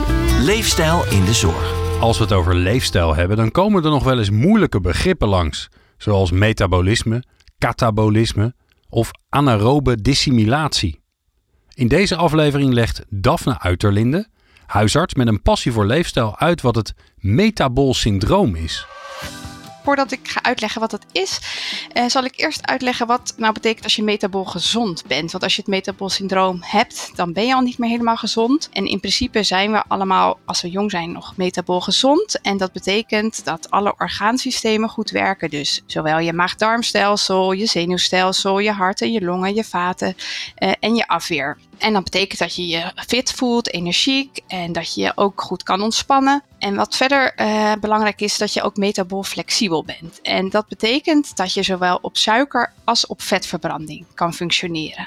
Leefstijl 0.40 1.04
in 1.10 1.24
de 1.24 1.32
zorg. 1.32 1.74
Als 2.00 2.18
we 2.18 2.24
het 2.24 2.32
over 2.32 2.54
leefstijl 2.54 3.14
hebben, 3.14 3.36
dan 3.36 3.50
komen 3.50 3.84
er 3.84 3.90
nog 3.90 4.04
wel 4.04 4.18
eens 4.18 4.30
moeilijke 4.30 4.80
begrippen 4.80 5.28
langs, 5.28 5.68
zoals 5.96 6.30
metabolisme, 6.30 7.22
katabolisme 7.58 8.54
of 8.88 9.10
anaerobe 9.28 10.02
dissimilatie. 10.02 11.00
In 11.74 11.88
deze 11.88 12.16
aflevering 12.16 12.72
legt 12.72 13.04
Daphne 13.08 13.60
Uiterlinde, 13.60 14.28
huisarts 14.66 15.14
met 15.14 15.26
een 15.26 15.42
passie 15.42 15.72
voor 15.72 15.86
leefstijl, 15.86 16.38
uit 16.38 16.60
wat 16.62 16.74
het 16.74 16.94
metabol 17.16 17.94
syndroom 17.94 18.54
is 18.54 18.86
voordat 19.86 20.12
ik 20.12 20.28
ga 20.28 20.42
uitleggen 20.42 20.80
wat 20.80 20.92
het 20.92 21.06
is, 21.12 21.40
uh, 21.92 22.04
zal 22.06 22.24
ik 22.24 22.32
eerst 22.36 22.66
uitleggen 22.66 23.06
wat 23.06 23.34
nou 23.36 23.52
betekent 23.52 23.84
als 23.84 23.96
je 23.96 24.02
metabol 24.02 24.44
gezond 24.44 25.04
bent. 25.06 25.32
Want 25.32 25.44
als 25.44 25.54
je 25.54 25.60
het 25.60 25.70
metabol 25.70 26.08
syndroom 26.08 26.58
hebt, 26.60 27.10
dan 27.14 27.32
ben 27.32 27.46
je 27.46 27.54
al 27.54 27.60
niet 27.60 27.78
meer 27.78 27.90
helemaal 27.90 28.16
gezond. 28.16 28.68
En 28.72 28.86
in 28.86 29.00
principe 29.00 29.42
zijn 29.42 29.72
we 29.72 29.82
allemaal, 29.88 30.38
als 30.44 30.62
we 30.62 30.70
jong 30.70 30.90
zijn, 30.90 31.12
nog 31.12 31.36
metabol 31.36 31.80
gezond. 31.80 32.40
En 32.40 32.56
dat 32.56 32.72
betekent 32.72 33.44
dat 33.44 33.70
alle 33.70 33.94
orgaansystemen 33.98 34.88
goed 34.88 35.10
werken. 35.10 35.50
Dus 35.50 35.82
zowel 35.86 36.18
je 36.18 36.32
maag-darmstelsel, 36.32 37.52
je 37.52 37.66
zenuwstelsel, 37.66 38.58
je 38.58 38.72
hart 38.72 39.00
en 39.00 39.12
je 39.12 39.24
longen, 39.24 39.54
je 39.54 39.64
vaten 39.64 40.16
uh, 40.58 40.72
en 40.80 40.94
je 40.94 41.06
afweer. 41.06 41.58
En 41.78 41.92
dat 41.92 42.04
betekent 42.04 42.38
dat 42.38 42.54
je 42.54 42.66
je 42.66 42.92
fit 43.06 43.32
voelt, 43.32 43.72
energiek 43.72 44.40
en 44.46 44.72
dat 44.72 44.94
je 44.94 45.00
je 45.00 45.12
ook 45.14 45.40
goed 45.40 45.62
kan 45.62 45.82
ontspannen. 45.82 46.42
En 46.58 46.74
wat 46.74 46.96
verder 46.96 47.32
uh, 47.40 47.72
belangrijk 47.80 48.20
is, 48.20 48.38
dat 48.38 48.52
je 48.52 48.62
ook 48.62 48.76
metabol 48.76 49.22
flexibel 49.22 49.84
bent. 49.84 50.20
En 50.22 50.50
dat 50.50 50.68
betekent 50.68 51.36
dat 51.36 51.54
je 51.54 51.62
zowel 51.62 51.98
op 52.02 52.16
suiker 52.16 52.72
als 52.84 53.06
op 53.06 53.22
vetverbranding 53.22 54.04
kan 54.14 54.34
functioneren. 54.34 55.06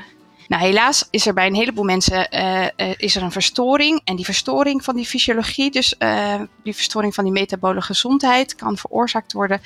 Nou, 0.49 0.63
helaas 0.63 1.07
is 1.09 1.25
er 1.25 1.33
bij 1.33 1.47
een 1.47 1.55
heleboel 1.55 1.83
mensen 1.83 2.27
uh, 2.31 2.61
uh, 2.61 2.93
is 2.97 3.15
er 3.15 3.23
een 3.23 3.31
verstoring. 3.31 4.01
En 4.03 4.15
die 4.15 4.25
verstoring 4.25 4.83
van 4.83 4.95
die 4.95 5.05
fysiologie, 5.05 5.71
dus 5.71 5.95
uh, 5.99 6.41
die 6.63 6.75
verstoring 6.75 7.13
van 7.13 7.23
die 7.23 7.33
metabole 7.33 7.81
gezondheid, 7.81 8.55
kan 8.55 8.77
veroorzaakt 8.77 9.33
worden 9.33 9.61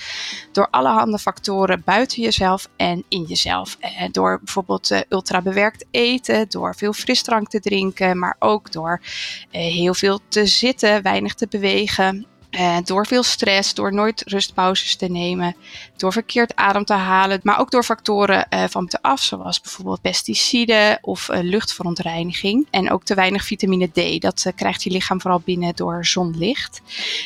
door 0.52 0.68
allerhande 0.72 1.20
factoren 1.20 1.82
buiten 1.86 2.22
jezelf 2.22 2.70
en 2.76 3.04
in 3.10 3.24
jezelf. 3.24 3.78
door 4.12 4.40
bijvoorbeeld 4.44 5.06
ultrabewerkt 5.10 5.86
eten, 5.92 6.50
door 6.50 6.76
veel 6.76 6.94
frisdrank 6.94 7.50
te 7.50 7.60
drinken, 7.60 8.20
maar 8.20 8.36
ook 8.40 8.72
door 8.72 9.02
heel 9.50 9.94
veel 9.94 10.20
te 10.28 10.46
zitten, 10.46 11.02
weinig 11.02 11.34
te 11.34 11.48
bewegen. 11.50 12.28
Uh, 12.60 12.78
door 12.84 13.08
veel 13.08 13.24
stress, 13.24 13.74
door 13.74 13.94
nooit 13.94 14.24
rustpauzes 14.26 14.96
te 14.96 15.06
nemen, 15.06 15.56
door 15.98 16.12
verkeerd 16.12 16.56
adem 16.56 16.86
te 16.86 16.94
halen, 16.94 17.40
maar 17.44 17.60
ook 17.60 17.72
door 17.72 17.84
factoren 17.84 18.48
uh, 18.50 18.64
van 18.70 18.90
af, 19.02 19.22
zoals 19.22 19.62
bijvoorbeeld 19.62 20.02
pesticiden 20.02 20.98
of 21.02 21.30
uh, 21.30 21.40
luchtverontreiniging. 21.42 22.68
En 22.70 22.92
ook 22.92 23.04
te 23.04 23.16
weinig 23.16 23.46
vitamine 23.46 23.88
D. 23.88 24.22
Dat 24.22 24.52
krijgt 24.56 24.84
je 24.84 24.90
lichaam 24.90 25.22
vooral 25.22 25.42
binnen 25.46 25.76
door 25.76 26.06
zonlicht. 26.06 26.82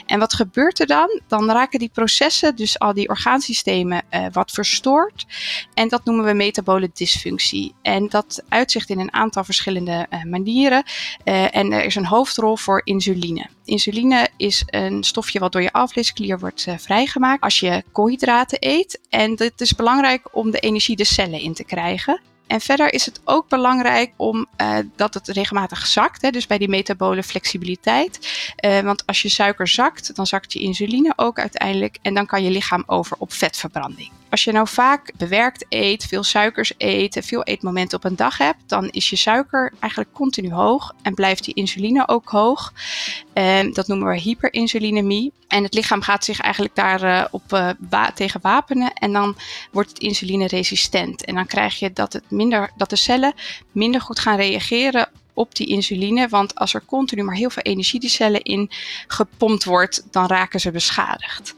En 0.05 0.19
wat 0.19 0.33
gebeurt 0.33 0.79
er 0.79 0.87
dan? 0.87 1.21
Dan 1.27 1.51
raken 1.51 1.79
die 1.79 1.91
processen, 1.93 2.55
dus 2.55 2.79
al 2.79 2.93
die 2.93 3.09
orgaansystemen, 3.09 4.03
wat 4.31 4.51
verstoord. 4.51 5.25
En 5.73 5.87
dat 5.87 6.05
noemen 6.05 6.25
we 6.25 6.33
metabole 6.33 6.89
dysfunctie. 6.93 7.73
En 7.81 8.07
dat 8.09 8.43
uitzicht 8.49 8.89
in 8.89 8.99
een 8.99 9.13
aantal 9.13 9.43
verschillende 9.43 10.07
manieren. 10.23 10.83
en 11.23 11.71
er 11.71 11.83
is 11.83 11.95
een 11.95 12.05
hoofdrol 12.05 12.57
voor 12.57 12.81
insuline. 12.83 13.55
Insuline 13.67 14.29
is 14.37 14.63
een 14.65 15.03
stofje 15.03 15.39
wat 15.39 15.51
door 15.51 15.61
je 15.61 15.71
afleesklier 15.71 16.39
wordt 16.39 16.65
uh, 16.67 16.77
vrijgemaakt 16.77 17.41
als 17.41 17.59
je 17.59 17.83
koolhydraten 17.91 18.57
eet. 18.59 18.99
En 19.09 19.31
het 19.31 19.61
is 19.61 19.75
belangrijk 19.75 20.35
om 20.35 20.51
de 20.51 20.59
energie 20.59 20.95
de 20.95 21.03
cellen 21.03 21.39
in 21.39 21.53
te 21.53 21.63
krijgen. 21.63 22.21
En 22.47 22.61
verder 22.61 22.93
is 22.93 23.05
het 23.05 23.21
ook 23.23 23.49
belangrijk 23.49 24.11
om 24.15 24.47
uh, 24.61 24.77
dat 24.95 25.13
het 25.13 25.27
regelmatig 25.27 25.87
zakt, 25.87 26.21
hè, 26.21 26.29
dus 26.29 26.47
bij 26.47 26.57
die 26.57 26.69
metabole 26.69 27.23
flexibiliteit. 27.23 28.19
Uh, 28.65 28.79
want 28.79 29.05
als 29.05 29.21
je 29.21 29.29
suiker 29.29 29.67
zakt, 29.67 30.15
dan 30.15 30.27
zakt 30.27 30.53
je 30.53 30.59
insuline 30.59 31.13
ook 31.15 31.39
uiteindelijk 31.39 31.97
en 32.01 32.13
dan 32.13 32.25
kan 32.25 32.43
je 32.43 32.49
lichaam 32.49 32.83
over 32.85 33.17
op 33.19 33.33
vetverbranding. 33.33 34.11
Als 34.29 34.43
je 34.43 34.51
nou 34.51 34.67
vaak 34.67 35.11
bewerkt 35.17 35.65
eet, 35.69 36.05
veel 36.05 36.23
suikers 36.23 36.73
eet, 36.77 37.19
veel 37.23 37.43
eetmomenten 37.43 37.97
op 37.97 38.03
een 38.03 38.15
dag 38.15 38.37
hebt, 38.37 38.59
dan 38.65 38.89
is 38.89 39.09
je 39.09 39.15
suiker 39.15 39.73
eigenlijk 39.79 40.13
continu 40.13 40.51
hoog 40.51 40.93
en 41.01 41.13
blijft 41.13 41.43
die 41.43 41.53
insuline 41.53 42.07
ook 42.07 42.29
hoog. 42.29 42.73
En 43.33 43.73
dat 43.73 43.87
noemen 43.87 44.07
we 44.07 44.19
hyperinsulinemie. 44.19 45.31
En 45.47 45.63
het 45.63 45.73
lichaam 45.73 46.01
gaat 46.01 46.25
zich 46.25 46.39
eigenlijk 46.39 46.75
daar 46.75 47.03
uh, 47.03 47.25
op 47.31 47.53
uh, 47.53 47.69
wa 47.89 48.11
tegen 48.11 48.41
wapenen 48.41 48.93
en 48.93 49.13
dan 49.13 49.35
wordt 49.71 49.89
het 49.89 49.99
insuline 49.99 50.47
resistent. 50.47 51.25
En 51.25 51.35
dan 51.35 51.45
krijg 51.45 51.79
je 51.79 51.93
dat, 51.93 52.13
het 52.13 52.31
minder, 52.31 52.71
dat 52.75 52.89
de 52.89 52.95
cellen 52.95 53.33
minder 53.71 54.01
goed 54.01 54.19
gaan 54.19 54.37
reageren 54.37 55.09
op 55.33 55.55
die 55.55 55.67
insuline. 55.67 56.27
Want 56.27 56.55
als 56.55 56.73
er 56.73 56.85
continu 56.85 57.23
maar 57.23 57.35
heel 57.35 57.49
veel 57.49 57.63
energie 57.63 57.99
die 57.99 58.09
cellen 58.09 58.41
in 58.41 58.69
gepompt 59.07 59.63
wordt, 59.63 60.07
dan 60.11 60.27
raken 60.27 60.59
ze 60.59 60.71
beschadigd. 60.71 61.55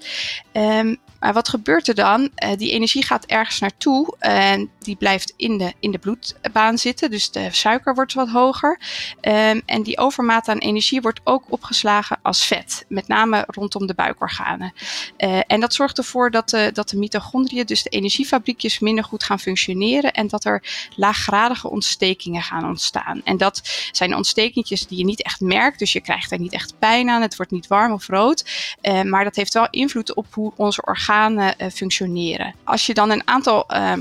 Um, 0.53 0.97
maar 1.19 1.33
wat 1.33 1.49
gebeurt 1.49 1.87
er 1.87 1.95
dan? 1.95 2.21
Uh, 2.21 2.49
die 2.57 2.71
energie 2.71 3.03
gaat 3.03 3.25
ergens 3.25 3.59
naartoe 3.59 4.15
en 4.19 4.69
die 4.79 4.95
blijft 4.95 5.33
in 5.35 5.57
de, 5.57 5.73
in 5.79 5.91
de 5.91 5.97
bloedbaan 5.97 6.77
zitten. 6.77 7.11
Dus 7.11 7.31
de 7.31 7.47
suiker 7.51 7.95
wordt 7.95 8.13
wat 8.13 8.29
hoger. 8.29 8.79
Um, 9.21 9.61
en 9.65 9.83
die 9.83 9.97
overmaat 9.97 10.47
aan 10.47 10.57
energie 10.57 11.01
wordt 11.01 11.19
ook 11.23 11.43
opgeslagen 11.49 12.19
als 12.21 12.45
vet. 12.45 12.85
Met 12.87 13.07
name 13.07 13.43
rondom 13.47 13.87
de 13.87 13.93
buikorganen. 13.93 14.73
Uh, 15.17 15.39
en 15.47 15.59
dat 15.59 15.73
zorgt 15.73 15.97
ervoor 15.97 16.31
dat 16.31 16.49
de, 16.49 16.69
dat 16.73 16.89
de 16.89 16.97
mitochondriën, 16.97 17.65
dus 17.65 17.83
de 17.83 17.89
energiefabriekjes, 17.89 18.79
minder 18.79 19.03
goed 19.03 19.23
gaan 19.23 19.39
functioneren. 19.39 20.13
En 20.13 20.27
dat 20.27 20.45
er 20.45 20.87
laaggradige 20.95 21.69
ontstekingen 21.69 22.41
gaan 22.41 22.67
ontstaan. 22.67 23.21
En 23.23 23.37
dat 23.37 23.61
zijn 23.91 24.15
ontstekentjes 24.15 24.87
die 24.87 24.97
je 24.97 25.05
niet 25.05 25.23
echt 25.23 25.39
merkt. 25.39 25.79
Dus 25.79 25.93
je 25.93 26.01
krijgt 26.01 26.31
er 26.31 26.39
niet 26.39 26.53
echt 26.53 26.79
pijn 26.79 27.09
aan. 27.09 27.21
Het 27.21 27.35
wordt 27.35 27.51
niet 27.51 27.67
warm 27.67 27.91
of 27.91 28.07
rood. 28.07 28.45
Uh, 28.81 29.01
maar 29.01 29.23
dat 29.23 29.35
heeft 29.35 29.53
wel 29.53 29.67
invloed 29.69 30.13
op 30.13 30.25
hoe 30.33 30.51
onze 30.55 30.81
organen 30.81 31.07
uh, 31.09 31.47
functioneren. 31.73 32.55
Als 32.63 32.85
je 32.85 32.93
dan 32.93 33.09
een 33.09 33.27
aantal 33.27 33.65
uh, 33.73 33.93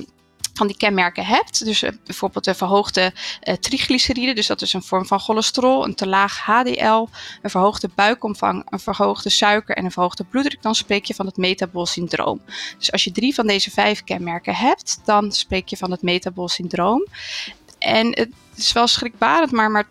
van 0.58 0.66
die 0.66 0.76
kenmerken 0.76 1.26
hebt. 1.26 1.64
Dus 1.64 1.82
uh, 1.82 1.90
bijvoorbeeld 2.04 2.46
een 2.46 2.54
verhoogde 2.54 3.12
uh, 3.42 3.54
triglyceride, 3.54 4.34
dus 4.34 4.46
dat 4.46 4.62
is 4.62 4.72
een 4.72 4.82
vorm 4.82 5.06
van 5.06 5.20
cholesterol, 5.20 5.84
een 5.84 5.94
te 5.94 6.06
laag 6.06 6.38
HDL, 6.38 7.06
een 7.42 7.50
verhoogde 7.50 7.90
buikomvang, 7.94 8.66
een 8.68 8.80
verhoogde 8.80 9.30
suiker 9.30 9.76
en 9.76 9.84
een 9.84 9.90
verhoogde 9.90 10.24
bloeddruk, 10.24 10.62
dan 10.62 10.74
spreek 10.74 11.04
je 11.04 11.14
van 11.14 11.26
het 11.26 11.36
metabol 11.36 11.86
syndroom. 11.86 12.40
Dus 12.78 12.92
als 12.92 13.04
je 13.04 13.12
drie 13.12 13.34
van 13.34 13.46
deze 13.46 13.70
vijf 13.70 14.04
kenmerken 14.04 14.54
hebt, 14.54 15.00
dan 15.04 15.32
spreek 15.32 15.68
je 15.68 15.76
van 15.76 15.90
het 15.90 16.02
metabol 16.02 16.48
syndroom. 16.48 17.06
En 17.78 18.06
het 18.06 18.30
is 18.56 18.72
wel 18.72 18.86
schrikbarend, 18.86 19.50
maar 19.50 19.70
maar 19.70 19.86
12% 19.86 19.88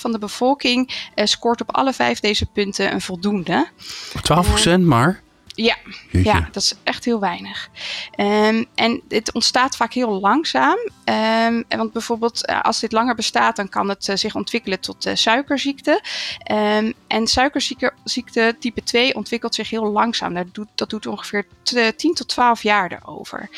van 0.00 0.12
de 0.12 0.18
bevolking 0.18 1.10
scoort 1.14 1.60
op 1.60 1.74
alle 1.74 1.92
vijf 1.92 2.20
deze 2.20 2.46
punten 2.46 2.92
een 2.92 3.00
voldoende. 3.00 3.68
12% 4.76 4.80
maar? 4.80 5.21
Ja, 5.54 5.76
ja, 6.10 6.48
dat 6.52 6.62
is 6.62 6.74
echt 6.82 7.04
heel 7.04 7.20
weinig. 7.20 7.68
Um, 8.16 8.66
en 8.74 9.02
het 9.08 9.32
ontstaat 9.32 9.76
vaak 9.76 9.92
heel 9.92 10.20
langzaam. 10.20 10.78
Um, 11.04 11.64
want 11.68 11.92
bijvoorbeeld 11.92 12.48
uh, 12.48 12.60
als 12.60 12.80
dit 12.80 12.92
langer 12.92 13.14
bestaat, 13.14 13.56
dan 13.56 13.68
kan 13.68 13.88
het 13.88 14.08
uh, 14.08 14.16
zich 14.16 14.34
ontwikkelen 14.34 14.80
tot 14.80 15.06
uh, 15.06 15.14
suikerziekte. 15.14 16.02
Um, 16.52 16.92
en 17.06 17.26
suikerziekte 17.26 18.56
type 18.58 18.82
2 18.82 19.14
ontwikkelt 19.14 19.54
zich 19.54 19.70
heel 19.70 19.90
langzaam. 19.90 20.34
Dat 20.34 20.54
doet, 20.54 20.68
dat 20.74 20.90
doet 20.90 21.06
ongeveer 21.06 21.46
10 21.96 22.14
tot 22.14 22.28
12 22.28 22.62
jaar 22.62 22.92
erover. 22.92 23.48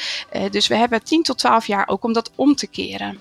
dus 0.50 0.66
we 0.66 0.76
hebben 0.76 1.04
10 1.04 1.22
tot 1.22 1.38
12 1.38 1.66
jaar 1.66 1.88
ook 1.88 2.04
om 2.04 2.12
dat 2.12 2.30
om 2.34 2.54
te 2.54 2.66
keren. 2.66 3.20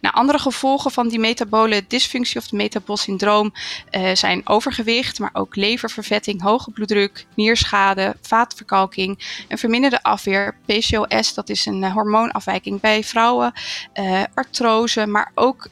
Nou, 0.00 0.14
andere 0.14 0.38
gevolgen 0.38 0.90
van 0.90 1.08
die 1.08 1.18
metabole 1.18 1.84
dysfunctie 1.88 2.36
of 2.36 2.42
het 2.42 2.52
metabol 2.52 2.96
syndroom 2.96 3.52
uh, 3.90 4.14
zijn 4.14 4.48
overgewicht, 4.48 5.18
maar 5.18 5.30
ook 5.32 5.56
leververvetting, 5.56 6.42
hoge 6.42 6.70
bloeddruk, 6.70 7.26
nierschade, 7.34 8.16
vaatverkalking, 8.22 9.44
een 9.48 9.58
verminderde 9.58 10.02
afweer, 10.02 10.56
PCOS, 10.64 11.34
dat 11.34 11.48
is 11.48 11.66
een 11.66 11.82
uh, 11.82 11.92
hormoonafwijking 11.92 12.80
bij 12.80 13.04
vrouwen, 13.04 13.52
uh, 13.94 14.22
artrose, 14.34 15.06
maar 15.06 15.32
ook 15.34 15.68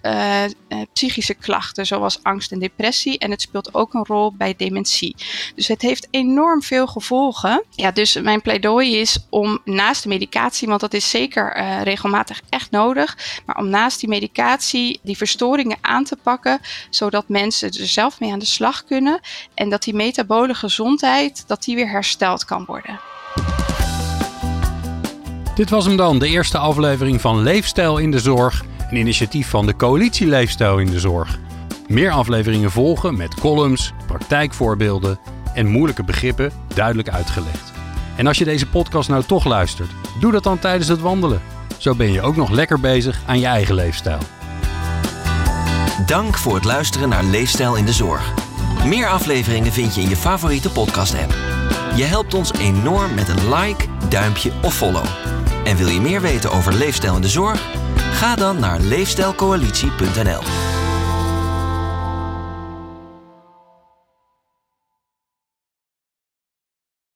psychische 0.93 1.35
klachten 1.35 1.87
zoals 1.87 2.22
angst 2.22 2.53
en 2.53 2.59
depressie. 2.59 3.18
En 3.18 3.31
het 3.31 3.41
speelt 3.41 3.74
ook 3.74 3.95
een 3.95 4.05
rol 4.05 4.33
bij 4.33 4.55
dementie. 4.57 5.16
Dus 5.55 5.68
het 5.68 5.83
heeft 5.83 6.09
enorm 6.11 6.62
veel 6.62 6.87
gevolgen. 6.87 7.64
Ja, 7.70 7.91
dus 7.91 8.14
mijn 8.14 8.43
pleidooi 8.43 8.97
is 8.97 9.18
om 9.31 9.61
naast 9.64 10.03
de 10.03 10.09
medicatie, 10.09 10.68
want 10.68 10.81
dat 10.81 10.95
is 10.95 11.11
zeker 11.11 11.59
regelmatig 11.83 12.41
echt 12.49 12.70
nodig, 12.70 13.41
maar 13.47 13.57
om 13.57 13.68
naast 13.68 14.01
die 14.01 14.09
medicatie 14.17 15.01
die 15.03 15.17
verstoringen 15.17 15.77
aan 15.81 16.05
te 16.05 16.17
pakken, 16.23 16.61
zodat 16.91 17.29
mensen 17.29 17.69
er 17.69 17.87
zelf 17.87 18.21
mee 18.21 18.33
aan 18.33 18.39
de 18.39 18.47
slag 18.47 18.85
kunnen 18.85 19.21
en 19.55 19.71
dat 19.71 19.83
die 19.83 19.95
metabole 19.95 20.55
gezondheid 20.55 21.45
dat 21.47 21.62
die 21.64 21.75
weer 21.75 21.91
hersteld 21.91 22.45
kan 22.45 22.64
worden. 22.64 23.01
Dit 25.55 25.71
was 25.71 25.85
hem 25.85 25.97
dan, 25.97 26.19
de 26.19 26.29
eerste 26.29 26.59
aflevering 26.59 27.21
van 27.21 27.43
Leefstijl 27.43 27.99
in 27.99 28.11
de 28.11 28.19
Zorg, 28.19 28.64
een 28.91 28.97
initiatief 28.97 29.49
van 29.49 29.67
de 29.67 29.77
Coalitie 29.77 30.27
Leefstijl 30.27 30.79
in 30.79 30.91
de 30.91 31.01
Zorg. 31.01 31.39
Meer 31.89 32.11
afleveringen 32.11 32.71
volgen 32.71 33.17
met 33.17 33.35
columns, 33.35 33.93
praktijkvoorbeelden 34.07 35.19
en 35.55 35.67
moeilijke 35.67 36.05
begrippen 36.05 36.53
duidelijk 36.75 37.09
uitgelegd. 37.09 37.73
En 38.17 38.27
als 38.27 38.39
je 38.39 38.45
deze 38.45 38.67
podcast 38.67 39.09
nou 39.09 39.23
toch 39.23 39.45
luistert, 39.45 39.91
doe 40.21 40.33
dat 40.33 40.43
dan 40.43 40.59
tijdens 40.59 40.89
het 40.89 41.01
wandelen. 41.01 41.55
Zo 41.77 41.95
ben 41.95 42.12
je 42.12 42.22
ook 42.22 42.37
nog 42.37 42.51
lekker 42.51 42.81
bezig 42.81 43.20
aan 43.27 43.39
je 43.39 43.47
eigen 43.47 43.74
leefstijl. 43.74 44.18
Dank 46.07 46.39
voor 46.39 46.55
het 46.55 46.64
luisteren 46.64 47.09
naar 47.09 47.24
Leefstijl 47.24 47.77
in 47.77 47.85
de 47.85 47.93
Zorg. 47.93 48.33
Meer 48.85 49.09
afleveringen 49.09 49.72
vind 49.72 49.95
je 49.95 50.01
in 50.01 50.09
je 50.09 50.16
favoriete 50.16 50.70
podcast-app. 50.70 51.35
Je 51.97 52.05
helpt 52.05 52.35
ons 52.35 52.53
enorm 52.53 53.14
met 53.14 53.29
een 53.29 53.55
like, 53.55 53.85
duimpje 54.09 54.53
of 54.62 54.74
follow. 54.74 55.07
En 55.64 55.77
wil 55.77 55.89
je 55.89 56.01
meer 56.01 56.20
weten 56.20 56.51
over 56.51 56.72
leefstijl 56.74 57.14
in 57.16 57.22
de 57.22 57.29
zorg? 57.29 57.61
Ga 58.12 58.35
dan 58.37 58.59
naar 58.59 58.81
leefstijlcoalitie.nl. 58.81 60.41